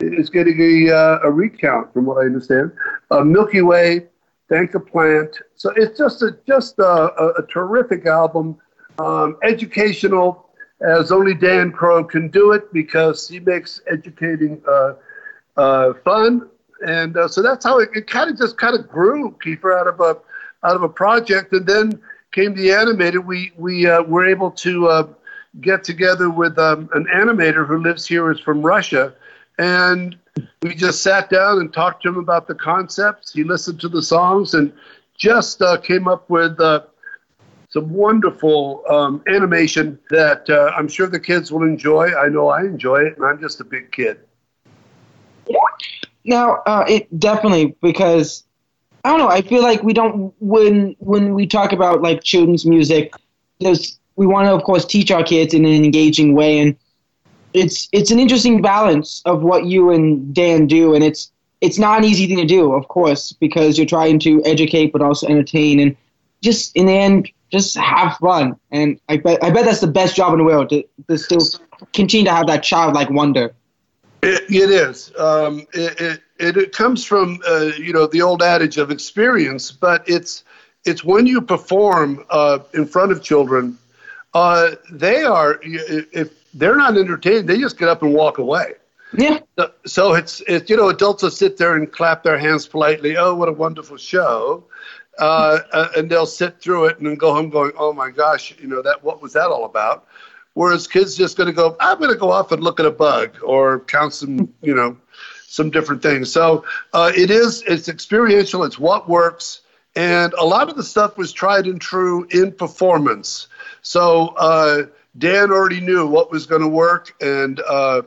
is 0.00 0.30
getting 0.30 0.58
a, 0.58 0.90
uh, 0.90 1.18
a 1.22 1.30
recount 1.30 1.92
from 1.92 2.06
what 2.06 2.16
I 2.16 2.22
understand. 2.22 2.72
Uh, 3.10 3.22
Milky 3.22 3.60
Way, 3.60 4.06
Thank 4.52 4.72
Plant. 4.92 5.38
So 5.56 5.72
it's 5.76 5.96
just 5.96 6.20
a 6.20 6.36
just 6.46 6.78
a, 6.78 6.84
a, 6.84 7.28
a 7.42 7.46
terrific 7.46 8.04
album, 8.04 8.58
um, 8.98 9.38
educational 9.42 10.50
as 10.82 11.10
only 11.10 11.32
Dan 11.32 11.72
Crow 11.72 12.04
can 12.04 12.28
do 12.28 12.52
it 12.52 12.70
because 12.70 13.26
he 13.26 13.40
makes 13.40 13.80
educating 13.90 14.60
uh, 14.68 14.94
uh, 15.56 15.94
fun, 16.04 16.50
and 16.86 17.16
uh, 17.16 17.28
so 17.28 17.40
that's 17.40 17.64
how 17.64 17.78
it, 17.78 17.88
it 17.94 18.06
kind 18.06 18.28
of 18.28 18.36
just 18.36 18.58
kind 18.58 18.78
of 18.78 18.90
grew, 18.90 19.34
Keefer, 19.42 19.72
out 19.72 19.86
of 19.86 20.00
a 20.00 20.18
out 20.66 20.76
of 20.76 20.82
a 20.82 20.88
project, 20.88 21.54
and 21.54 21.66
then 21.66 22.02
came 22.32 22.54
the 22.54 22.72
animated. 22.72 23.24
We 23.24 23.52
we 23.56 23.86
uh, 23.86 24.02
were 24.02 24.26
able 24.26 24.50
to 24.50 24.88
uh, 24.88 25.08
get 25.62 25.82
together 25.82 26.28
with 26.28 26.58
um, 26.58 26.90
an 26.92 27.06
animator 27.06 27.66
who 27.66 27.82
lives 27.82 28.06
here, 28.06 28.30
is 28.30 28.40
from 28.40 28.60
Russia, 28.60 29.14
and 29.58 30.14
we 30.62 30.74
just 30.74 31.02
sat 31.02 31.28
down 31.28 31.58
and 31.60 31.72
talked 31.72 32.02
to 32.02 32.08
him 32.08 32.16
about 32.16 32.46
the 32.46 32.54
concepts. 32.54 33.32
He 33.32 33.44
listened 33.44 33.80
to 33.80 33.88
the 33.88 34.02
songs 34.02 34.54
and 34.54 34.72
just 35.16 35.60
uh, 35.62 35.76
came 35.78 36.08
up 36.08 36.28
with 36.30 36.58
uh, 36.60 36.82
some 37.68 37.90
wonderful 37.90 38.82
um, 38.88 39.22
animation 39.28 39.98
that 40.10 40.48
uh, 40.48 40.72
I'm 40.76 40.88
sure 40.88 41.06
the 41.06 41.20
kids 41.20 41.50
will 41.50 41.62
enjoy. 41.62 42.14
I 42.14 42.28
know 42.28 42.48
I 42.48 42.60
enjoy 42.60 42.98
it, 43.02 43.16
and 43.16 43.24
I'm 43.24 43.40
just 43.40 43.60
a 43.60 43.64
big 43.64 43.92
kid. 43.92 44.20
Now, 46.24 46.62
uh, 46.66 46.84
it 46.88 47.18
definitely 47.18 47.76
because 47.82 48.44
I 49.04 49.10
don't 49.10 49.18
know. 49.18 49.28
I 49.28 49.42
feel 49.42 49.62
like 49.62 49.82
we 49.82 49.92
don't 49.92 50.32
when 50.38 50.94
when 50.98 51.34
we 51.34 51.46
talk 51.46 51.72
about 51.72 52.02
like 52.02 52.22
children's 52.22 52.64
music. 52.64 53.12
There's 53.60 53.98
we 54.16 54.26
want 54.26 54.46
to, 54.46 54.52
of 54.52 54.62
course, 54.62 54.84
teach 54.84 55.10
our 55.10 55.24
kids 55.24 55.54
in 55.54 55.64
an 55.64 55.84
engaging 55.84 56.34
way, 56.34 56.58
and 56.58 56.76
it's 57.54 57.88
it's 57.92 58.10
an 58.10 58.18
interesting 58.18 58.62
balance 58.62 59.22
of 59.24 59.42
what 59.42 59.66
you 59.66 59.90
and 59.90 60.34
Dan 60.34 60.66
do, 60.66 60.94
and 60.94 61.04
it's 61.04 61.30
it's 61.60 61.78
not 61.78 61.98
an 61.98 62.04
easy 62.04 62.26
thing 62.26 62.38
to 62.38 62.44
do, 62.44 62.72
of 62.72 62.88
course, 62.88 63.32
because 63.32 63.78
you're 63.78 63.86
trying 63.86 64.18
to 64.20 64.42
educate 64.44 64.92
but 64.92 65.02
also 65.02 65.26
entertain, 65.26 65.78
and 65.80 65.96
just 66.42 66.76
in 66.76 66.86
the 66.86 66.92
end, 66.92 67.30
just 67.50 67.76
have 67.76 68.16
fun. 68.16 68.56
And 68.70 68.98
I 69.08 69.18
bet 69.18 69.42
I 69.42 69.50
bet 69.50 69.64
that's 69.64 69.80
the 69.80 69.86
best 69.86 70.16
job 70.16 70.32
in 70.32 70.38
the 70.38 70.44
world 70.44 70.70
to, 70.70 70.84
to 71.08 71.18
still 71.18 71.46
continue 71.92 72.26
to 72.26 72.32
have 72.32 72.46
that 72.46 72.62
childlike 72.62 73.10
wonder. 73.10 73.54
It, 74.22 74.44
it 74.48 74.70
is. 74.70 75.12
Um, 75.18 75.66
it, 75.72 76.20
it, 76.38 76.56
it 76.56 76.72
comes 76.72 77.04
from 77.04 77.40
uh, 77.46 77.70
you 77.78 77.92
know 77.92 78.06
the 78.06 78.22
old 78.22 78.42
adage 78.42 78.78
of 78.78 78.90
experience, 78.90 79.70
but 79.72 80.08
it's 80.08 80.44
it's 80.84 81.04
when 81.04 81.26
you 81.26 81.40
perform 81.40 82.24
uh, 82.30 82.58
in 82.74 82.86
front 82.86 83.12
of 83.12 83.22
children, 83.22 83.78
uh, 84.34 84.72
they 84.90 85.22
are 85.22 85.60
if 85.62 86.41
they're 86.54 86.76
not 86.76 86.96
entertained, 86.96 87.48
they 87.48 87.58
just 87.58 87.78
get 87.78 87.88
up 87.88 88.02
and 88.02 88.12
walk 88.12 88.38
away. 88.38 88.74
Yeah. 89.14 89.40
So 89.84 90.14
it's 90.14 90.42
it's 90.46 90.70
you 90.70 90.76
know 90.76 90.88
adults 90.88 91.22
will 91.22 91.30
sit 91.30 91.56
there 91.58 91.76
and 91.76 91.90
clap 91.90 92.22
their 92.22 92.38
hands 92.38 92.66
politely. 92.66 93.16
Oh, 93.16 93.34
what 93.34 93.48
a 93.48 93.52
wonderful 93.52 93.98
show, 93.98 94.64
uh, 95.18 95.58
uh, 95.72 95.88
and 95.96 96.10
they'll 96.10 96.26
sit 96.26 96.60
through 96.60 96.86
it 96.86 96.98
and 96.98 97.06
then 97.06 97.16
go 97.16 97.34
home 97.34 97.50
going, 97.50 97.72
oh 97.76 97.92
my 97.92 98.10
gosh, 98.10 98.54
you 98.58 98.68
know 98.68 98.80
that 98.82 99.04
what 99.04 99.20
was 99.20 99.34
that 99.34 99.48
all 99.48 99.64
about? 99.64 100.06
Whereas 100.54 100.86
kids 100.86 101.16
just 101.16 101.36
going 101.36 101.46
to 101.46 101.52
go, 101.52 101.76
I'm 101.80 101.98
going 101.98 102.10
to 102.10 102.16
go 102.16 102.30
off 102.30 102.52
and 102.52 102.62
look 102.62 102.78
at 102.78 102.86
a 102.86 102.90
bug 102.90 103.38
or 103.42 103.80
count 103.80 104.12
some, 104.12 104.52
you 104.60 104.74
know, 104.74 104.98
some 105.46 105.70
different 105.70 106.02
things. 106.02 106.30
So 106.30 106.64
uh, 106.92 107.10
it 107.14 107.30
is 107.30 107.62
it's 107.62 107.88
experiential. 107.88 108.64
It's 108.64 108.78
what 108.78 109.08
works. 109.08 109.60
And 109.94 110.32
a 110.34 110.44
lot 110.44 110.70
of 110.70 110.76
the 110.76 110.82
stuff 110.82 111.18
was 111.18 111.32
tried 111.32 111.66
and 111.66 111.80
true 111.80 112.26
in 112.30 112.52
performance. 112.52 113.48
So 113.82 114.28
uh, 114.38 114.84
Dan 115.18 115.50
already 115.50 115.80
knew 115.80 116.06
what 116.06 116.30
was 116.30 116.46
going 116.46 116.62
to 116.62 116.68
work 116.68 117.14
and 117.20 117.60
uh, 117.60 118.02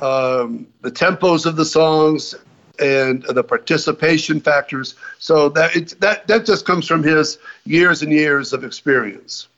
um, 0.00 0.66
the 0.80 0.90
tempos 0.90 1.46
of 1.46 1.56
the 1.56 1.64
songs 1.64 2.34
and 2.78 3.22
the 3.24 3.42
participation 3.42 4.40
factors. 4.40 4.94
So 5.18 5.48
that 5.50 5.94
that 6.00 6.26
that 6.26 6.46
just 6.46 6.64
comes 6.64 6.86
from 6.86 7.02
his 7.02 7.38
years 7.64 8.02
and 8.02 8.12
years 8.12 8.52
of 8.52 8.64
experience. 8.64 9.48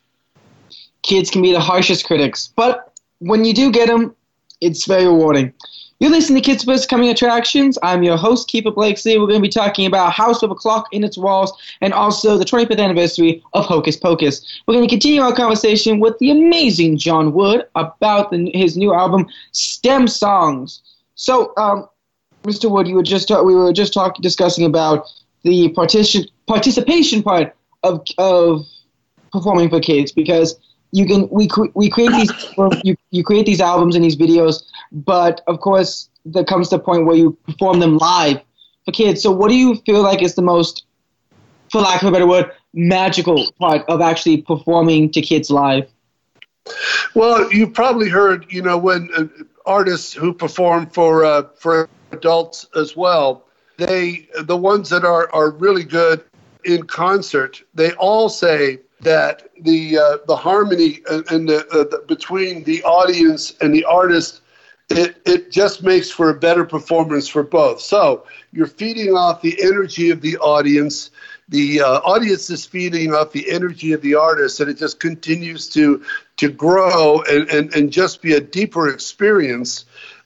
Kids 1.03 1.31
can 1.31 1.42
be 1.42 1.53
the 1.53 1.61
harshest 1.61 2.07
critics, 2.07 2.53
but 2.57 2.92
when 3.18 3.44
you 3.44 3.55
do 3.55 3.70
get 3.70 3.88
them, 3.88 4.14
it's 4.61 4.87
very 4.87 5.07
rewarding. 5.07 5.53
You're 6.01 6.11
listening 6.11 6.43
to 6.43 6.51
Kids 6.51 6.65
First 6.65 6.89
Coming 6.89 7.11
Attractions. 7.11 7.77
I'm 7.83 8.03
your 8.03 8.17
host, 8.17 8.49
Keefer 8.49 8.71
Blakesley. 8.71 9.19
We're 9.19 9.27
going 9.27 9.39
to 9.39 9.47
be 9.47 9.51
talking 9.51 9.85
about 9.85 10.15
House 10.15 10.43
of 10.43 10.51
a 10.51 10.55
Clock 10.55 10.87
in 10.93 11.05
its 11.05 11.19
Walls 11.19 11.53
and 11.83 11.93
also 11.93 12.39
the 12.39 12.45
25th 12.47 12.83
anniversary 12.83 13.45
of 13.53 13.67
Hocus 13.67 13.99
Pocus. 13.99 14.63
We're 14.67 14.77
going 14.77 14.89
to 14.89 14.91
continue 14.91 15.21
our 15.21 15.35
conversation 15.35 16.01
with 16.01 16.19
the 16.19 16.31
amazing 16.31 16.97
John 16.97 17.35
Wood 17.35 17.67
about 17.75 18.31
the, 18.31 18.51
his 18.55 18.79
new 18.79 18.95
album, 18.95 19.27
STEM 19.53 20.09
Songs. 20.09 20.81
So, 21.17 21.53
um, 21.59 21.87
Mr. 22.45 22.71
Wood, 22.71 22.89
you 22.89 22.95
were 22.95 23.03
just 23.03 23.29
we 23.29 23.55
were 23.55 23.71
just 23.71 23.93
talking 23.93 24.23
discussing 24.23 24.65
about 24.65 25.07
the 25.43 25.69
partition, 25.69 26.25
participation 26.47 27.23
part 27.23 27.55
of 27.83 28.07
of 28.17 28.65
performing 29.33 29.69
for 29.69 29.81
kids 29.81 30.13
because 30.13 30.59
you 30.92 31.07
can 31.07 31.29
we 31.31 31.48
we 31.74 31.88
create 31.90 32.12
these 32.12 32.33
you, 32.85 32.96
you 33.11 33.24
create 33.24 33.46
these 33.46 33.61
albums 33.61 33.94
and 33.94 34.05
these 34.05 34.16
videos, 34.16 34.62
but 34.92 35.42
of 35.46 35.61
course 35.61 36.09
there 36.24 36.44
comes 36.44 36.70
the 36.70 36.79
point 36.79 37.07
where 37.07 37.16
you 37.16 37.37
perform 37.46 37.81
them 37.81 37.98
live 37.98 38.40
for 38.85 38.92
kids. 38.92 39.22
So 39.22 39.31
what 39.31 39.48
do 39.48 39.57
you 39.57 39.76
feel 39.87 40.03
like 40.03 40.22
is 40.22 40.35
the 40.35 40.42
most, 40.42 40.85
for 41.70 41.81
lack 41.81 42.03
of 42.03 42.09
a 42.09 42.12
better 42.12 42.26
word, 42.26 42.50
magical 42.74 43.50
part 43.59 43.85
of 43.88 44.00
actually 44.00 44.42
performing 44.42 45.11
to 45.12 45.22
kids 45.22 45.50
live? 45.50 45.88
Well, 47.14 47.50
you've 47.53 47.72
probably 47.72 48.09
heard, 48.09 48.46
you 48.50 48.62
know, 48.62 48.76
when 48.76 49.09
uh, 49.16 49.24
artists 49.66 50.12
who 50.12 50.33
perform 50.33 50.87
for 50.87 51.24
uh, 51.24 51.44
for 51.57 51.88
adults 52.12 52.66
as 52.76 52.96
well, 52.96 53.46
they 53.79 54.29
the 54.42 54.57
ones 54.57 54.90
that 54.90 55.05
are 55.05 55.33
are 55.33 55.50
really 55.50 55.85
good 55.85 56.22
in 56.64 56.85
concert, 56.85 57.62
they 57.74 57.92
all 57.92 58.29
say 58.29 58.81
that 59.03 59.49
the 59.63 59.99
uh, 59.99 60.19
the 60.27 60.37
harmony 60.37 61.01
and 61.09 61.49
the, 61.49 61.67
uh, 61.69 61.85
the, 61.85 62.05
between 62.07 62.65
the 62.65 62.83
audience 62.85 63.55
and 63.61 63.75
the 63.75 63.85
artist 63.85 64.43
it, 64.91 65.23
it 65.25 65.53
just 65.53 65.83
makes 65.83 66.11
for 66.11 66.31
a 66.31 66.35
better 66.35 66.65
performance 66.65 67.29
for 67.29 67.45
both. 67.45 67.81
So 67.81 68.27
you're 68.53 68.67
feeding 68.67 69.15
off 69.15 69.41
the 69.41 69.57
energy 69.63 70.11
of 70.11 70.21
the 70.21 70.37
audience. 70.39 71.11
The 71.49 71.81
uh, 71.81 72.01
audience 72.01 72.51
is 72.51 72.67
feeding 72.67 73.15
off 73.15 73.33
the 73.33 73.49
energy 73.51 73.93
of 73.93 74.03
the 74.03 74.17
artist, 74.17 74.59
and 74.61 74.69
it 74.69 74.79
just 74.79 74.99
continues 75.01 75.69
to 75.71 76.05
to 76.39 76.51
grow 76.51 77.23
and, 77.23 77.49
and, 77.51 77.75
and 77.75 77.93
just 77.93 78.23
be 78.23 78.35
a 78.35 78.41
deeper 78.41 78.89
experience. 78.89 79.85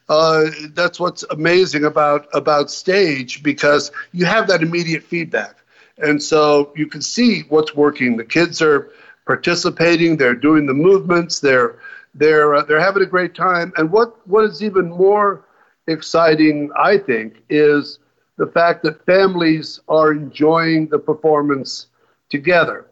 Uh, 0.09 0.47
that's 0.71 1.01
what's 1.01 1.25
amazing 1.31 1.85
about 1.85 2.27
about 2.33 2.71
stage 2.71 3.43
because 3.43 3.91
you 4.13 4.25
have 4.25 4.47
that 4.49 4.63
immediate 4.63 5.03
feedback, 5.03 5.57
and 5.98 6.22
so 6.22 6.72
you 6.76 6.87
can 6.87 7.02
see 7.02 7.42
what's 7.48 7.74
working. 7.74 8.16
The 8.16 8.24
kids 8.24 8.61
are 8.62 8.90
participating; 9.26 10.16
they're 10.16 10.35
doing 10.35 10.66
the 10.66 10.74
movements. 10.74 11.40
They're 11.40 11.78
they're 12.14 12.54
uh, 12.54 12.64
they're 12.64 12.80
having 12.80 13.02
a 13.02 13.07
great 13.07 13.35
time. 13.35 13.72
And 13.76 13.90
what 13.90 14.26
what 14.26 14.44
is 14.44 14.62
even 14.62 14.90
more 14.90 15.44
exciting, 15.87 16.70
I 16.76 16.98
think, 16.98 17.42
is 17.48 17.98
the 18.37 18.46
fact 18.46 18.83
that 18.85 19.04
families 19.07 19.80
are 19.88 20.12
enjoying 20.12 20.88
the 20.88 20.98
performance 20.98 21.87
together. 22.28 22.87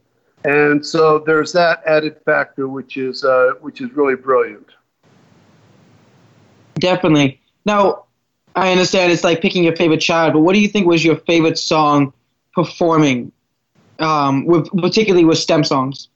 And 0.44 0.84
so 0.84 1.20
there's 1.20 1.52
that 1.52 1.82
added 1.86 2.16
factor, 2.24 2.68
which 2.68 2.96
is 2.96 3.24
uh, 3.24 3.52
which 3.60 3.80
is 3.80 3.92
really 3.92 4.16
brilliant. 4.16 4.66
Definitely. 6.74 7.40
Now, 7.64 8.06
I 8.56 8.72
understand 8.72 9.12
it's 9.12 9.22
like 9.22 9.40
picking 9.40 9.62
your 9.62 9.76
favorite 9.76 10.00
child, 10.00 10.32
but 10.32 10.40
what 10.40 10.54
do 10.54 10.60
you 10.60 10.68
think 10.68 10.86
was 10.86 11.04
your 11.04 11.16
favorite 11.16 11.58
song 11.58 12.12
performing, 12.54 13.32
um, 13.98 14.44
with, 14.46 14.68
particularly 14.80 15.24
with 15.24 15.38
STEM 15.38 15.64
songs? 15.64 16.08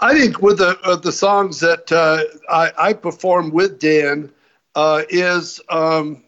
I 0.00 0.18
think 0.18 0.40
with 0.40 0.58
the 0.58 0.78
uh, 0.84 0.96
the 0.96 1.12
songs 1.12 1.60
that 1.60 1.90
uh, 1.90 2.24
I, 2.48 2.72
I 2.78 2.92
perform 2.92 3.50
with 3.50 3.78
Dan 3.80 4.30
uh, 4.74 5.02
is 5.08 5.60
um, 5.68 6.22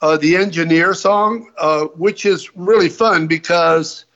uh, 0.00 0.16
the 0.16 0.36
engineer 0.36 0.94
song, 0.94 1.50
uh, 1.58 1.84
which 1.96 2.24
is 2.24 2.54
really 2.56 2.88
fun 2.88 3.26
because 3.26 4.06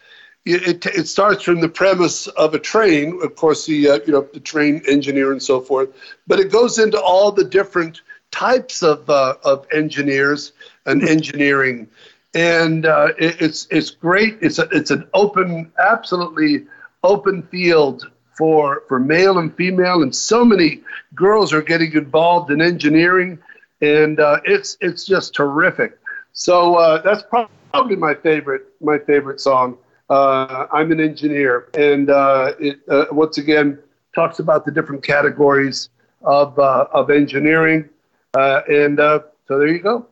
it, 0.45 0.85
it, 0.87 1.07
starts 1.07 1.45
from 1.45 1.61
the 1.61 1.69
premise 1.69 2.27
of 2.27 2.55
a 2.55 2.59
train, 2.59 3.21
of 3.23 3.37
course 3.37 3.67
the 3.67 3.89
uh, 3.89 3.99
you 4.07 4.13
know 4.13 4.27
the 4.33 4.41
train 4.41 4.83
engineer 4.89 5.33
and 5.33 5.43
so 5.43 5.61
forth, 5.61 5.91
but 6.27 6.41
it 6.41 6.51
goes 6.51 6.79
into 6.79 7.01
all 7.01 7.33
the 7.33 7.45
different 7.45 8.01
types 8.31 8.83
of, 8.83 9.09
of 9.11 9.67
engineers 9.73 10.53
and 10.87 11.07
engineering. 11.09 11.87
And 12.35 12.87
uh, 12.87 13.09
it, 13.19 13.41
it's, 13.41 13.67
it's 13.71 13.91
great. 13.91 14.39
It's, 14.41 14.59
a, 14.59 14.69
it's 14.73 14.91
an 14.91 15.09
open, 15.15 15.71
absolutely 15.79 16.67
open 17.03 17.43
field 17.45 18.11
for, 18.37 18.85
for 18.89 18.99
male 18.99 19.39
and 19.39 19.55
female. 19.55 20.03
And 20.03 20.15
so 20.15 20.45
many 20.45 20.83
girls 21.15 21.53
are 21.53 21.63
getting 21.63 21.93
involved 21.93 22.51
in 22.51 22.63
engineering. 22.63 23.39
And 23.81 24.21
uh, 24.21 24.41
it's, 24.45 24.79
it's 24.81 25.05
just 25.05 25.35
terrific. 25.35 25.99
So 26.33 26.77
uh, 26.77 27.03
that's 27.03 27.23
probably 27.23 27.97
my 27.97 28.15
favorite, 28.15 28.69
my 28.81 28.99
favorite 28.99 29.41
song. 29.41 29.77
Uh, 30.09 30.67
I'm 30.73 30.93
an 30.93 31.01
engineer. 31.01 31.69
And 31.75 32.09
uh, 32.09 32.53
it, 32.59 32.81
once 33.13 33.39
again, 33.39 33.79
talks 34.15 34.39
about 34.39 34.65
the 34.65 34.71
different 34.71 35.03
categories 35.03 35.91
of, 36.23 36.59
of 36.59 37.11
engineering 37.11 37.89
uh, 38.35 38.63
and 38.69 38.99
uh, 38.99 39.21
so 39.47 39.59
there 39.59 39.69
you 39.69 39.81
go. 39.81 40.07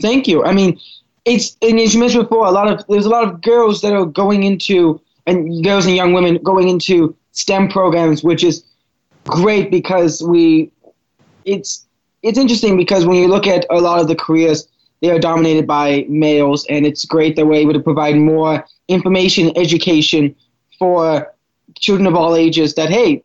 Thank 0.00 0.28
you. 0.28 0.44
I 0.44 0.52
mean, 0.52 0.78
it's 1.24 1.56
and 1.62 1.78
as 1.78 1.94
you 1.94 2.00
mentioned 2.00 2.24
before, 2.24 2.46
a 2.46 2.50
lot 2.50 2.68
of 2.68 2.84
there's 2.88 3.06
a 3.06 3.10
lot 3.10 3.24
of 3.24 3.40
girls 3.40 3.80
that 3.82 3.92
are 3.92 4.04
going 4.04 4.42
into 4.42 5.00
and 5.26 5.62
girls 5.62 5.86
and 5.86 5.94
young 5.94 6.12
women 6.12 6.38
going 6.42 6.68
into 6.68 7.16
STEM 7.32 7.68
programs, 7.68 8.22
which 8.22 8.42
is 8.42 8.64
great 9.24 9.70
because 9.70 10.22
we 10.22 10.70
it's 11.44 11.86
it's 12.22 12.38
interesting 12.38 12.76
because 12.76 13.06
when 13.06 13.16
you 13.16 13.28
look 13.28 13.46
at 13.46 13.66
a 13.70 13.80
lot 13.80 14.00
of 14.00 14.08
the 14.08 14.14
careers, 14.14 14.68
they 15.00 15.10
are 15.10 15.18
dominated 15.18 15.66
by 15.66 16.06
males, 16.08 16.66
and 16.66 16.86
it's 16.86 17.04
great 17.04 17.36
that 17.36 17.46
we're 17.46 17.54
able 17.54 17.72
to 17.72 17.80
provide 17.80 18.16
more 18.16 18.64
information, 18.88 19.56
education 19.56 20.34
for 20.78 21.32
children 21.78 22.06
of 22.06 22.14
all 22.14 22.36
ages. 22.36 22.74
That 22.74 22.90
hey, 22.90 23.22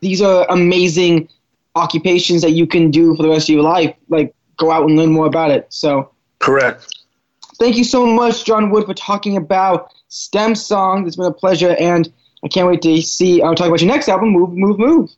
these 0.00 0.20
are 0.22 0.46
amazing 0.48 1.28
occupations 1.74 2.42
that 2.42 2.50
you 2.50 2.66
can 2.66 2.90
do 2.90 3.16
for 3.16 3.22
the 3.22 3.28
rest 3.28 3.48
of 3.48 3.54
your 3.54 3.62
life. 3.62 3.94
Like 4.08 4.34
go 4.62 4.70
out 4.70 4.88
and 4.88 4.96
learn 4.96 5.12
more 5.12 5.26
about 5.26 5.50
it. 5.50 5.66
So 5.68 6.10
correct. 6.38 6.86
Thank 7.58 7.76
you 7.76 7.84
so 7.84 8.06
much, 8.06 8.44
John 8.44 8.70
Wood, 8.70 8.86
for 8.86 8.94
talking 8.94 9.36
about 9.36 9.94
STEM 10.08 10.54
songs. 10.54 11.06
It's 11.06 11.16
been 11.16 11.26
a 11.26 11.32
pleasure, 11.32 11.76
and 11.78 12.12
I 12.44 12.48
can't 12.48 12.66
wait 12.66 12.82
to 12.82 13.00
see. 13.02 13.40
I'll 13.40 13.52
uh, 13.52 13.54
talk 13.54 13.68
about 13.68 13.80
your 13.80 13.90
next 13.90 14.08
album, 14.08 14.30
Move, 14.30 14.52
Move, 14.52 14.78
Move. 14.78 15.10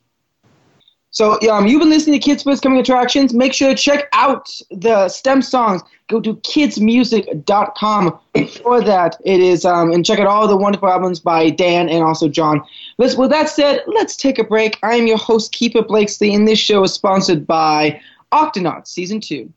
So, 1.11 1.39
um, 1.49 1.69
you've 1.69 1.81
been 1.81 1.91
listening 1.91 2.19
to 2.19 2.25
Kids 2.25 2.43
First 2.43 2.61
Coming 2.61 2.81
Attractions. 2.81 3.33
Make 3.33 3.53
sure 3.53 3.69
to 3.69 3.77
check 3.77 4.09
out 4.13 4.51
the 4.73 5.09
STEM 5.09 5.43
songs. 5.43 5.81
Go 6.09 6.21
to 6.21 6.35
kidsmusic.com 6.35 8.19
for 8.63 8.81
that. 8.83 9.17
It 9.25 9.41
is, 9.41 9.65
um, 9.65 9.93
and 9.93 10.05
check 10.05 10.19
out 10.19 10.27
all 10.27 10.49
the 10.49 10.57
wonderful 10.57 10.89
albums 10.89 11.21
by 11.21 11.51
Dan 11.51 11.89
and 11.89 12.03
also 12.03 12.29
John. 12.29 12.63
Let's, 12.99 13.15
with 13.15 13.31
that 13.31 13.49
said, 13.49 13.85
let's 13.87 14.17
take 14.17 14.41
a 14.41 14.45
break. 14.45 14.77
I 14.83 14.97
am 14.97 15.07
your 15.07 15.17
host, 15.17 15.55
Keefer 15.55 15.87
Blakesley, 15.87 16.35
and 16.35 16.49
this 16.49 16.59
show 16.59 16.83
is 16.83 16.93
sponsored 16.93 17.47
by 17.47 18.01
Octonauts 18.35 18.89
Season 18.89 19.21
2. 19.21 19.53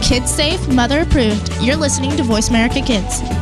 Kids 0.00 0.30
safe, 0.30 0.68
mother 0.68 1.00
approved. 1.00 1.52
You're 1.60 1.74
listening 1.74 2.16
to 2.16 2.22
Voice 2.22 2.48
America 2.48 2.80
Kids. 2.80 3.41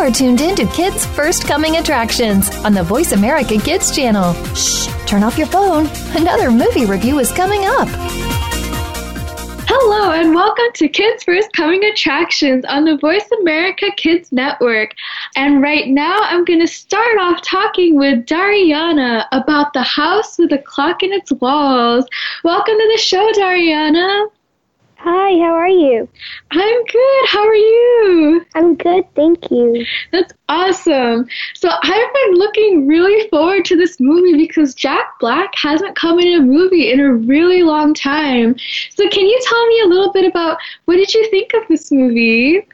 Are 0.00 0.10
tuned 0.10 0.40
in 0.40 0.56
to 0.56 0.64
Kids 0.68 1.04
First 1.04 1.46
Coming 1.46 1.76
Attractions 1.76 2.48
on 2.64 2.72
the 2.72 2.82
Voice 2.82 3.12
America 3.12 3.58
Kids 3.58 3.94
channel. 3.94 4.32
Shh, 4.54 4.88
turn 5.06 5.22
off 5.22 5.36
your 5.36 5.46
phone. 5.48 5.90
Another 6.16 6.50
movie 6.50 6.86
review 6.86 7.18
is 7.18 7.30
coming 7.30 7.66
up. 7.66 7.86
Hello, 9.68 10.12
and 10.12 10.34
welcome 10.34 10.72
to 10.72 10.88
Kids 10.88 11.22
First 11.24 11.52
Coming 11.52 11.84
Attractions 11.84 12.64
on 12.64 12.86
the 12.86 12.96
Voice 12.96 13.28
America 13.42 13.88
Kids 13.94 14.32
Network. 14.32 14.94
And 15.36 15.60
right 15.60 15.88
now, 15.88 16.18
I'm 16.22 16.46
going 16.46 16.60
to 16.60 16.66
start 16.66 17.18
off 17.18 17.42
talking 17.42 17.98
with 17.98 18.24
Dariana 18.24 19.26
about 19.32 19.74
the 19.74 19.82
house 19.82 20.38
with 20.38 20.50
a 20.52 20.58
clock 20.58 21.02
in 21.02 21.12
its 21.12 21.30
walls. 21.30 22.06
Welcome 22.42 22.78
to 22.78 22.90
the 22.90 22.98
show, 22.98 23.30
Dariana. 23.32 24.30
Hi, 25.02 25.38
how 25.38 25.54
are 25.54 25.66
you? 25.66 26.06
I'm 26.50 26.84
good. 26.84 27.28
How 27.28 27.40
are 27.40 27.54
you? 27.54 28.44
I'm 28.54 28.74
good, 28.74 29.04
thank 29.14 29.50
you. 29.50 29.86
That's 30.12 30.34
awesome. 30.50 31.26
So 31.54 31.70
I've 31.70 32.14
been 32.14 32.34
looking 32.34 32.86
really 32.86 33.26
forward 33.30 33.64
to 33.64 33.76
this 33.76 33.98
movie 33.98 34.36
because 34.36 34.74
Jack 34.74 35.18
Black 35.18 35.54
hasn't 35.54 35.96
come 35.96 36.18
in 36.18 36.38
a 36.38 36.44
movie 36.44 36.92
in 36.92 37.00
a 37.00 37.14
really 37.14 37.62
long 37.62 37.94
time. 37.94 38.56
So 38.90 39.08
can 39.08 39.24
you 39.24 39.40
tell 39.42 39.66
me 39.68 39.80
a 39.80 39.86
little 39.86 40.12
bit 40.12 40.26
about 40.26 40.58
what 40.84 40.96
did 40.96 41.14
you 41.14 41.30
think 41.30 41.54
of 41.54 41.62
this 41.70 41.90
movie? 41.90 42.68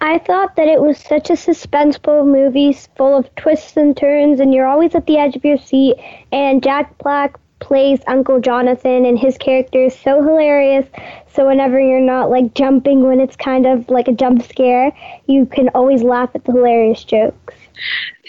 I 0.00 0.16
thought 0.16 0.56
that 0.56 0.66
it 0.66 0.80
was 0.80 0.96
such 0.96 1.28
a 1.28 1.34
suspenseful 1.34 2.24
movie 2.26 2.72
full 2.96 3.14
of 3.14 3.34
twists 3.34 3.76
and 3.76 3.94
turns, 3.94 4.40
and 4.40 4.54
you're 4.54 4.66
always 4.66 4.94
at 4.94 5.06
the 5.06 5.18
edge 5.18 5.36
of 5.36 5.44
your 5.44 5.58
seat. 5.58 5.96
And 6.32 6.62
Jack 6.62 6.96
Black 6.96 7.38
plays 7.60 8.00
Uncle 8.06 8.40
Jonathan, 8.40 9.04
and 9.06 9.18
his 9.18 9.38
character 9.38 9.84
is 9.84 9.98
so 9.98 10.22
hilarious. 10.22 10.86
So 11.32 11.46
whenever 11.46 11.78
you're 11.78 12.00
not 12.00 12.30
like 12.30 12.54
jumping 12.54 13.02
when 13.02 13.20
it's 13.20 13.36
kind 13.36 13.66
of 13.66 13.88
like 13.88 14.08
a 14.08 14.12
jump 14.12 14.42
scare, 14.42 14.92
you 15.26 15.46
can 15.46 15.68
always 15.70 16.02
laugh 16.02 16.30
at 16.34 16.44
the 16.44 16.52
hilarious 16.52 17.04
jokes. 17.04 17.54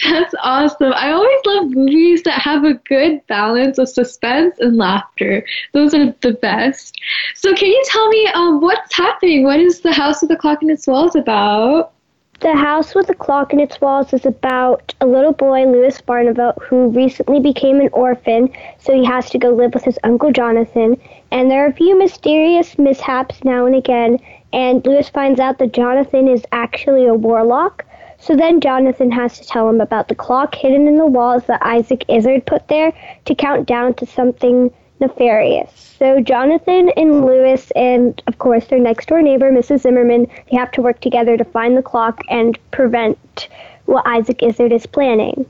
That's 0.04 0.34
awesome. 0.42 0.94
I 0.94 1.12
always 1.12 1.40
love 1.46 1.72
movies 1.72 2.24
that 2.24 2.40
have 2.42 2.64
a 2.64 2.74
good 2.74 3.26
balance 3.28 3.78
of 3.78 3.90
suspense 3.90 4.56
and 4.60 4.78
laughter. 4.78 5.46
Those 5.74 5.94
are 5.94 6.14
the 6.22 6.34
best. 6.34 6.96
So, 7.36 7.54
can 7.54 7.68
you 7.68 7.84
tell 7.88 8.08
me 8.10 8.28
um, 8.28 8.62
what's 8.62 8.96
happening? 8.96 9.44
What 9.44 9.60
is 9.60 9.82
The 9.82 9.92
House 9.92 10.22
with 10.22 10.30
the 10.30 10.38
Clock 10.38 10.64
in 10.64 10.70
its 10.70 10.88
Walls 10.88 11.16
about? 11.16 11.94
The 12.42 12.56
House 12.56 12.96
with 12.96 13.06
the 13.06 13.14
Clock 13.14 13.54
in 13.54 13.60
its 13.60 13.80
Walls 13.80 14.14
is 14.14 14.26
about 14.26 14.96
a 15.00 15.06
little 15.06 15.32
boy, 15.32 15.64
Lewis 15.68 16.02
Barnavelt, 16.02 16.60
who 16.64 16.88
recently 16.88 17.40
became 17.40 17.80
an 17.80 17.90
orphan, 17.94 18.50
so 18.80 18.96
he 18.96 19.06
has 19.06 19.30
to 19.30 19.38
go 19.38 19.52
live 19.52 19.76
with 19.76 19.84
his 19.84 20.00
Uncle 20.04 20.32
Jonathan. 20.32 21.00
And 21.30 21.52
there 21.52 21.64
are 21.64 21.70
a 21.70 21.74
few 21.74 21.96
mysterious 21.96 22.80
mishaps 22.80 23.44
now 23.44 23.68
and 23.68 23.76
again, 23.76 24.18
and 24.52 24.84
Louis 24.84 25.08
finds 25.08 25.40
out 25.40 25.60
that 25.60 25.74
Jonathan 25.74 26.28
is 26.28 26.44
actually 26.52 27.06
a 27.06 27.14
warlock. 27.14 27.86
So 28.18 28.36
then 28.36 28.60
Jonathan 28.60 29.12
has 29.12 29.38
to 29.38 29.46
tell 29.46 29.70
him 29.70 29.80
about 29.80 30.08
the 30.08 30.16
clock 30.16 30.56
hidden 30.56 30.88
in 30.88 30.98
the 30.98 31.06
walls 31.06 31.46
that 31.46 31.62
Isaac 31.62 32.06
Izard 32.08 32.48
put 32.48 32.68
there 32.70 32.92
to 33.26 33.36
count 33.36 33.68
down 33.68 33.94
to 33.96 34.08
something 34.08 34.74
nefarious. 35.02 35.96
So 36.00 36.22
Jonathan 36.22 36.90
and 36.96 37.26
Lewis 37.26 37.72
and 37.72 38.22
of 38.28 38.40
course 38.40 38.68
their 38.68 38.80
next 38.80 39.08
door 39.08 39.22
neighbor, 39.22 39.52
Mrs. 39.52 39.82
Zimmerman, 39.82 40.28
they 40.50 40.58
have 40.58 40.72
to 40.72 40.82
work 40.82 41.02
together 41.02 41.38
to 41.38 41.44
find 41.44 41.78
the 41.78 41.82
clock 41.82 42.22
and 42.30 42.58
prevent 42.72 43.50
what 43.86 44.08
Isaac 44.08 44.42
Izard 44.42 44.72
is 44.72 44.86
planning. 44.86 45.46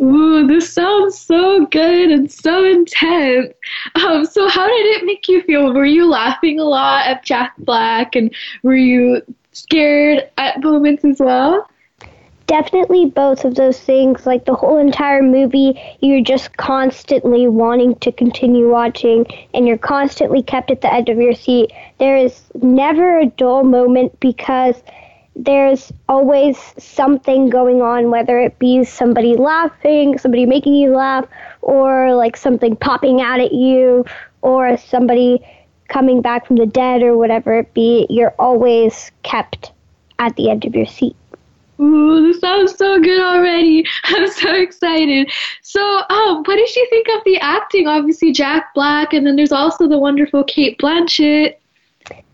Ooh, 0.00 0.46
this 0.46 0.72
sounds 0.72 1.18
so 1.18 1.66
good 1.66 2.10
and 2.10 2.30
so 2.30 2.64
intense. 2.64 3.52
Um, 3.94 4.24
so 4.24 4.48
how 4.48 4.66
did 4.66 4.86
it 4.86 5.04
make 5.04 5.28
you 5.28 5.42
feel? 5.42 5.72
Were 5.72 5.84
you 5.84 6.06
laughing 6.08 6.58
a 6.58 6.64
lot 6.64 7.06
at 7.06 7.24
Jack 7.24 7.54
Black 7.58 8.16
and 8.16 8.34
were 8.62 8.74
you 8.74 9.22
scared 9.52 10.28
at 10.38 10.62
moments 10.62 11.04
as 11.04 11.20
well? 11.20 11.68
Definitely 12.46 13.06
both 13.06 13.44
of 13.44 13.54
those 13.54 13.78
things. 13.80 14.26
Like 14.26 14.44
the 14.44 14.54
whole 14.54 14.78
entire 14.78 15.22
movie, 15.22 15.80
you're 16.00 16.22
just 16.22 16.56
constantly 16.56 17.46
wanting 17.46 17.94
to 17.96 18.12
continue 18.12 18.68
watching, 18.68 19.26
and 19.54 19.66
you're 19.66 19.78
constantly 19.78 20.42
kept 20.42 20.70
at 20.70 20.80
the 20.80 20.92
edge 20.92 21.08
of 21.08 21.18
your 21.18 21.34
seat. 21.34 21.72
There 21.98 22.16
is 22.16 22.42
never 22.62 23.18
a 23.18 23.26
dull 23.26 23.64
moment 23.64 24.18
because 24.20 24.82
there's 25.34 25.90
always 26.08 26.58
something 26.78 27.48
going 27.48 27.80
on, 27.80 28.10
whether 28.10 28.38
it 28.38 28.58
be 28.58 28.84
somebody 28.84 29.36
laughing, 29.36 30.18
somebody 30.18 30.44
making 30.44 30.74
you 30.74 30.94
laugh, 30.94 31.26
or 31.62 32.14
like 32.14 32.36
something 32.36 32.76
popping 32.76 33.20
out 33.20 33.40
at 33.40 33.52
you, 33.52 34.04
or 34.42 34.76
somebody 34.76 35.40
coming 35.88 36.20
back 36.20 36.46
from 36.46 36.56
the 36.56 36.66
dead, 36.66 37.02
or 37.02 37.16
whatever 37.16 37.58
it 37.58 37.72
be. 37.72 38.06
You're 38.10 38.34
always 38.38 39.10
kept 39.22 39.72
at 40.18 40.36
the 40.36 40.50
edge 40.50 40.66
of 40.66 40.74
your 40.74 40.86
seat. 40.86 41.16
Ooh, 41.80 42.26
this 42.26 42.40
sounds 42.40 42.76
so 42.76 43.00
good 43.00 43.20
already. 43.20 43.84
I'm 44.04 44.28
so 44.28 44.54
excited. 44.54 45.30
So, 45.62 45.80
um, 45.80 46.42
what 46.44 46.56
did 46.56 46.74
you 46.76 46.86
think 46.90 47.06
of 47.16 47.24
the 47.24 47.38
acting? 47.38 47.88
Obviously, 47.88 48.32
Jack 48.32 48.74
Black, 48.74 49.12
and 49.12 49.26
then 49.26 49.36
there's 49.36 49.52
also 49.52 49.88
the 49.88 49.98
wonderful 49.98 50.44
Cate 50.44 50.78
Blanchett. 50.78 51.56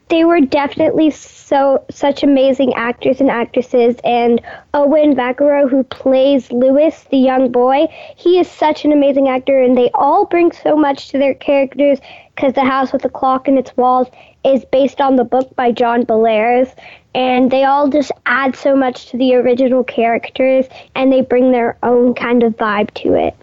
They 0.08 0.24
were 0.24 0.40
definitely 0.40 1.10
so 1.10 1.84
such 1.90 2.22
amazing 2.22 2.72
actors 2.74 3.20
and 3.20 3.30
actresses, 3.30 3.96
and 4.04 4.40
Owen 4.74 5.14
McGregor, 5.14 5.68
who 5.68 5.84
plays 5.84 6.50
Lewis, 6.50 7.04
the 7.10 7.18
young 7.18 7.52
boy, 7.52 7.86
he 8.16 8.40
is 8.40 8.50
such 8.50 8.84
an 8.84 8.92
amazing 8.92 9.28
actor, 9.28 9.62
and 9.62 9.76
they 9.76 9.90
all 9.94 10.24
bring 10.24 10.50
so 10.50 10.76
much 10.76 11.10
to 11.10 11.18
their 11.18 11.34
characters. 11.34 11.98
Because 12.34 12.54
the 12.54 12.64
house 12.64 12.92
with 12.92 13.02
the 13.02 13.08
clock 13.08 13.48
in 13.48 13.58
its 13.58 13.76
walls 13.76 14.06
is 14.44 14.64
based 14.66 15.00
on 15.00 15.16
the 15.16 15.24
book 15.24 15.54
by 15.56 15.72
John 15.72 16.04
Bellairs, 16.04 16.74
and 17.14 17.50
they 17.50 17.64
all 17.64 17.88
just 17.88 18.12
add 18.26 18.56
so 18.56 18.76
much 18.76 19.06
to 19.10 19.16
the 19.16 19.34
original 19.34 19.82
characters 19.84 20.66
and 20.94 21.12
they 21.12 21.22
bring 21.22 21.50
their 21.50 21.76
own 21.82 22.14
kind 22.14 22.42
of 22.42 22.56
vibe 22.56 22.92
to 23.02 23.14
it. 23.14 23.34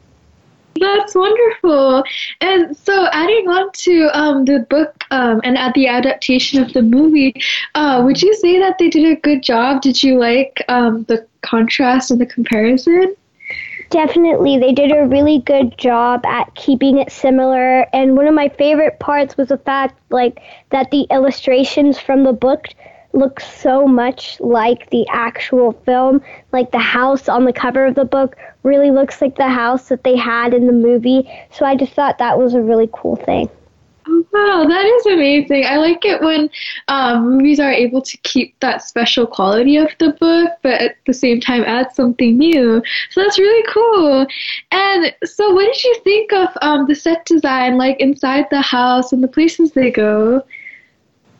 That's 0.79 1.15
wonderful. 1.15 2.03
And 2.41 2.75
so, 2.75 3.07
adding 3.11 3.47
on 3.47 3.71
to 3.71 4.09
um, 4.17 4.45
the 4.45 4.59
book 4.69 5.03
um, 5.09 5.39
and 5.43 5.57
at 5.57 5.73
the 5.73 5.87
adaptation 5.87 6.61
of 6.61 6.73
the 6.73 6.81
movie, 6.81 7.33
uh, 7.75 8.01
would 8.03 8.21
you 8.21 8.33
say 8.35 8.59
that 8.59 8.77
they 8.77 8.89
did 8.89 9.05
a 9.05 9.19
good 9.19 9.41
job? 9.41 9.81
Did 9.81 10.03
you 10.03 10.19
like 10.19 10.63
um, 10.67 11.03
the 11.03 11.25
contrast 11.41 12.11
and 12.11 12.19
the 12.19 12.25
comparison? 12.25 13.15
Definitely, 13.89 14.57
they 14.57 14.73
did 14.73 14.91
a 14.91 15.05
really 15.05 15.39
good 15.39 15.77
job 15.77 16.25
at 16.25 16.53
keeping 16.55 16.97
it 16.97 17.11
similar. 17.11 17.81
And 17.93 18.17
one 18.17 18.27
of 18.27 18.33
my 18.33 18.49
favorite 18.49 18.99
parts 18.99 19.37
was 19.37 19.49
the 19.49 19.57
fact, 19.57 19.99
like, 20.09 20.41
that 20.71 20.91
the 20.91 21.07
illustrations 21.11 21.99
from 21.99 22.23
the 22.23 22.33
book 22.33 22.67
look 23.13 23.39
so 23.39 23.87
much 23.87 24.39
like 24.41 24.89
the 24.89 25.07
actual 25.09 25.71
film. 25.85 26.21
Like 26.51 26.71
the 26.71 26.79
house 26.79 27.29
on 27.29 27.45
the 27.45 27.53
cover 27.53 27.85
of 27.85 27.95
the 27.95 28.05
book 28.05 28.35
really 28.63 28.91
looks 28.91 29.21
like 29.21 29.35
the 29.35 29.47
house 29.47 29.87
that 29.89 30.03
they 30.03 30.17
had 30.17 30.53
in 30.53 30.67
the 30.67 30.73
movie. 30.73 31.29
So 31.51 31.65
I 31.65 31.75
just 31.75 31.93
thought 31.93 32.17
that 32.17 32.37
was 32.37 32.53
a 32.53 32.61
really 32.61 32.89
cool 32.91 33.15
thing. 33.15 33.49
Wow, 34.07 34.65
that 34.67 34.85
is 34.85 35.05
amazing. 35.07 35.65
I 35.65 35.77
like 35.77 36.05
it 36.05 36.21
when 36.21 36.49
um, 36.89 37.37
movies 37.37 37.59
are 37.59 37.71
able 37.71 38.01
to 38.03 38.17
keep 38.17 38.59
that 38.59 38.83
special 38.83 39.25
quality 39.25 39.77
of 39.77 39.89
the 39.97 40.11
book, 40.19 40.51
but 40.61 40.79
at 40.81 40.97
the 41.07 41.13
same 41.13 41.39
time 41.39 41.63
add 41.63 41.91
something 41.93 42.37
new. 42.37 42.83
So 43.09 43.21
that's 43.21 43.39
really 43.39 43.65
cool. 43.67 44.27
And 44.71 45.15
so, 45.23 45.53
what 45.53 45.65
did 45.65 45.83
you 45.83 45.95
think 46.03 46.33
of 46.33 46.49
um, 46.61 46.85
the 46.87 46.93
set 46.93 47.25
design, 47.25 47.77
like 47.77 47.99
inside 47.99 48.45
the 48.51 48.61
house 48.61 49.11
and 49.11 49.23
the 49.23 49.27
places 49.27 49.71
they 49.71 49.89
go? 49.89 50.43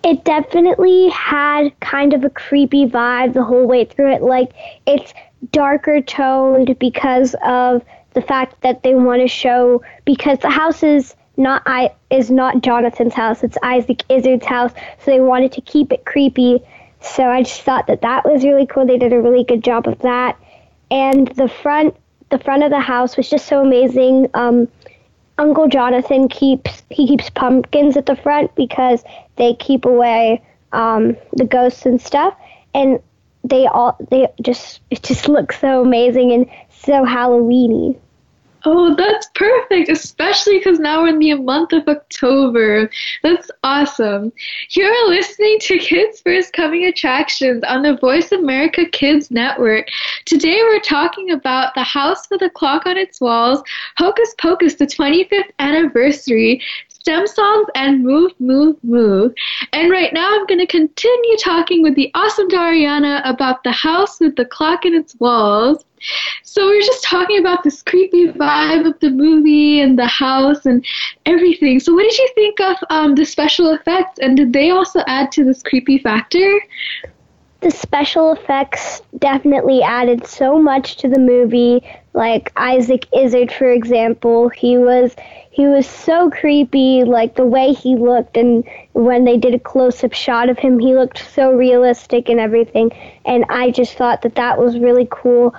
It 0.04 0.24
definitely 0.24 1.10
had 1.10 1.80
kind 1.82 2.14
of 2.14 2.24
a 2.24 2.30
creepy 2.30 2.88
vibe 2.88 3.34
the 3.34 3.44
whole 3.44 3.68
way 3.68 3.86
through 3.86 4.12
it. 4.14 4.22
Like, 4.22 4.54
it's 4.88 5.14
darker 5.52 6.02
toned 6.02 6.78
because 6.80 7.36
of 7.44 7.84
the 8.14 8.22
fact 8.22 8.62
that 8.62 8.82
they 8.82 8.96
want 8.96 9.22
to 9.22 9.28
show, 9.28 9.84
because 10.06 10.40
the 10.40 10.50
house 10.50 10.82
is 10.82 11.16
not 11.38 11.64
I 11.66 11.92
is 12.10 12.32
not 12.32 12.62
Jonathan's 12.62 13.14
house. 13.14 13.44
It's 13.44 13.58
Isaac 13.64 14.04
Izard's 14.10 14.46
house. 14.46 14.72
So 15.00 15.12
they 15.12 15.20
wanted 15.20 15.52
to 15.54 15.62
keep 15.62 15.92
it 15.92 16.06
creepy. 16.06 16.62
So 17.02 17.24
I 17.24 17.44
just 17.44 17.62
thought 17.62 17.88
that 17.88 18.02
that 18.02 18.26
was 18.26 18.44
really 18.44 18.66
cool. 18.66 18.86
They 18.86 18.98
did 18.98 19.14
a 19.14 19.22
really 19.22 19.44
good 19.44 19.64
job 19.64 19.88
of 19.88 20.00
that. 20.00 20.38
And 20.90 21.28
the 21.30 21.48
front 21.48 21.96
the 22.30 22.40
front 22.40 22.64
of 22.64 22.72
the 22.72 22.80
house 22.80 23.18
was 23.18 23.30
just 23.30 23.48
so 23.48 23.62
amazing. 23.62 24.30
Um, 24.34 24.68
Uncle 25.38 25.68
Jonathan 25.68 26.28
keeps 26.28 26.84
he 26.90 27.08
keeps 27.08 27.30
pumpkins 27.30 27.98
at 27.98 28.06
the 28.06 28.16
front 28.16 28.56
because 28.56 29.04
they 29.36 29.54
keep 29.54 29.86
away 29.86 30.42
um, 30.72 31.18
the 31.34 31.46
ghosts 31.46 31.86
and 31.86 32.02
stuff. 32.02 32.36
And 32.74 33.00
they 33.44 33.68
all 33.68 33.98
they 34.10 34.28
just 34.42 34.82
it 34.90 35.04
just 35.04 35.28
looks 35.28 35.60
so 35.60 35.82
amazing 35.82 36.32
and 36.32 36.50
so 36.70 37.06
Halloweeny. 37.06 37.98
Oh, 38.68 38.96
that's 38.96 39.30
perfect, 39.36 39.90
especially 39.90 40.58
because 40.58 40.80
now 40.80 41.04
we're 41.04 41.10
in 41.10 41.20
the 41.20 41.36
month 41.36 41.72
of 41.72 41.88
October. 41.88 42.90
That's 43.22 43.52
awesome. 43.64 44.32
You're 44.72 45.10
listening 45.10 45.60
to 45.60 45.78
Kids 45.78 46.22
First 46.22 46.52
Coming 46.52 46.86
Attractions 46.86 47.64
on 47.68 47.84
the 47.84 47.96
Voice 47.98 48.32
America 48.32 48.86
Kids 48.92 49.30
Network. 49.30 49.88
Today 50.26 50.62
we're 50.64 50.80
talking 50.80 51.30
about 51.30 51.76
The 51.76 51.84
House 51.84 52.28
with 52.32 52.42
a 52.42 52.50
Clock 52.50 52.88
on 52.88 52.98
Its 52.98 53.22
Walls, 53.22 53.62
Hocus 53.98 54.34
Pocus, 54.40 54.74
the 54.74 54.88
25th 54.88 55.52
anniversary, 55.60 56.60
STEM 57.06 57.28
songs, 57.28 57.68
and 57.76 58.04
Move, 58.04 58.32
Move, 58.40 58.78
Move. 58.84 59.32
And 59.74 59.92
right 59.92 60.12
now 60.12 60.28
I'm 60.28 60.48
going 60.48 60.60
to 60.60 60.66
continue 60.66 61.38
talking 61.38 61.84
with 61.84 61.94
the 61.94 62.10
awesome 62.16 62.50
Dariana 62.50 63.22
about 63.26 63.64
The 63.64 63.72
House 63.72 64.20
with 64.20 64.36
the 64.36 64.46
Clock 64.46 64.88
in 64.88 64.96
Its 64.96 65.16
Walls. 65.20 65.86
So 66.42 66.68
we 66.68 66.80
are 66.80 66.82
just 66.82 67.04
talking 67.04 67.38
about 67.38 67.64
this 67.64 67.84
creepy 67.84 68.32
vibe 68.32 68.88
of 68.88 69.00
the 69.02 69.12
movie 69.12 69.82
and 69.82 70.00
the 70.00 70.08
house 70.08 70.66
and 70.66 70.84
everything. 71.28 71.80
So 71.80 71.94
what 71.94 72.10
did 72.10 72.18
you 72.18 72.30
think 72.34 72.60
of 72.60 72.78
um, 72.90 73.14
the 73.14 73.24
special 73.24 73.72
effects, 73.72 74.18
and 74.18 74.36
did 74.36 74.52
they 74.52 74.72
also 74.72 75.02
add 75.06 75.32
to 75.34 75.44
this 75.44 75.62
creepy 75.62 76.00
factor? 76.00 76.60
The 77.62 77.70
special 77.70 78.34
effects 78.34 79.04
definitely 79.20 79.84
added 79.84 80.26
so 80.26 80.60
much 80.60 80.98
to 80.98 81.08
the 81.08 81.20
movie. 81.20 81.84
Like 82.14 82.52
Isaac 82.56 83.08
Izard, 83.14 83.52
for 83.52 83.72
example, 83.72 84.50
he 84.50 84.78
was 84.78 85.16
he 85.56 85.68
was 85.68 85.88
so 85.88 86.30
creepy. 86.30 87.04
Like 87.04 87.36
the 87.36 87.46
way 87.46 87.74
he 87.74 87.96
looked, 87.96 88.38
and 88.38 88.64
when 88.94 89.24
they 89.24 89.38
did 89.38 89.54
a 89.54 89.60
close-up 89.60 90.14
shot 90.14 90.50
of 90.50 90.60
him, 90.60 90.80
he 90.80 90.94
looked 90.94 91.18
so 91.34 91.54
realistic 91.54 92.30
and 92.30 92.40
everything. 92.40 92.92
And 93.26 93.46
I 93.50 93.72
just 93.72 93.96
thought 93.96 94.22
that 94.24 94.36
that 94.36 94.60
was 94.60 94.78
really 94.78 95.08
cool 95.10 95.56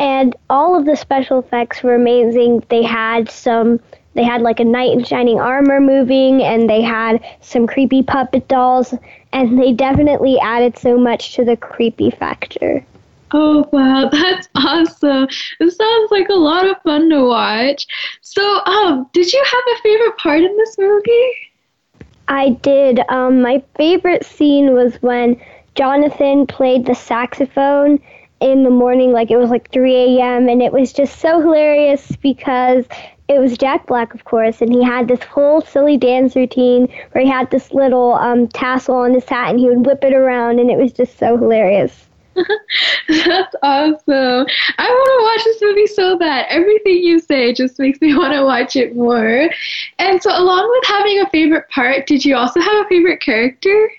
and 0.00 0.36
all 0.48 0.78
of 0.78 0.84
the 0.84 0.96
special 0.96 1.40
effects 1.40 1.82
were 1.82 1.94
amazing. 1.94 2.64
They 2.68 2.82
had 2.82 3.30
some 3.30 3.80
they 4.14 4.24
had 4.24 4.42
like 4.42 4.58
a 4.58 4.64
knight 4.64 4.92
in 4.92 5.04
shining 5.04 5.38
armor 5.38 5.80
moving 5.80 6.42
and 6.42 6.68
they 6.68 6.82
had 6.82 7.24
some 7.40 7.68
creepy 7.68 8.02
puppet 8.02 8.48
dolls 8.48 8.92
and 9.32 9.58
they 9.58 9.72
definitely 9.72 10.40
added 10.40 10.76
so 10.76 10.98
much 10.98 11.34
to 11.34 11.44
the 11.44 11.56
creepy 11.56 12.10
factor. 12.10 12.84
Oh 13.30 13.68
wow, 13.72 14.08
that's 14.12 14.48
awesome. 14.54 15.28
It 15.60 15.70
sounds 15.70 16.10
like 16.10 16.28
a 16.28 16.34
lot 16.34 16.66
of 16.66 16.80
fun 16.82 17.10
to 17.10 17.24
watch. 17.24 17.86
So, 18.22 18.64
um, 18.64 19.08
did 19.12 19.32
you 19.32 19.44
have 19.44 19.64
a 19.76 19.82
favorite 19.82 20.16
part 20.18 20.40
in 20.40 20.56
this 20.56 20.76
movie? 20.78 21.34
I 22.28 22.50
did. 22.50 23.00
Um, 23.08 23.40
my 23.42 23.62
favorite 23.76 24.24
scene 24.24 24.74
was 24.74 24.96
when 25.02 25.40
Jonathan 25.74 26.46
played 26.46 26.86
the 26.86 26.94
saxophone 26.94 28.00
in 28.40 28.62
the 28.62 28.70
morning, 28.70 29.12
like 29.12 29.30
it 29.30 29.36
was 29.36 29.50
like 29.50 29.70
3 29.72 29.94
a.m., 29.94 30.48
and 30.48 30.62
it 30.62 30.72
was 30.72 30.92
just 30.92 31.18
so 31.18 31.40
hilarious 31.40 32.12
because 32.16 32.86
it 33.28 33.38
was 33.38 33.58
Jack 33.58 33.86
Black, 33.86 34.14
of 34.14 34.24
course, 34.24 34.62
and 34.62 34.72
he 34.72 34.82
had 34.82 35.06
this 35.08 35.22
whole 35.22 35.60
silly 35.60 35.98
dance 35.98 36.34
routine 36.34 36.88
where 37.12 37.24
he 37.24 37.30
had 37.30 37.50
this 37.50 37.72
little 37.72 38.14
um, 38.14 38.48
tassel 38.48 38.96
on 38.96 39.12
his 39.12 39.28
hat 39.28 39.50
and 39.50 39.60
he 39.60 39.68
would 39.68 39.84
whip 39.84 40.02
it 40.02 40.14
around, 40.14 40.58
and 40.58 40.70
it 40.70 40.78
was 40.78 40.92
just 40.92 41.18
so 41.18 41.36
hilarious. 41.36 42.07
That's 43.08 43.54
awesome. 43.62 44.46
I 44.78 44.88
want 44.88 45.10
to 45.18 45.24
watch 45.24 45.44
this 45.44 45.62
movie 45.62 45.86
so 45.86 46.18
bad. 46.18 46.46
Everything 46.48 46.98
you 46.98 47.18
say 47.18 47.52
just 47.52 47.78
makes 47.78 48.00
me 48.00 48.14
want 48.16 48.34
to 48.34 48.44
watch 48.44 48.76
it 48.76 48.96
more. 48.96 49.48
And 49.98 50.22
so, 50.22 50.30
along 50.30 50.68
with 50.68 50.88
having 50.88 51.20
a 51.20 51.30
favorite 51.30 51.68
part, 51.70 52.06
did 52.06 52.24
you 52.24 52.36
also 52.36 52.60
have 52.60 52.86
a 52.86 52.88
favorite 52.88 53.20
character? 53.20 53.90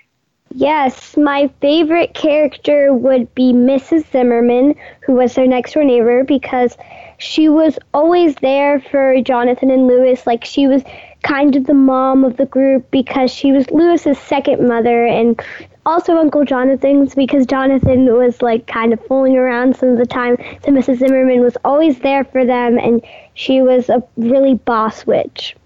Yes, 0.52 1.16
my 1.16 1.48
favorite 1.60 2.12
character 2.14 2.92
would 2.92 3.32
be 3.36 3.52
Mrs. 3.52 4.10
Zimmerman, 4.10 4.74
who 5.00 5.12
was 5.14 5.34
their 5.34 5.46
next 5.46 5.74
door 5.74 5.84
neighbor, 5.84 6.24
because 6.24 6.76
she 7.18 7.48
was 7.48 7.78
always 7.94 8.34
there 8.36 8.80
for 8.80 9.20
Jonathan 9.22 9.70
and 9.70 9.86
Lewis. 9.86 10.26
Like, 10.26 10.44
she 10.44 10.66
was 10.66 10.82
kind 11.22 11.54
of 11.54 11.66
the 11.66 11.74
mom 11.74 12.24
of 12.24 12.36
the 12.36 12.46
group 12.46 12.90
because 12.90 13.30
she 13.30 13.52
was 13.52 13.70
Lewis's 13.70 14.18
second 14.18 14.66
mother 14.66 15.04
and 15.06 15.40
also 15.86 16.16
Uncle 16.16 16.44
Jonathan's 16.44 17.14
because 17.14 17.46
Jonathan 17.46 18.06
was 18.14 18.42
like 18.42 18.66
kind 18.66 18.92
of 18.92 19.04
fooling 19.06 19.36
around 19.36 19.76
some 19.76 19.90
of 19.90 19.98
the 19.98 20.06
time. 20.06 20.36
So 20.64 20.70
Mrs. 20.70 20.98
Zimmerman 20.98 21.40
was 21.40 21.56
always 21.64 21.98
there 22.00 22.24
for 22.24 22.44
them 22.44 22.78
and 22.78 23.02
she 23.34 23.62
was 23.62 23.88
a 23.88 24.02
really 24.16 24.54
boss 24.54 25.06
witch. 25.06 25.56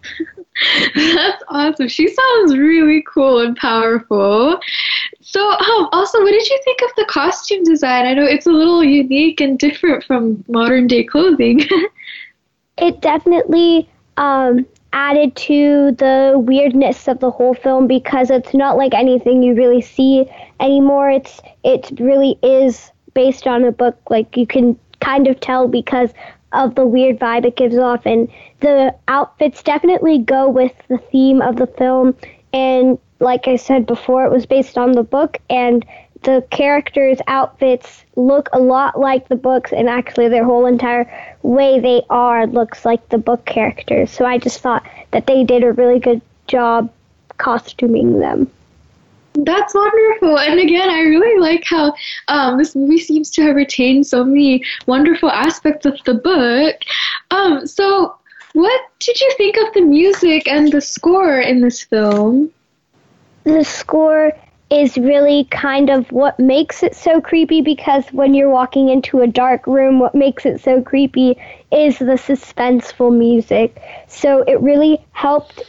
That's 0.94 1.42
awesome. 1.48 1.88
She 1.88 2.09
sounds 2.09 2.57
really 2.57 3.05
cool 3.12 3.40
and 3.40 3.57
powerful. 3.57 4.59
So, 5.20 5.50
um, 5.50 5.88
also, 5.92 6.22
what 6.22 6.31
did 6.31 6.48
you 6.48 6.61
think 6.64 6.81
of 6.83 6.90
the 6.96 7.07
costume 7.07 7.64
design? 7.64 8.07
I 8.07 8.14
know 8.14 8.24
it's 8.24 8.46
a 8.46 8.53
little 8.53 8.85
unique 8.85 9.40
and 9.40 9.59
different 9.59 10.05
from 10.05 10.44
modern 10.46 10.87
day 10.87 11.03
clothing. 11.03 11.62
it 12.79 13.00
definitely 13.00 13.88
um, 14.16 14.64
added 14.94 15.35
to 15.35 15.90
the 15.98 16.35
weirdness 16.37 17.09
of 17.09 17.18
the 17.18 17.30
whole 17.30 17.52
film 17.52 17.87
because 17.87 18.30
it's 18.30 18.54
not 18.54 18.76
like 18.76 18.94
anything 18.94 19.42
you 19.42 19.54
really 19.54 19.83
see 19.83 20.24
anymore. 20.61 21.11
It's 21.11 21.40
it 21.64 21.90
really 21.98 22.38
is 22.42 22.92
based 23.12 23.46
on 23.46 23.64
a 23.64 23.72
book. 23.72 23.98
Like 24.09 24.37
you 24.37 24.46
can 24.46 24.78
kind 25.00 25.26
of 25.26 25.40
tell 25.40 25.68
because 25.68 26.11
of 26.52 26.76
the 26.76 26.87
weird 26.87 27.18
vibe 27.18 27.44
it 27.44 27.57
gives 27.57 27.76
off. 27.76 28.07
And 28.07 28.30
the 28.61 28.94
outfits 29.09 29.62
definitely 29.62 30.18
go 30.18 30.48
with 30.48 30.72
the 30.88 30.98
theme 30.98 31.42
of 31.42 31.57
the 31.57 31.66
film. 31.66 32.16
And 32.52 32.96
like 33.18 33.48
I 33.48 33.57
said 33.57 33.87
before, 33.87 34.24
it 34.24 34.30
was 34.30 34.46
based 34.46 34.78
on 34.78 34.92
the 34.92 35.02
book, 35.02 35.38
and 35.50 35.85
the 36.24 36.44
characters' 36.50 37.20
outfits 37.26 38.04
look 38.16 38.48
a 38.52 38.58
lot 38.58 38.98
like 38.98 39.28
the 39.28 39.37
books, 39.37 39.72
and 39.72 39.88
actually, 39.88 40.28
their 40.28 40.44
whole 40.44 40.66
entire 40.66 41.10
way 41.42 41.79
they 41.79 42.02
are 42.10 42.46
looks 42.46 42.85
like 42.85 43.08
the 43.08 43.18
book 43.18 43.44
characters. 43.44 44.10
So 44.10 44.25
I 44.25 44.38
just 44.38 44.60
thought 44.60 44.87
that 45.12 45.27
they 45.27 45.44
did 45.44 45.62
a 45.62 45.72
really 45.72 46.00
good 46.00 46.20
job 46.46 46.90
costuming 47.38 48.18
them. 48.18 48.50
That's 49.35 49.75
wonderful. 49.75 50.38
And 50.38 50.60
again, 50.60 50.88
I 50.88 51.00
really 51.00 51.40
like 51.40 51.64
how 51.64 51.94
um, 52.29 52.56
this 52.56 52.77
movie 52.77 52.98
seems 52.98 53.31
to 53.33 53.42
have 53.42 53.56
retained 53.56 54.06
so 54.06 54.25
many 54.25 54.64
wonderful 54.87 55.31
aspects 55.31 55.87
of 55.87 55.98
the 56.04 56.14
book. 56.14 56.77
Um, 57.31 57.66
so, 57.66 58.16
what 58.52 58.81
did 59.00 59.20
you 59.20 59.33
think 59.37 59.56
of 59.56 59.75
the 59.75 59.81
music 59.81 60.46
and 60.46 60.70
the 60.70 60.81
score 60.81 61.40
in 61.40 61.60
this 61.60 61.83
film? 61.83 62.50
The 63.42 63.64
score 63.64 64.33
is 64.71 64.96
really 64.96 65.44
kind 65.44 65.90
of 65.90 66.10
what 66.10 66.38
makes 66.40 66.83
it 66.83 66.94
so 66.94 67.21
creepy 67.21 67.60
because 67.60 68.04
when 68.12 68.35
you're 68.35 68.50
walking 68.50 68.88
into 68.88 69.21
a 69.21 69.27
dark 69.27 69.67
room, 69.67 69.98
what 69.98 70.15
makes 70.15 70.46
it 70.46 70.60
so 70.60 70.83
creepy 70.83 71.38
is 71.71 71.98
the 71.98 72.17
suspenseful 72.17 73.17
music. 73.17 73.81
So 74.08 74.42
it 74.42 74.60
really 74.60 75.04
helped 75.12 75.62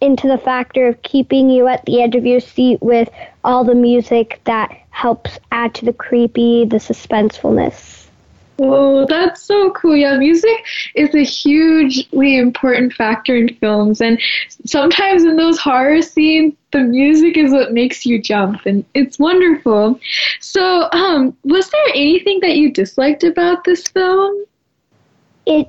into 0.00 0.28
the 0.28 0.38
factor 0.38 0.86
of 0.88 1.02
keeping 1.02 1.50
you 1.50 1.66
at 1.66 1.84
the 1.84 2.02
edge 2.02 2.14
of 2.14 2.26
your 2.26 2.40
seat 2.40 2.80
with 2.80 3.08
all 3.44 3.64
the 3.64 3.74
music 3.74 4.40
that 4.44 4.70
helps 4.90 5.38
add 5.52 5.74
to 5.74 5.84
the 5.84 5.92
creepy, 5.92 6.64
the 6.64 6.76
suspensefulness. 6.76 8.06
Oh, 8.62 9.06
that's 9.06 9.42
so 9.42 9.70
cool. 9.70 9.96
Yeah, 9.96 10.18
music 10.18 10.64
is 10.94 11.14
a 11.14 11.24
hugely 11.24 12.36
important 12.36 12.92
factor 12.92 13.34
in 13.34 13.54
films. 13.54 14.02
And 14.02 14.20
sometimes 14.66 15.24
in 15.24 15.36
those 15.36 15.58
horror 15.58 16.02
scenes, 16.02 16.54
the 16.72 16.80
music 16.80 17.36
is 17.36 17.52
what 17.52 17.72
makes 17.72 18.06
you 18.06 18.20
jump. 18.20 18.64
And 18.66 18.84
it's 18.94 19.18
wonderful. 19.18 19.98
So, 20.40 20.88
um, 20.92 21.36
was 21.44 21.68
there 21.70 21.88
anything 21.94 22.40
that 22.42 22.56
you 22.56 22.72
disliked 22.72 23.24
about 23.24 23.64
this 23.64 23.86
film? 23.88 24.44
It, 25.46 25.68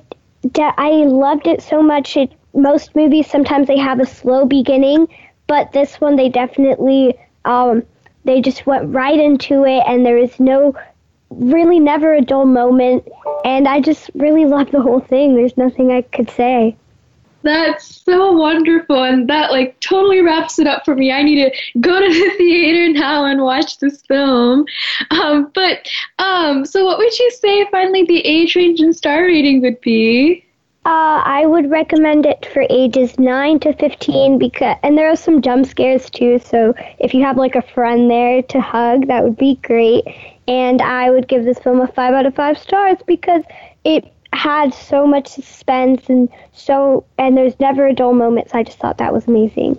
I 0.56 0.90
loved 0.90 1.46
it 1.46 1.62
so 1.62 1.82
much. 1.82 2.16
It, 2.16 2.32
most 2.54 2.94
movies, 2.94 3.28
sometimes 3.28 3.66
they 3.66 3.78
have 3.78 4.00
a 4.00 4.06
slow 4.06 4.44
beginning, 4.44 5.08
but 5.46 5.72
this 5.72 6.00
one, 6.00 6.16
they 6.16 6.28
definitely, 6.28 7.14
um, 7.44 7.82
they 8.24 8.40
just 8.40 8.66
went 8.66 8.94
right 8.94 9.18
into 9.18 9.64
it 9.64 9.82
and 9.86 10.04
there 10.04 10.18
is 10.18 10.38
no 10.38 10.74
really 11.38 11.80
never 11.80 12.14
a 12.14 12.20
dull 12.20 12.44
moment, 12.44 13.08
and 13.44 13.66
I 13.66 13.80
just 13.80 14.10
really 14.14 14.44
love 14.44 14.70
the 14.70 14.80
whole 14.80 15.00
thing. 15.00 15.34
There's 15.34 15.56
nothing 15.56 15.90
I 15.90 16.02
could 16.02 16.30
say. 16.30 16.76
That's 17.42 18.02
so 18.04 18.32
wonderful, 18.32 19.02
and 19.02 19.28
that 19.28 19.50
like 19.50 19.78
totally 19.80 20.20
wraps 20.20 20.58
it 20.58 20.66
up 20.66 20.84
for 20.84 20.94
me. 20.94 21.12
I 21.12 21.22
need 21.22 21.44
to 21.44 21.80
go 21.80 22.00
to 22.00 22.08
the 22.08 22.30
theater 22.38 22.92
now 22.98 23.24
and 23.24 23.42
watch 23.42 23.78
this 23.78 24.02
film. 24.02 24.64
Um, 25.10 25.50
but 25.54 25.88
um, 26.18 26.64
so 26.64 26.84
what 26.84 26.98
would 26.98 27.18
you 27.18 27.30
say 27.30 27.66
finally 27.70 28.04
the 28.04 28.20
age 28.20 28.54
range 28.54 28.80
and 28.80 28.94
star 28.94 29.22
rating 29.22 29.60
would 29.62 29.80
be? 29.80 30.44
Uh, 30.84 31.22
I 31.24 31.46
would 31.46 31.70
recommend 31.70 32.26
it 32.26 32.44
for 32.52 32.66
ages 32.68 33.16
9 33.16 33.60
to 33.60 33.72
15 33.74 34.36
because 34.36 34.76
and 34.82 34.98
there 34.98 35.08
are 35.08 35.14
some 35.14 35.40
jump 35.40 35.64
scares 35.64 36.10
too 36.10 36.40
so 36.40 36.74
if 36.98 37.14
you 37.14 37.22
have 37.22 37.36
like 37.36 37.54
a 37.54 37.62
friend 37.62 38.10
there 38.10 38.42
to 38.42 38.60
hug 38.60 39.06
that 39.06 39.22
would 39.22 39.36
be 39.36 39.60
great 39.62 40.04
and 40.48 40.82
I 40.82 41.08
would 41.08 41.28
give 41.28 41.44
this 41.44 41.60
film 41.60 41.80
a 41.80 41.86
5 41.86 42.14
out 42.14 42.26
of 42.26 42.34
5 42.34 42.58
stars 42.58 42.98
because 43.06 43.44
it 43.84 44.11
had 44.32 44.72
so 44.72 45.06
much 45.06 45.28
suspense 45.28 46.08
and 46.08 46.28
so 46.52 47.04
and 47.18 47.36
there's 47.36 47.58
never 47.60 47.86
a 47.86 47.94
dull 47.94 48.14
moment 48.14 48.50
so 48.50 48.58
I 48.58 48.62
just 48.62 48.78
thought 48.78 48.98
that 48.98 49.12
was 49.12 49.26
amazing. 49.26 49.78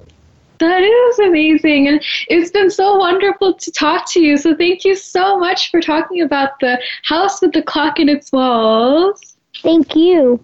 That 0.60 0.82
is 0.82 1.20
amazing. 1.20 1.88
And 1.88 2.02
it's 2.30 2.52
been 2.52 2.70
so 2.70 2.96
wonderful 2.96 3.56
to 3.56 3.72
talk 3.72 4.10
to 4.12 4.22
you. 4.22 4.38
So 4.38 4.56
thank 4.56 4.86
you 4.86 4.96
so 4.96 5.38
much 5.38 5.70
for 5.72 5.82
talking 5.82 6.22
about 6.22 6.60
the 6.62 6.80
house 7.04 7.42
with 7.42 7.52
the 7.52 7.64
clock 7.64 8.00
in 8.00 8.08
its 8.08 8.32
walls. 8.32 9.36
Thank 9.62 9.96
you. 9.96 10.40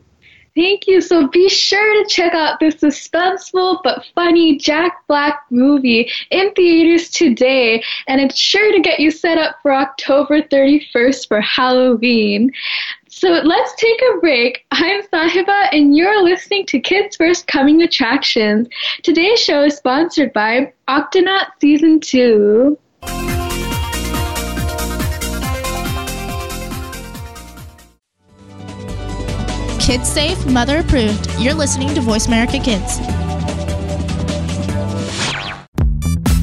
Thank 0.56 0.88
you. 0.88 1.00
So 1.00 1.28
be 1.28 1.48
sure 1.48 2.04
to 2.04 2.10
check 2.10 2.34
out 2.34 2.60
this 2.60 2.76
suspenseful 2.76 3.80
but 3.82 4.04
funny 4.14 4.58
Jack 4.58 5.08
Black 5.08 5.46
movie 5.50 6.12
in 6.32 6.52
theaters 6.54 7.10
today, 7.10 7.82
and 8.08 8.20
it's 8.20 8.38
sure 8.38 8.72
to 8.74 8.82
get 8.82 9.00
you 9.00 9.12
set 9.12 9.38
up 9.38 9.56
for 9.62 9.72
October 9.72 10.42
31st 10.42 11.28
for 11.30 11.40
Halloween. 11.40 12.52
So 13.20 13.28
let's 13.32 13.76
take 13.76 14.02
a 14.02 14.20
break. 14.22 14.66
I'm 14.72 15.02
Sahiba, 15.08 15.68
and 15.74 15.94
you're 15.94 16.24
listening 16.24 16.66
to 16.68 16.80
Kids 16.80 17.18
First 17.18 17.48
Coming 17.48 17.82
Attractions. 17.82 18.70
Today's 19.04 19.42
show 19.42 19.64
is 19.64 19.76
sponsored 19.76 20.32
by 20.32 20.72
Octonaut 20.88 21.48
Season 21.60 22.00
2. 22.00 22.80
Kids 29.82 30.08
safe, 30.10 30.46
mother 30.46 30.78
approved. 30.80 31.30
You're 31.40 31.56
listening 31.56 31.94
to 31.96 32.00
Voice 32.00 32.28
America 32.28 32.58
Kids. 32.58 33.00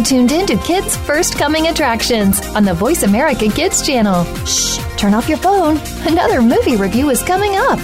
Are 0.00 0.02
tuned 0.02 0.32
in 0.32 0.46
to 0.46 0.56
Kids 0.56 0.96
First 0.96 1.36
Coming 1.36 1.66
Attractions 1.66 2.40
on 2.56 2.64
the 2.64 2.72
Voice 2.72 3.02
America 3.02 3.50
Kids 3.50 3.86
channel. 3.86 4.24
Shh, 4.46 4.78
turn 4.96 5.12
off 5.12 5.28
your 5.28 5.36
phone. 5.36 5.78
Another 6.08 6.40
movie 6.40 6.76
review 6.76 7.10
is 7.10 7.22
coming 7.22 7.50
up. 7.54 7.78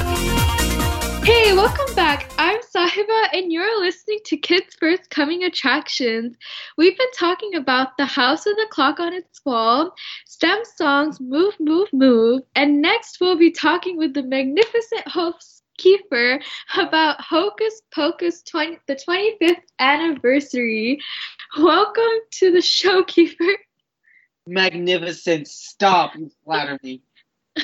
Hey, 1.26 1.52
welcome 1.52 1.94
back. 1.94 2.32
I'm 2.38 2.58
Sahiba, 2.74 3.28
and 3.34 3.52
you're 3.52 3.82
listening 3.82 4.20
to 4.24 4.38
Kids 4.38 4.74
First 4.80 5.10
Coming 5.10 5.44
Attractions. 5.44 6.38
We've 6.78 6.96
been 6.96 7.12
talking 7.18 7.54
about 7.54 7.98
The 7.98 8.06
House 8.06 8.46
with 8.46 8.56
the 8.56 8.66
Clock 8.70 8.98
on 8.98 9.12
Its 9.12 9.44
Wall, 9.44 9.92
STEM 10.24 10.60
songs 10.74 11.20
Move, 11.20 11.54
Move, 11.60 11.90
Move, 11.92 12.40
and 12.54 12.80
next 12.80 13.18
we'll 13.20 13.36
be 13.36 13.50
talking 13.50 13.98
with 13.98 14.14
the 14.14 14.22
magnificent 14.22 15.06
host 15.06 15.56
Keefer 15.78 16.40
about 16.78 17.20
Hocus 17.20 17.82
Pocus 17.94 18.42
20, 18.42 18.78
the 18.86 18.96
25th 18.96 19.62
anniversary. 19.78 21.00
Welcome 21.58 22.20
to 22.32 22.52
the 22.52 22.60
show, 22.60 23.02
Keefer. 23.02 23.54
Magnificent. 24.46 25.48
Stop. 25.48 26.14
You 26.14 26.30
flatter 26.44 26.78
me. 26.82 27.00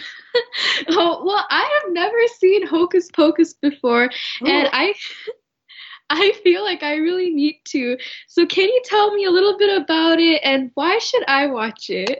oh 0.88 1.22
well, 1.24 1.44
I 1.50 1.80
have 1.82 1.92
never 1.92 2.16
seen 2.38 2.66
Hocus 2.66 3.10
Pocus 3.10 3.52
before, 3.52 4.04
Ooh. 4.04 4.46
and 4.46 4.68
I. 4.72 4.94
I 6.10 6.32
feel 6.42 6.62
like 6.62 6.82
I 6.82 6.96
really 6.96 7.30
need 7.30 7.60
to. 7.68 7.96
So, 8.28 8.44
can 8.44 8.64
you 8.64 8.82
tell 8.84 9.14
me 9.14 9.24
a 9.24 9.30
little 9.30 9.56
bit 9.56 9.82
about 9.82 10.18
it 10.18 10.42
and 10.44 10.70
why 10.74 10.98
should 10.98 11.24
I 11.26 11.46
watch 11.46 11.88
it? 11.88 12.18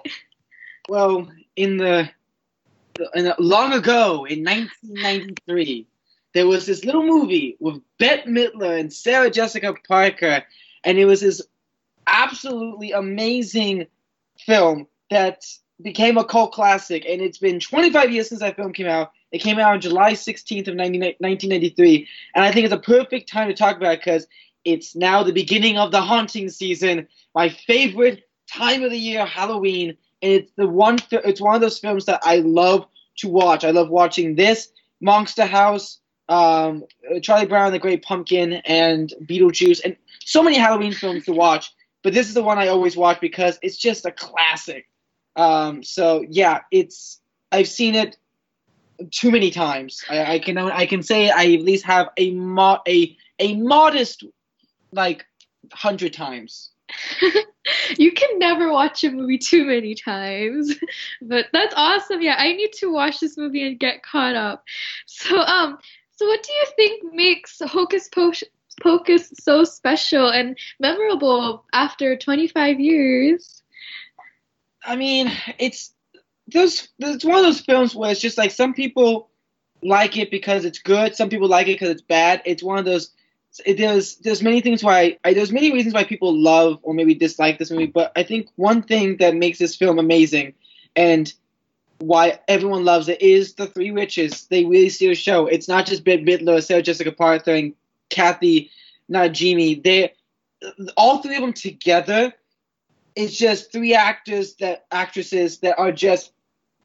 Well, 0.88 1.30
in 1.56 1.76
the, 1.76 2.08
in 3.14 3.24
the 3.24 3.36
long 3.38 3.74
ago 3.74 4.24
in 4.24 4.44
1993, 4.44 5.86
there 6.32 6.46
was 6.46 6.64
this 6.64 6.86
little 6.86 7.02
movie 7.02 7.56
with 7.60 7.82
Bette 7.98 8.30
Midler 8.30 8.80
and 8.80 8.90
Sarah 8.90 9.30
Jessica 9.30 9.74
Parker, 9.86 10.42
and 10.84 10.96
it 10.96 11.04
was 11.04 11.20
this 11.20 11.42
absolutely 12.07 12.92
amazing 12.92 13.86
film 14.38 14.86
that 15.11 15.44
became 15.80 16.16
a 16.16 16.24
cult 16.24 16.53
classic. 16.53 17.05
And 17.09 17.20
it's 17.20 17.38
been 17.38 17.61
25 17.61 18.11
years 18.11 18.28
since 18.28 18.40
that 18.40 18.57
film 18.57 18.72
came 18.72 18.86
out. 18.86 19.12
It 19.30 19.38
came 19.38 19.59
out 19.59 19.72
on 19.72 19.80
July 19.80 20.12
16th 20.12 20.68
of 20.68 20.74
19, 20.74 21.00
1993, 21.00 22.07
and 22.34 22.44
I 22.44 22.53
think 22.53 22.64
it's 22.64 22.74
a 22.74 22.78
perfect 22.78 23.30
time 23.30 23.48
to 23.48 23.55
talk 23.55 23.76
about 23.76 23.94
it 23.94 24.00
because 24.00 24.26
it's 24.64 24.94
now 24.94 25.22
the 25.22 25.32
beginning 25.32 25.78
of 25.78 25.90
the 25.90 26.03
haunting 26.03 26.50
season. 26.50 27.09
My 27.34 27.48
favorite 27.48 28.28
time 28.46 28.82
of 28.82 28.90
the 28.90 28.98
year, 28.98 29.24
Halloween, 29.24 29.96
and 30.20 30.32
it's 30.32 30.53
the 30.57 30.68
one. 30.68 30.98
It's 31.11 31.40
one 31.40 31.55
of 31.55 31.61
those 31.61 31.78
films 31.78 32.05
that 32.05 32.20
I 32.22 32.36
love 32.36 32.86
to 33.18 33.28
watch. 33.28 33.64
I 33.64 33.70
love 33.70 33.88
watching 33.88 34.36
this, 34.36 34.68
Monster 35.00 35.46
House, 35.46 35.98
um, 36.28 36.84
Charlie 37.22 37.46
Brown, 37.46 37.72
The 37.72 37.78
Great 37.78 38.03
Pumpkin, 38.03 38.55
and 38.64 39.12
Beetlejuice, 39.24 39.80
and 39.84 39.96
so 40.24 40.42
many 40.42 40.57
Halloween 40.57 40.92
films 40.92 41.24
to 41.24 41.32
watch. 41.32 41.72
But 42.03 42.14
this 42.14 42.28
is 42.28 42.34
the 42.34 42.42
one 42.42 42.59
I 42.59 42.68
always 42.68 42.96
watch 42.96 43.20
because 43.20 43.59
it's 43.62 43.76
just 43.76 44.05
a 44.07 44.12
classic. 44.12 44.88
Um, 45.36 45.82
so 45.82 46.24
yeah, 46.28 46.61
it's 46.70 47.20
I've 47.50 47.68
seen 47.68 47.94
it 47.94 48.16
too 49.11 49.30
many 49.30 49.50
times. 49.50 50.05
I, 50.09 50.34
I 50.34 50.38
can 50.38 50.59
I 50.59 50.86
can 50.86 51.03
say 51.03 51.30
I 51.30 51.44
at 51.53 51.62
least 51.62 51.84
have 51.86 52.09
a 52.16 52.32
mo- 52.32 52.80
a 52.86 53.16
a 53.38 53.57
modest 53.57 54.24
like 54.92 55.26
hundred 55.72 56.12
times. 56.12 56.70
you 57.98 58.12
can 58.12 58.38
never 58.38 58.70
watch 58.70 59.05
a 59.05 59.11
movie 59.11 59.38
too 59.38 59.64
many 59.64 59.94
times. 59.94 60.74
But 61.22 61.46
that's 61.53 61.74
awesome. 61.76 62.20
Yeah, 62.20 62.36
I 62.38 62.53
need 62.53 62.72
to 62.74 62.92
watch 62.92 63.20
this 63.20 63.38
movie 63.38 63.66
and 63.66 63.78
get 63.78 64.03
caught 64.03 64.34
up. 64.34 64.64
So, 65.07 65.38
um, 65.38 65.78
so 66.16 66.26
what 66.26 66.42
do 66.42 66.53
you 66.53 66.66
think 66.76 67.14
makes 67.14 67.61
Hocus 67.64 68.09
Pocus 68.09 68.44
so 69.40 69.64
special 69.64 70.28
and 70.30 70.58
memorable 70.80 71.64
after 71.72 72.16
25 72.16 72.80
years? 72.80 73.62
I 74.84 74.96
mean, 74.96 75.30
it's 75.58 75.92
those. 76.52 76.88
It's 76.98 77.24
one 77.24 77.38
of 77.38 77.44
those 77.44 77.60
films 77.60 77.94
where 77.94 78.10
it's 78.10 78.20
just 78.20 78.38
like 78.38 78.50
some 78.50 78.74
people 78.74 79.30
like 79.82 80.16
it 80.16 80.30
because 80.30 80.64
it's 80.64 80.78
good, 80.80 81.14
some 81.14 81.28
people 81.28 81.48
like 81.48 81.68
it 81.68 81.74
because 81.74 81.90
it's 81.90 82.02
bad. 82.02 82.42
It's 82.44 82.62
one 82.62 82.78
of 82.78 82.84
those 82.84 83.12
it, 83.64 83.76
there's 83.76 84.16
there's 84.16 84.42
many 84.42 84.60
things 84.60 84.82
why 84.82 85.18
I, 85.24 85.34
there's 85.34 85.52
many 85.52 85.72
reasons 85.72 85.94
why 85.94 86.04
people 86.04 86.36
love 86.36 86.78
or 86.82 86.94
maybe 86.94 87.14
dislike 87.14 87.58
this 87.58 87.70
movie, 87.70 87.86
but 87.86 88.12
I 88.16 88.22
think 88.22 88.48
one 88.56 88.82
thing 88.82 89.18
that 89.18 89.36
makes 89.36 89.58
this 89.58 89.76
film 89.76 89.98
amazing 89.98 90.54
and 90.96 91.32
why 91.98 92.40
everyone 92.48 92.84
loves 92.84 93.08
it 93.08 93.22
is 93.22 93.54
the 93.54 93.66
three 93.66 93.90
witches. 93.90 94.46
They 94.46 94.64
really 94.64 94.88
steal 94.88 95.10
the 95.10 95.14
show. 95.14 95.46
It's 95.46 95.68
not 95.68 95.86
just 95.86 96.04
Bette 96.04 96.24
Midler, 96.24 96.62
Sarah 96.62 96.82
Jessica 96.82 97.12
Parker, 97.12 97.52
and 97.52 97.74
Kathy 98.12 98.70
not 99.08 99.30
Najimy. 99.30 99.82
They 99.82 100.12
all 100.96 101.18
three 101.18 101.36
of 101.36 101.42
them 101.42 101.52
together. 101.52 102.32
It's 103.16 103.36
just 103.36 103.72
three 103.72 103.94
actors 103.94 104.54
that 104.56 104.86
actresses 104.90 105.58
that 105.58 105.78
are 105.78 105.92
just 105.92 106.32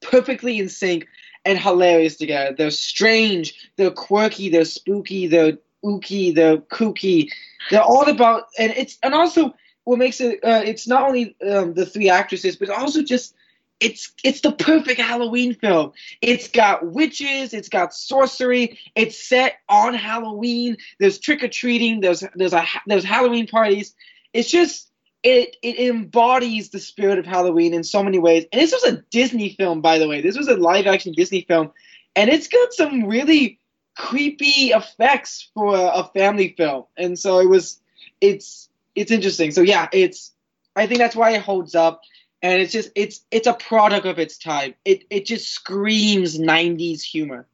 perfectly 0.02 0.60
in 0.60 0.68
sync 0.70 1.08
and 1.46 1.58
hilarious 1.58 2.18
together. 2.18 2.54
They're 2.58 2.72
strange, 2.72 3.70
they're 3.78 3.92
quirky, 3.92 4.50
they're 4.50 4.66
spooky, 4.66 5.28
they're 5.28 5.58
ooky, 5.86 6.36
the 6.36 6.64
kooky. 6.70 7.30
They're 7.70 7.82
all 7.82 8.10
about, 8.10 8.48
and 8.60 8.74
it's 8.76 8.98
and 9.04 9.14
also 9.14 9.54
what 9.86 10.00
makes 10.00 10.20
it. 10.20 10.44
Uh, 10.44 10.62
it's 10.66 10.88
not 10.88 11.08
only 11.08 11.36
um, 11.50 11.74
the 11.74 11.86
three 11.86 12.10
actresses, 12.10 12.56
but 12.56 12.70
also 12.70 13.04
just 13.04 13.36
it's 13.80 14.12
it's 14.24 14.42
the 14.42 14.52
perfect 14.52 15.00
Halloween 15.00 15.54
film. 15.54 15.92
It's 16.22 16.48
got 16.48 16.86
witches, 16.86 17.54
it's 17.54 17.70
got 17.70 17.94
sorcery, 17.94 18.80
it's 18.96 19.28
set 19.28 19.56
on 19.70 19.94
Halloween. 19.94 20.78
There's 21.00 21.20
trick 21.20 21.44
or 21.44 21.48
treating. 21.48 22.02
There's 22.02 22.24
there's 22.36 22.54
a 22.54 22.66
there's 22.88 23.04
Halloween 23.04 23.48
parties. 23.48 23.96
It's 24.34 24.50
just 24.50 24.90
it 25.24 25.56
it 25.62 25.80
embodies 25.80 26.70
the 26.70 26.80
spirit 26.80 27.20
of 27.20 27.26
Halloween 27.26 27.74
in 27.74 27.84
so 27.84 28.04
many 28.04 28.20
ways. 28.20 28.46
And 28.52 28.62
this 28.62 28.72
was 28.72 28.84
a 28.84 29.04
Disney 29.12 29.54
film, 29.56 29.82
by 29.82 30.00
the 30.00 30.08
way. 30.08 30.22
This 30.22 30.38
was 30.38 30.48
a 30.48 30.58
live 30.58 30.88
action 30.88 31.14
Disney 31.14 31.42
film, 31.42 31.72
and 32.16 32.30
it's 32.30 32.48
got 32.48 32.74
some 32.74 33.06
really 33.06 33.60
creepy 33.96 34.72
effects 34.72 35.50
for 35.54 35.76
a 35.76 36.04
family 36.16 36.54
film, 36.58 36.86
and 36.98 37.18
so 37.18 37.40
it 37.40 37.50
was. 37.50 37.80
It's 38.20 38.70
it's 38.96 39.12
interesting. 39.12 39.52
So 39.52 39.62
yeah, 39.62 39.88
it's. 39.94 40.34
I 40.76 40.86
think 40.88 41.00
that's 41.00 41.16
why 41.16 41.32
it 41.32 41.42
holds 41.42 41.74
up, 41.74 42.02
and 42.42 42.62
it's 42.62 42.72
just 42.72 42.92
it's 42.96 43.22
it's 43.32 43.48
a 43.48 43.54
product 43.54 44.06
of 44.06 44.20
its 44.20 44.38
time. 44.38 44.76
It 44.86 45.04
it 45.10 45.26
just 45.26 45.50
screams 45.50 46.38
'90s 46.38 47.02
humor. 47.02 47.48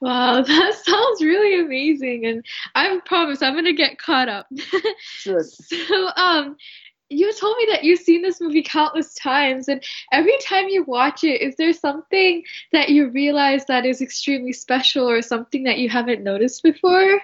Wow, 0.00 0.42
that 0.46 0.74
sounds 0.84 1.22
really 1.22 1.60
amazing, 1.60 2.26
and 2.26 2.44
I 2.74 2.98
promise 3.04 3.42
I'm 3.42 3.54
gonna 3.54 3.72
get 3.72 3.98
caught 3.98 4.28
up. 4.28 4.46
sure. 5.00 5.42
So, 5.42 6.08
um, 6.16 6.56
you 7.10 7.32
told 7.32 7.56
me 7.56 7.66
that 7.70 7.84
you've 7.84 8.00
seen 8.00 8.22
this 8.22 8.40
movie 8.40 8.62
countless 8.62 9.14
times 9.14 9.68
and 9.68 9.82
every 10.12 10.36
time 10.42 10.68
you 10.68 10.84
watch 10.84 11.24
it 11.24 11.40
is 11.40 11.56
there 11.56 11.72
something 11.72 12.42
that 12.72 12.90
you 12.90 13.08
realize 13.08 13.64
that 13.64 13.86
is 13.86 14.02
extremely 14.02 14.52
special 14.52 15.08
or 15.08 15.22
something 15.22 15.64
that 15.64 15.78
you 15.78 15.88
haven't 15.88 16.22
noticed 16.22 16.62
before 16.62 17.20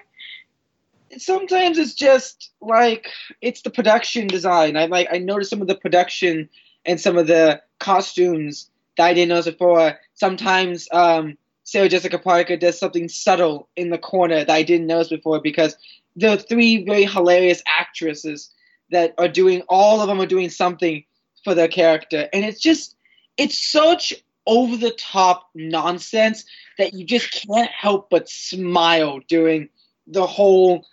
sometimes 1.19 1.77
it's 1.77 1.93
just 1.93 2.51
like 2.61 3.11
it's 3.43 3.61
the 3.61 3.71
production 3.71 4.27
design 4.27 4.77
i 4.77 4.87
like 4.87 5.07
i 5.13 5.19
noticed 5.19 5.51
some 5.51 5.61
of 5.61 5.69
the 5.69 5.77
production 5.77 6.49
and 6.87 7.01
some 7.01 7.17
of 7.17 7.27
the 7.27 7.61
costumes 7.79 8.71
that 8.97 9.07
i 9.07 9.15
didn't 9.15 9.31
notice 9.31 9.53
before. 9.53 9.99
Sometimes 10.15 10.89
um 10.93 11.37
sarah 11.65 11.89
jessica 11.89 12.19
parker 12.19 12.57
does 12.57 12.79
something 12.79 13.09
subtle 13.09 13.69
in 13.75 13.91
the 13.91 13.99
corner 13.99 14.45
that 14.45 14.51
i 14.51 14.63
didn't 14.63 14.87
notice 14.87 15.09
before 15.09 15.41
because 15.41 15.77
the 16.17 16.37
three 16.37 16.85
very 16.85 17.05
hilarious 17.05 17.63
actresses 17.67 18.51
that 18.91 19.15
are 19.19 19.29
doing 19.29 19.63
all 19.69 20.01
of 20.01 20.09
them 20.09 20.21
are 20.21 20.27
doing 20.27 20.51
something 20.51 21.05
for 21.43 21.55
their 21.55 21.69
character. 21.69 22.29
And 22.33 22.45
it's 22.45 22.61
just 22.61 22.97
it's 23.37 23.59
such 23.59 24.15
over 24.47 24.77
the 24.77 24.93
top 24.93 25.51
nonsense 25.55 26.45
that 26.79 26.95
you 26.95 27.05
just 27.05 27.31
can't 27.33 27.71
help 27.71 28.11
but 28.11 28.29
smile 28.29 29.21
during 29.29 29.69
the 30.07 30.27
whole 30.27 30.87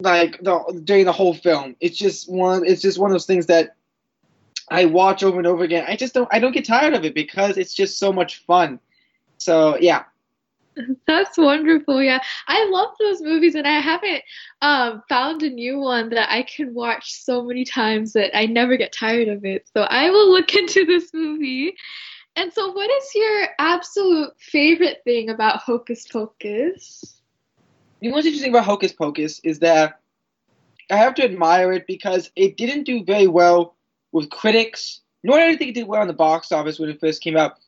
like 0.00 0.38
the 0.42 0.80
during 0.84 1.04
the 1.04 1.12
whole 1.12 1.34
film. 1.34 1.76
It's 1.80 1.96
just 1.96 2.30
one 2.30 2.64
it's 2.66 2.82
just 2.82 2.98
one 2.98 3.10
of 3.10 3.14
those 3.14 3.26
things 3.26 3.46
that 3.46 3.76
i 4.72 4.84
watch 4.84 5.22
over 5.22 5.38
and 5.38 5.46
over 5.46 5.64
again 5.64 5.84
i 5.88 5.96
just 5.96 6.14
don't 6.14 6.28
i 6.30 6.38
don't 6.38 6.52
get 6.52 6.64
tired 6.64 6.94
of 6.94 7.04
it 7.04 7.14
because 7.14 7.56
it's 7.56 7.74
just 7.74 7.98
so 7.98 8.12
much 8.12 8.38
fun 8.44 8.78
so 9.38 9.76
yeah 9.78 10.04
That's 11.06 11.36
wonderful. 11.36 12.02
Yeah, 12.02 12.20
I 12.48 12.68
love 12.70 12.94
those 12.98 13.20
movies, 13.20 13.54
and 13.54 13.66
I 13.66 13.80
haven't 13.80 14.22
um, 14.60 15.02
found 15.08 15.42
a 15.42 15.50
new 15.50 15.78
one 15.78 16.10
that 16.10 16.32
I 16.32 16.42
can 16.42 16.74
watch 16.74 17.12
so 17.12 17.44
many 17.44 17.64
times 17.64 18.12
that 18.14 18.36
I 18.36 18.46
never 18.46 18.76
get 18.76 18.92
tired 18.92 19.28
of 19.28 19.44
it. 19.44 19.68
So 19.72 19.82
I 19.82 20.10
will 20.10 20.30
look 20.30 20.54
into 20.56 20.84
this 20.84 21.12
movie. 21.12 21.74
And 22.36 22.52
so, 22.52 22.72
what 22.72 22.90
is 22.90 23.14
your 23.14 23.48
absolute 23.58 24.30
favorite 24.38 25.02
thing 25.04 25.28
about 25.28 25.58
Hocus 25.58 26.06
Pocus? 26.06 27.20
You 28.00 28.10
know 28.10 28.16
what's 28.16 28.26
interesting 28.26 28.52
about 28.52 28.64
Hocus 28.64 28.92
Pocus 28.92 29.40
is 29.44 29.58
that 29.60 30.00
I 30.90 30.96
have 30.96 31.14
to 31.14 31.24
admire 31.24 31.72
it 31.72 31.86
because 31.86 32.30
it 32.34 32.56
didn't 32.56 32.84
do 32.84 33.04
very 33.04 33.26
well 33.26 33.76
with 34.12 34.30
critics, 34.30 35.00
nor 35.22 35.38
think 35.38 35.62
it 35.62 35.74
did 35.74 35.88
well 35.88 36.02
in 36.02 36.08
the 36.08 36.14
box 36.14 36.52
office 36.52 36.78
when 36.78 36.90
it 36.90 37.00
first 37.00 37.22
came 37.22 37.36
out 37.36 37.58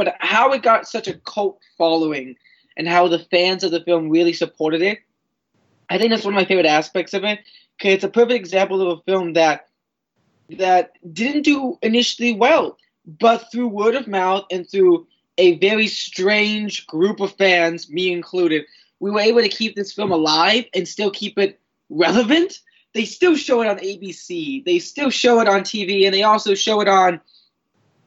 but 0.00 0.16
how 0.20 0.52
it 0.52 0.62
got 0.62 0.88
such 0.88 1.08
a 1.08 1.14
cult 1.14 1.60
following 1.76 2.36
and 2.76 2.88
how 2.88 3.08
the 3.08 3.18
fans 3.18 3.64
of 3.64 3.70
the 3.70 3.82
film 3.82 4.08
really 4.08 4.32
supported 4.32 4.80
it, 4.80 5.00
I 5.90 5.98
think 5.98 6.10
that's 6.10 6.24
one 6.24 6.32
of 6.32 6.40
my 6.40 6.46
favorite 6.46 6.66
aspects 6.66 7.12
of 7.12 7.24
it. 7.24 7.40
Because 7.76 7.94
it's 7.94 8.04
a 8.04 8.08
perfect 8.08 8.32
example 8.32 8.80
of 8.80 8.98
a 8.98 9.02
film 9.02 9.34
that 9.34 9.68
that 10.50 10.92
didn't 11.12 11.42
do 11.42 11.78
initially 11.82 12.32
well, 12.32 12.78
but 13.06 13.52
through 13.52 13.68
word 13.68 13.94
of 13.94 14.08
mouth 14.08 14.46
and 14.50 14.68
through 14.68 15.06
a 15.38 15.58
very 15.58 15.86
strange 15.86 16.86
group 16.86 17.20
of 17.20 17.36
fans, 17.36 17.90
me 17.90 18.10
included, 18.10 18.64
we 18.98 19.10
were 19.10 19.20
able 19.20 19.42
to 19.42 19.48
keep 19.48 19.76
this 19.76 19.92
film 19.92 20.10
alive 20.10 20.64
and 20.74 20.88
still 20.88 21.10
keep 21.10 21.38
it 21.38 21.60
relevant. 21.88 22.60
They 22.92 23.04
still 23.04 23.36
show 23.36 23.62
it 23.62 23.68
on 23.68 23.78
ABC. 23.78 24.64
They 24.64 24.78
still 24.78 25.10
show 25.10 25.40
it 25.40 25.48
on 25.48 25.60
TV, 25.62 26.04
and 26.04 26.14
they 26.14 26.22
also 26.22 26.54
show 26.54 26.80
it 26.80 26.88
on 26.88 27.20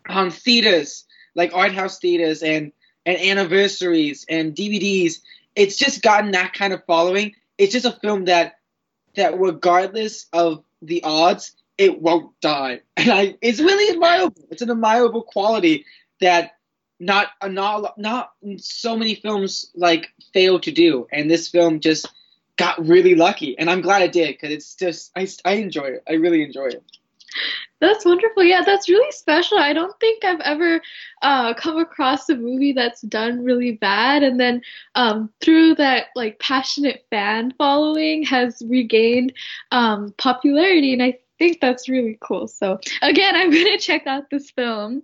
on 0.08 0.32
theaters 0.32 1.06
like 1.36 1.54
art 1.54 1.74
house 1.74 2.00
theaters 2.00 2.44
and 2.44 2.72
and 3.06 3.18
anniversaries 3.18 4.26
and 4.30 4.56
DVDs. 4.56 5.20
It's 5.56 5.78
just 5.78 6.02
gotten 6.02 6.32
that 6.32 6.54
kind 6.54 6.74
of 6.74 6.84
following. 6.86 7.36
It's 7.58 7.74
just 7.74 7.86
a 7.86 7.92
film 7.92 8.26
that 8.26 8.60
that 9.16 9.40
regardless 9.40 10.28
of 10.34 10.64
the 10.82 11.04
odds, 11.04 11.56
it 11.78 12.02
won't 12.02 12.40
die. 12.42 12.82
And 12.98 13.12
I 13.12 13.36
it's 13.42 13.60
really 13.60 13.94
admirable. 13.94 14.44
It's 14.50 14.62
an 14.62 14.72
admirable 14.72 15.24
quality 15.24 15.86
that 16.22 16.52
not 17.00 17.28
a 17.42 17.50
not 17.50 17.98
not 17.98 18.32
so 18.58 18.96
many 18.96 19.16
films 19.16 19.72
like 19.76 20.10
fail 20.34 20.60
to 20.60 20.72
do. 20.72 21.08
And 21.12 21.30
this 21.30 21.50
film 21.50 21.80
just 21.80 22.08
got 22.58 22.86
really 22.86 23.16
lucky, 23.16 23.58
and 23.58 23.70
I'm 23.70 23.82
glad 23.82 24.02
I 24.02 24.08
did 24.08 24.30
because 24.30 24.52
it's 24.52 24.76
just 24.76 25.12
I 25.16 25.28
I 25.46 25.54
enjoy 25.54 25.86
it. 25.86 26.04
I 26.08 26.14
really 26.14 26.44
enjoy 26.44 26.68
it. 26.68 26.84
That's 27.80 28.06
wonderful. 28.06 28.44
Yeah, 28.44 28.64
that's 28.64 28.88
really 28.88 29.12
special. 29.12 29.58
I 29.58 29.74
don't 29.74 30.00
think 30.00 30.24
I've 30.24 30.40
ever 30.42 30.82
uh, 31.22 31.54
come 31.56 31.78
across 31.78 32.30
a 32.30 32.36
movie 32.36 32.72
that's 32.72 33.02
done 33.02 33.44
really 33.44 33.74
bad 33.74 34.24
and 34.24 34.40
then 34.40 34.62
um, 34.96 35.30
through 35.42 35.76
that 35.76 36.08
like 36.16 36.40
passionate 36.40 37.06
fan 37.10 37.54
following 37.58 38.24
has 38.24 38.62
regained 38.66 39.34
um, 39.72 40.14
popularity, 40.18 40.94
and 40.94 41.04
I 41.04 41.20
think 41.40 41.60
that's 41.60 41.90
really 41.90 42.18
cool. 42.22 42.48
So 42.48 42.80
again, 43.02 43.36
I'm 43.36 43.52
gonna 43.52 43.78
check 43.78 44.08
out 44.08 44.30
this 44.30 44.52
film. 44.52 45.04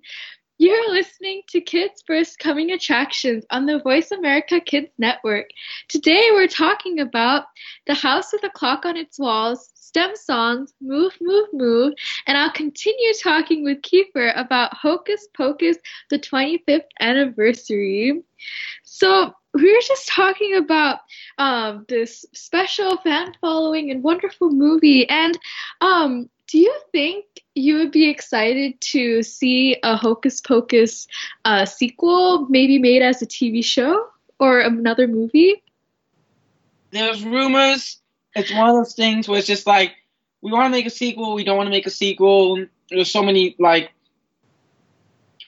You're 0.61 0.91
listening 0.91 1.43
to 1.51 1.61
Kids 1.61 2.03
First 2.05 2.37
Coming 2.37 2.71
Attractions 2.71 3.45
on 3.49 3.65
the 3.65 3.79
Voice 3.79 4.11
America 4.11 4.59
Kids 4.59 4.89
Network. 4.97 5.45
Today 5.87 6.31
we're 6.33 6.47
talking 6.49 6.99
about 6.99 7.45
The 7.87 7.93
House 7.93 8.33
with 8.33 8.43
a 8.43 8.49
Clock 8.49 8.85
on 8.85 8.97
Its 8.97 9.17
Walls, 9.17 9.71
STEM 9.73 10.17
songs, 10.17 10.73
Move, 10.81 11.13
Move, 11.21 11.47
Move, 11.53 11.93
and 12.27 12.37
I'll 12.37 12.51
continue 12.51 13.13
talking 13.23 13.63
with 13.63 13.81
Keefer 13.83 14.33
about 14.35 14.75
Hocus 14.75 15.29
Pocus, 15.33 15.77
the 16.09 16.19
25th 16.19 16.81
anniversary. 16.99 18.21
So, 18.83 19.33
we 19.53 19.73
were 19.73 19.81
just 19.87 20.09
talking 20.09 20.55
about 20.55 20.99
um, 21.37 21.85
this 21.87 22.25
special 22.33 22.97
fan 22.97 23.33
following 23.39 23.91
and 23.91 24.03
wonderful 24.03 24.51
movie, 24.51 25.07
and 25.07 25.39
um, 25.79 26.29
do 26.49 26.57
you 26.57 26.75
think 26.91 27.25
you 27.53 27.77
would 27.77 27.91
be 27.91 28.09
excited 28.09 28.81
to 28.81 29.21
see 29.21 29.77
a 29.83 29.95
Hocus 29.95 30.41
Pocus 30.41 31.07
uh, 31.45 31.65
sequel, 31.65 32.47
maybe 32.49 32.79
made 32.79 33.03
as 33.03 33.21
a 33.21 33.27
TV 33.27 33.63
show 33.63 34.07
or 34.39 34.59
another 34.59 35.07
movie? 35.07 35.61
There's 36.89 37.23
rumors. 37.23 37.99
It's 38.35 38.51
one 38.51 38.67
of 38.67 38.75
those 38.75 38.95
things 38.95 39.27
where 39.27 39.37
it's 39.37 39.47
just 39.47 39.67
like 39.67 39.93
we 40.41 40.51
want 40.51 40.65
to 40.65 40.71
make 40.71 40.87
a 40.87 40.91
sequel, 40.91 41.35
we 41.35 41.43
don't 41.43 41.57
want 41.57 41.67
to 41.67 41.71
make 41.71 41.85
a 41.85 41.91
sequel. 41.91 42.65
There's 42.89 43.11
so 43.11 43.21
many 43.21 43.55
like 43.59 43.91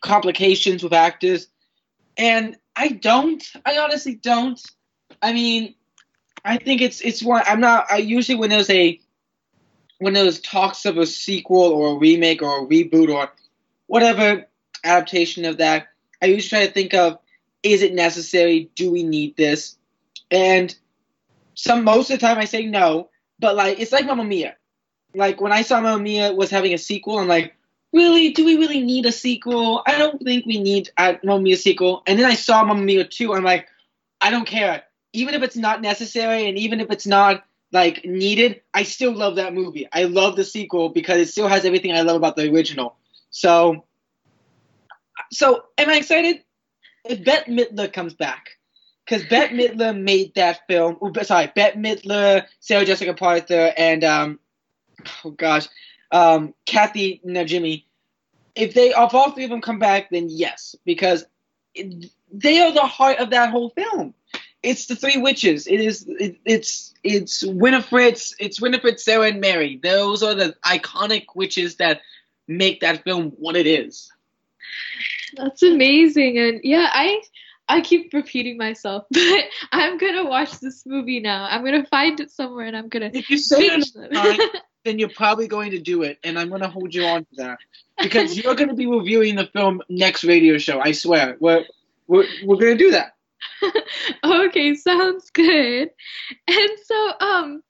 complications 0.02 0.84
with 0.84 0.94
actors, 0.94 1.48
and 2.16 2.58
I 2.76 2.90
don't. 2.90 3.44
I 3.66 3.80
honestly 3.80 4.16
don't. 4.16 4.62
I 5.20 5.34
mean, 5.34 5.74
I 6.46 6.58
think 6.58 6.82
it's 6.82 7.02
it's 7.02 7.24
one. 7.24 7.42
I'm 7.48 7.60
not. 7.60 7.88
I 7.90 7.98
usually 7.98 8.38
when 8.38 8.52
there's 8.52 8.70
a 8.70 9.00
when 10.02 10.14
there's 10.14 10.40
talks 10.40 10.86
of 10.86 10.98
a 10.98 11.06
sequel 11.06 11.72
or 11.72 11.96
a 11.96 12.00
remake 12.00 12.42
or 12.42 12.64
a 12.64 12.68
reboot 12.68 13.14
or 13.14 13.32
whatever 13.86 14.48
adaptation 14.84 15.46
of 15.46 15.60
that, 15.60 15.90
I 16.20 16.26
usually 16.26 16.50
try 16.50 16.66
to 16.66 16.74
think 16.74 16.96
of 16.96 17.20
is 17.62 17.84
it 17.84 17.94
necessary? 17.94 18.72
Do 18.74 18.92
we 18.92 19.04
need 19.04 19.38
this? 19.38 19.78
And 20.32 20.76
some 21.54 21.84
most 21.84 22.10
of 22.10 22.20
the 22.20 22.26
time 22.26 22.40
I 22.40 22.46
say 22.46 22.66
no, 22.66 23.10
but 23.38 23.56
like 23.56 23.80
it's 23.80 23.92
like 23.92 24.08
Mamma 24.08 24.24
Mia. 24.24 24.56
Like 25.14 25.40
when 25.40 25.52
I 25.52 25.62
saw 25.62 25.80
Mamma 25.80 26.02
Mia 26.02 26.34
was 26.34 26.50
having 26.50 26.74
a 26.74 26.80
sequel, 26.80 27.20
I'm 27.20 27.28
like, 27.28 27.54
really? 27.94 28.32
Do 28.32 28.44
we 28.44 28.58
really 28.58 28.82
need 28.82 29.06
a 29.06 29.12
sequel? 29.12 29.84
I 29.86 30.00
don't 30.00 30.20
think 30.20 30.48
we 30.48 30.60
need 30.60 30.90
a 30.98 31.20
Mamma 31.24 31.44
Mia 31.44 31.58
sequel. 31.58 32.02
And 32.08 32.18
then 32.18 32.26
I 32.26 32.34
saw 32.34 32.64
Mamma 32.64 32.82
Mia 32.82 33.06
2, 33.06 33.36
I'm 33.36 33.44
like, 33.44 33.68
I 34.20 34.32
don't 34.32 34.48
care. 34.48 34.82
Even 35.14 35.36
if 35.36 35.44
it's 35.44 35.58
not 35.58 35.80
necessary 35.80 36.50
and 36.50 36.58
even 36.58 36.80
if 36.80 36.90
it's 36.90 37.06
not 37.06 37.44
like 37.72 38.04
needed, 38.06 38.62
I 38.74 38.84
still 38.84 39.14
love 39.14 39.36
that 39.38 39.54
movie. 39.54 39.88
I 39.92 40.04
love 40.04 40.36
the 40.36 40.44
sequel 40.44 40.90
because 40.90 41.18
it 41.18 41.30
still 41.30 41.48
has 41.48 41.66
everything 41.66 41.94
I 41.94 42.02
love 42.02 42.18
about 42.18 42.36
the 42.36 42.52
original. 42.52 42.96
So 43.30 43.86
so 45.32 45.64
am 45.78 45.90
I 45.90 45.98
excited? 45.98 46.44
If 47.06 47.24
Bette 47.24 47.52
Midler 47.52 47.92
comes 47.92 48.14
back, 48.14 48.58
because 49.06 49.26
Bette 49.28 49.56
Midler 49.56 50.00
made 50.00 50.36
that 50.36 50.62
film. 50.68 50.98
Sorry, 51.24 51.52
Bette 51.56 51.78
Midler, 51.78 52.46
Sarah 52.60 52.86
Jessica 52.86 53.14
Parker, 53.14 53.74
and 53.78 54.04
um, 54.04 54.40
oh 55.26 55.32
gosh, 55.32 55.68
um, 56.12 56.54
Kathy 56.66 57.22
Najimy. 57.26 57.86
If 58.54 58.74
they, 58.74 58.90
if 58.90 59.14
all 59.14 59.32
three 59.32 59.46
of 59.46 59.50
them 59.50 59.62
come 59.62 59.80
back, 59.80 60.10
then 60.12 60.28
yes, 60.30 60.76
because 60.86 61.26
it, 61.74 62.12
they 62.32 62.60
are 62.60 62.72
the 62.72 62.86
heart 62.86 63.18
of 63.20 63.30
that 63.32 63.50
whole 63.50 63.70
film. 63.70 64.14
It's 64.64 64.86
the 64.86 64.96
three 64.96 65.18
witches. 65.18 65.68
It 65.68 65.80
is. 65.82 66.06
It, 66.08 66.38
it's 66.46 66.94
it's 67.04 67.44
Winifred's. 67.44 68.36
It's 68.40 68.62
Winifred, 68.62 69.00
Sarah, 69.00 69.28
and 69.28 69.42
Mary. 69.42 69.80
Those 69.82 70.22
are 70.22 70.36
the 70.36 70.56
iconic 70.64 71.26
witches 71.36 71.78
that 71.78 72.02
make 72.48 72.82
that 72.82 73.04
film 73.04 73.32
what 73.38 73.56
it 73.56 73.66
is. 73.66 74.12
That's 75.36 75.64
amazing, 75.64 76.38
and 76.38 76.62
yeah, 76.64 76.88
I 76.92 77.22
I 77.68 77.82
keep 77.82 78.14
repeating 78.14 78.58
myself, 78.58 79.06
but 79.12 79.44
I'm 79.72 79.98
gonna 79.98 80.26
watch 80.26 80.60
this 80.60 80.86
movie 80.86 81.22
now. 81.22 81.48
I'm 81.50 81.64
gonna 81.64 81.86
find 81.86 82.20
it 82.20 82.32
somewhere, 82.32 82.66
and 82.66 82.76
I'm 82.76 82.90
gonna. 82.90 83.12
If 83.14 83.30
you 83.30 83.38
say 83.38 83.68
it, 83.68 84.62
then 84.84 85.00
you're 85.00 85.10
probably 85.10 85.48
going 85.48 85.72
to 85.72 85.80
do 85.80 86.04
it, 86.04 86.20
and 86.24 86.38
I'm 86.38 86.50
gonna 86.50 86.70
hold 86.70 86.94
you 86.94 87.06
on 87.06 87.22
to 87.22 87.36
that 87.38 87.60
because 88.02 88.38
you're 88.38 88.56
gonna 88.56 88.74
be 88.74 88.88
reviewing 88.88 89.36
the 89.36 89.48
film 89.48 89.82
next 89.90 90.24
radio 90.24 90.58
show. 90.58 90.80
I 90.80 90.92
swear, 90.92 91.38
we're 91.40 91.66
we're, 92.08 92.26
we're 92.44 92.58
gonna 92.58 92.76
do 92.76 92.92
that. 92.92 93.16
okay, 94.24 94.76
sounds 94.76 95.30
good. 95.32 95.90
And 96.48 96.70
so, 96.86 97.14
um, 97.20 97.64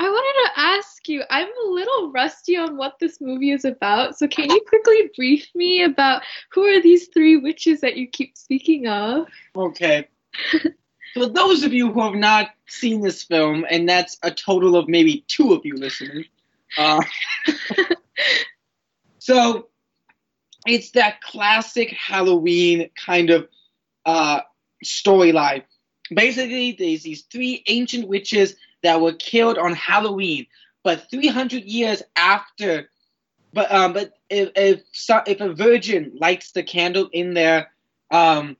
I 0.00 0.08
wanted 0.08 0.50
to 0.50 0.60
ask 0.60 1.08
you, 1.08 1.22
I'm 1.30 1.46
a 1.46 1.70
little 1.70 2.10
rusty 2.10 2.56
on 2.56 2.76
what 2.76 2.94
this 2.98 3.20
movie 3.20 3.52
is 3.52 3.64
about, 3.64 4.18
so 4.18 4.26
can 4.26 4.50
you 4.50 4.60
quickly 4.68 5.10
brief 5.14 5.48
me 5.54 5.84
about 5.84 6.22
who 6.50 6.64
are 6.64 6.82
these 6.82 7.08
three 7.14 7.36
witches 7.36 7.82
that 7.82 7.96
you 7.96 8.08
keep 8.08 8.36
speaking 8.36 8.88
of? 8.88 9.28
Okay. 9.54 10.08
For 11.14 11.26
those 11.26 11.62
of 11.62 11.72
you 11.72 11.92
who 11.92 12.00
have 12.00 12.14
not 12.14 12.48
seen 12.66 13.00
this 13.00 13.22
film, 13.22 13.64
and 13.70 13.88
that's 13.88 14.18
a 14.22 14.30
total 14.30 14.76
of 14.76 14.88
maybe 14.88 15.24
two 15.28 15.52
of 15.52 15.60
you 15.64 15.76
listening, 15.76 16.24
uh, 16.78 17.02
so 19.18 19.68
it's 20.66 20.90
that 20.92 21.20
classic 21.20 21.90
Halloween 21.90 22.90
kind 22.96 23.30
of 23.30 23.46
uh, 24.04 24.40
storyline. 24.82 25.64
Basically, 26.12 26.72
there's 26.72 27.02
these 27.02 27.22
three 27.22 27.62
ancient 27.66 28.08
witches 28.08 28.56
that 28.82 29.00
were 29.00 29.12
killed 29.12 29.58
on 29.58 29.74
Halloween, 29.74 30.46
but 30.82 31.10
300 31.10 31.64
years 31.64 32.02
after. 32.16 32.90
But 33.52 33.70
um, 33.70 33.92
but 33.92 34.12
if 34.30 34.50
if 34.56 34.80
if 35.26 35.40
a 35.40 35.52
virgin 35.52 36.12
lights 36.20 36.52
the 36.52 36.62
candle 36.62 37.08
in 37.12 37.34
their 37.34 37.70
um 38.10 38.56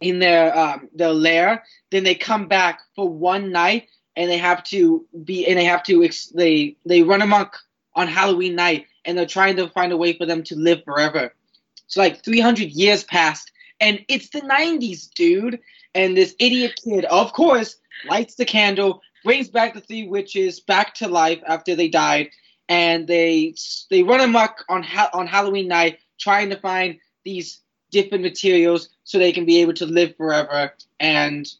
in 0.00 0.18
their 0.18 0.56
um 0.56 0.88
their 0.94 1.12
lair, 1.12 1.64
then 1.90 2.04
they 2.04 2.14
come 2.14 2.48
back 2.48 2.80
for 2.94 3.08
one 3.08 3.52
night 3.52 3.88
and 4.16 4.30
they 4.30 4.38
have 4.38 4.64
to 4.64 5.06
be 5.24 5.46
and 5.46 5.58
they 5.58 5.64
have 5.64 5.82
to 5.84 6.02
ex- 6.02 6.28
they 6.28 6.76
they 6.84 7.02
run 7.02 7.22
amok 7.22 7.58
on 7.94 8.08
Halloween 8.08 8.54
night 8.54 8.86
and 9.04 9.16
they're 9.16 9.26
trying 9.26 9.56
to 9.56 9.68
find 9.68 9.92
a 9.92 9.96
way 9.96 10.12
for 10.12 10.26
them 10.26 10.42
to 10.44 10.56
live 10.56 10.82
forever. 10.84 11.34
So 11.86 12.00
like 12.00 12.22
300 12.24 12.70
years 12.70 13.04
passed 13.04 13.50
and 13.80 14.04
it's 14.08 14.30
the 14.30 14.40
90s, 14.40 15.10
dude. 15.10 15.60
And 15.94 16.16
this 16.16 16.34
idiot 16.38 16.80
kid, 16.84 17.04
of 17.06 17.32
course, 17.32 17.76
lights 18.08 18.34
the 18.34 18.44
candle, 18.44 19.02
brings 19.24 19.48
back 19.48 19.74
the 19.74 19.80
three 19.80 20.06
witches 20.06 20.60
back 20.60 20.94
to 20.94 21.08
life 21.08 21.40
after 21.46 21.74
they 21.74 21.88
died, 21.88 22.30
and 22.68 23.06
they 23.06 23.54
they 23.90 24.02
run 24.02 24.20
amok 24.20 24.64
on 24.68 24.82
ha- 24.82 25.10
on 25.12 25.26
Halloween 25.26 25.68
night 25.68 25.98
trying 26.18 26.50
to 26.50 26.56
find 26.56 26.98
these 27.24 27.60
different 27.90 28.22
materials 28.22 28.90
so 29.04 29.18
they 29.18 29.32
can 29.32 29.46
be 29.46 29.60
able 29.60 29.74
to 29.74 29.86
live 29.86 30.16
forever 30.16 30.74
and 31.00 31.50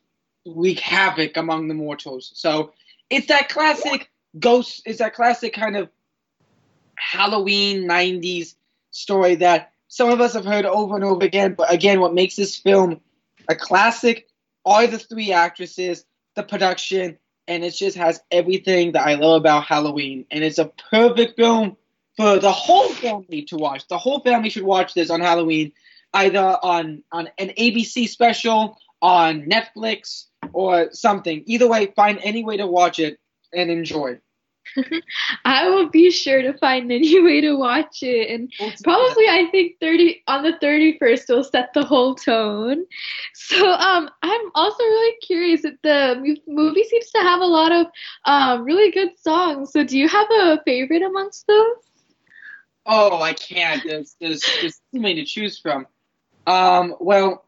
wreak 0.47 0.79
havoc 0.81 1.37
among 1.37 1.69
the 1.69 1.75
mortals. 1.75 2.31
So 2.35 2.73
it's 3.11 3.27
that 3.29 3.49
classic 3.49 4.11
ghost. 4.39 4.83
It's 4.85 4.99
that 4.99 5.15
classic 5.15 5.55
kind 5.55 5.77
of 5.77 5.89
Halloween 6.97 7.89
'90s 7.89 8.55
story 8.91 9.37
that 9.37 9.73
some 9.89 10.11
of 10.11 10.21
us 10.21 10.35
have 10.35 10.45
heard 10.45 10.67
over 10.67 10.95
and 10.95 11.05
over 11.05 11.25
again. 11.25 11.55
But 11.55 11.73
again, 11.73 12.01
what 12.01 12.15
makes 12.15 12.37
this 12.37 12.57
film 12.57 13.01
a 13.49 13.55
classic 13.55 14.29
are 14.65 14.87
the 14.87 14.99
three 14.99 15.33
actresses, 15.33 16.05
the 16.37 16.43
production, 16.43 17.19
and 17.47 17.65
it 17.65 17.71
just 17.71 17.97
has 17.97 18.21
everything 18.31 18.93
that 18.93 19.07
I 19.07 19.15
love 19.15 19.41
about 19.41 19.65
Halloween. 19.65 20.27
And 20.31 20.45
it's 20.45 20.59
a 20.59 20.71
perfect 20.91 21.37
film 21.37 21.77
for 22.17 22.39
the 22.39 22.53
whole 22.53 22.91
family 22.91 23.43
to 23.45 23.57
watch. 23.57 23.89
The 23.89 23.99
whole 23.99 24.21
family 24.21 24.51
should 24.51 24.65
watch 24.65 24.93
this 24.93 25.09
on 25.09 25.21
Halloween, 25.21 25.73
either 26.13 26.59
on 26.63 27.03
on 27.11 27.31
an 27.39 27.53
ABC 27.59 28.09
special, 28.09 28.77
on 29.01 29.43
Netflix, 29.43 30.27
or 30.53 30.93
something. 30.93 31.43
Either 31.47 31.67
way, 31.67 31.87
find 31.97 32.19
any 32.23 32.45
way 32.45 32.59
to 32.59 32.67
watch 32.67 32.99
it 32.99 33.19
and 33.55 33.71
enjoy. 33.71 34.21
I 35.45 35.69
will 35.69 35.89
be 35.89 36.11
sure 36.11 36.43
to 36.43 36.57
find 36.59 36.91
any 36.91 37.21
way 37.23 37.41
to 37.41 37.55
watch 37.55 38.03
it, 38.03 38.31
and 38.31 38.53
probably 38.83 39.29
I 39.29 39.49
think 39.51 39.79
thirty 39.81 40.23
on 40.27 40.43
the 40.43 40.57
thirty 40.61 40.99
first 40.99 41.29
will 41.29 41.45
set 41.45 41.73
the 41.75 41.85
whole 41.85 42.15
tone. 42.15 42.85
So 43.35 43.71
um, 43.73 44.11
I'm 44.23 44.51
also 44.55 44.83
really 44.83 45.17
curious 45.23 45.63
that 45.63 45.79
the 45.83 46.37
movie 46.47 46.85
seems 46.85 47.11
to 47.13 47.19
have 47.21 47.41
a 47.41 47.47
lot 47.47 47.73
of 47.73 47.87
um 48.25 48.65
really 48.65 48.91
good 48.91 49.19
songs. 49.19 49.73
So 49.73 49.85
do 49.85 49.99
you 49.99 50.07
have 50.09 50.27
a 50.31 50.61
favorite 50.65 51.03
amongst 51.03 51.47
those? 51.47 51.77
Oh, 52.85 53.23
I 53.23 53.33
can't. 53.33 53.83
There's 53.85 54.17
there's, 54.21 54.43
there's 54.61 54.81
too 54.93 55.01
many 55.01 55.17
to 55.17 55.25
choose 55.25 55.59
from. 55.59 55.87
Um, 56.47 56.95
well, 57.01 57.45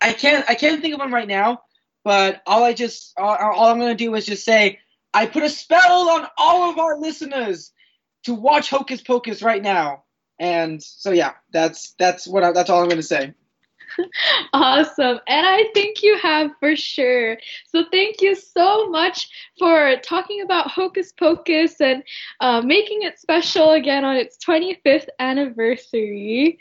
I 0.00 0.12
can't 0.12 0.44
I 0.48 0.54
can't 0.54 0.80
think 0.80 0.94
of 0.94 1.00
one 1.00 1.12
right 1.12 1.28
now. 1.28 1.62
But 2.04 2.42
all 2.46 2.62
I 2.62 2.72
just 2.72 3.14
all, 3.18 3.34
all 3.34 3.66
I'm 3.66 3.80
gonna 3.80 3.94
do 3.94 4.14
is 4.14 4.26
just 4.26 4.44
say 4.44 4.78
I 5.16 5.24
put 5.24 5.44
a 5.44 5.48
spell 5.48 6.10
on 6.10 6.26
all 6.36 6.68
of 6.68 6.78
our 6.78 6.98
listeners 6.98 7.72
to 8.24 8.34
watch 8.34 8.68
Hocus 8.68 9.00
Pocus 9.00 9.40
right 9.40 9.62
now. 9.62 10.04
And 10.38 10.82
so 10.82 11.10
yeah, 11.10 11.32
that's 11.50 11.94
that's 11.98 12.28
what 12.28 12.44
I, 12.44 12.52
that's 12.52 12.68
all 12.68 12.82
I'm 12.82 12.88
going 12.90 12.98
to 12.98 13.02
say. 13.02 13.32
awesome. 14.52 15.18
And 15.26 15.46
I 15.46 15.64
think 15.72 16.02
you 16.02 16.18
have 16.18 16.50
for 16.60 16.76
sure. 16.76 17.38
So 17.68 17.84
thank 17.90 18.20
you 18.20 18.34
so 18.34 18.90
much 18.90 19.30
for 19.58 19.96
talking 20.02 20.42
about 20.42 20.70
Hocus 20.70 21.12
Pocus 21.12 21.80
and 21.80 22.02
uh, 22.40 22.60
making 22.60 23.00
it 23.00 23.18
special 23.18 23.70
again 23.70 24.04
on 24.04 24.16
its 24.16 24.36
25th 24.44 25.08
anniversary. 25.18 26.58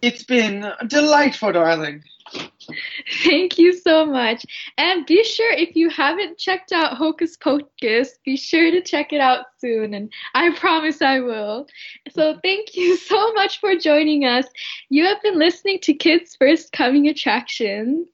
It's 0.00 0.22
been 0.22 0.70
delightful, 0.86 1.50
darling. 1.50 2.04
Thank 3.24 3.58
you 3.58 3.72
so 3.72 4.06
much. 4.06 4.44
And 4.78 5.06
be 5.06 5.22
sure 5.24 5.52
if 5.52 5.76
you 5.76 5.90
haven't 5.90 6.38
checked 6.38 6.72
out 6.72 6.96
Hocus 6.96 7.36
Pocus, 7.36 8.18
be 8.24 8.36
sure 8.36 8.70
to 8.70 8.80
check 8.80 9.12
it 9.12 9.20
out 9.20 9.46
soon. 9.58 9.94
And 9.94 10.12
I 10.34 10.54
promise 10.56 11.02
I 11.02 11.20
will. 11.20 11.66
So 12.10 12.38
thank 12.42 12.74
you 12.74 12.96
so 12.96 13.32
much 13.34 13.60
for 13.60 13.76
joining 13.76 14.24
us. 14.24 14.46
You 14.88 15.04
have 15.04 15.22
been 15.22 15.38
listening 15.38 15.80
to 15.80 15.94
Kids 15.94 16.36
First 16.36 16.72
Coming 16.72 17.08
Attractions. 17.08 18.08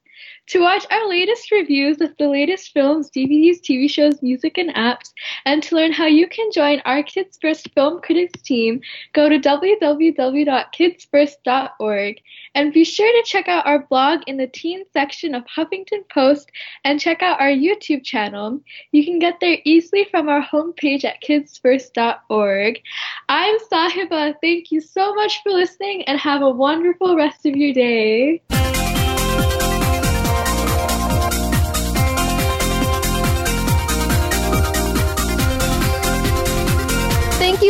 To 0.50 0.58
watch 0.58 0.84
our 0.90 1.08
latest 1.08 1.50
reviews 1.52 2.00
of 2.00 2.16
the 2.18 2.26
latest 2.26 2.72
films, 2.72 3.08
DVDs, 3.08 3.60
TV 3.60 3.88
shows, 3.88 4.20
music, 4.20 4.58
and 4.58 4.74
apps, 4.74 5.12
and 5.44 5.62
to 5.62 5.76
learn 5.76 5.92
how 5.92 6.06
you 6.06 6.26
can 6.26 6.50
join 6.50 6.82
our 6.84 7.04
Kids 7.04 7.38
First 7.40 7.72
Film 7.72 8.00
Critics 8.02 8.42
team, 8.42 8.80
go 9.12 9.28
to 9.28 9.38
www.kidsfirst.org. 9.38 12.20
And 12.56 12.72
be 12.72 12.82
sure 12.82 13.12
to 13.12 13.22
check 13.28 13.46
out 13.46 13.64
our 13.64 13.86
blog 13.86 14.22
in 14.26 14.38
the 14.38 14.48
teen 14.48 14.82
section 14.92 15.36
of 15.36 15.44
Huffington 15.44 16.08
Post 16.12 16.50
and 16.82 16.98
check 16.98 17.22
out 17.22 17.40
our 17.40 17.52
YouTube 17.52 18.02
channel. 18.02 18.60
You 18.90 19.04
can 19.04 19.20
get 19.20 19.38
there 19.40 19.58
easily 19.64 20.08
from 20.10 20.28
our 20.28 20.44
homepage 20.44 21.04
at 21.04 21.22
kidsfirst.org. 21.22 22.80
I'm 23.28 23.56
Sahiba. 23.72 24.34
Thank 24.42 24.72
you 24.72 24.80
so 24.80 25.14
much 25.14 25.40
for 25.44 25.52
listening 25.52 26.02
and 26.08 26.18
have 26.18 26.42
a 26.42 26.50
wonderful 26.50 27.14
rest 27.14 27.46
of 27.46 27.54
your 27.54 27.72
day. 27.72 28.42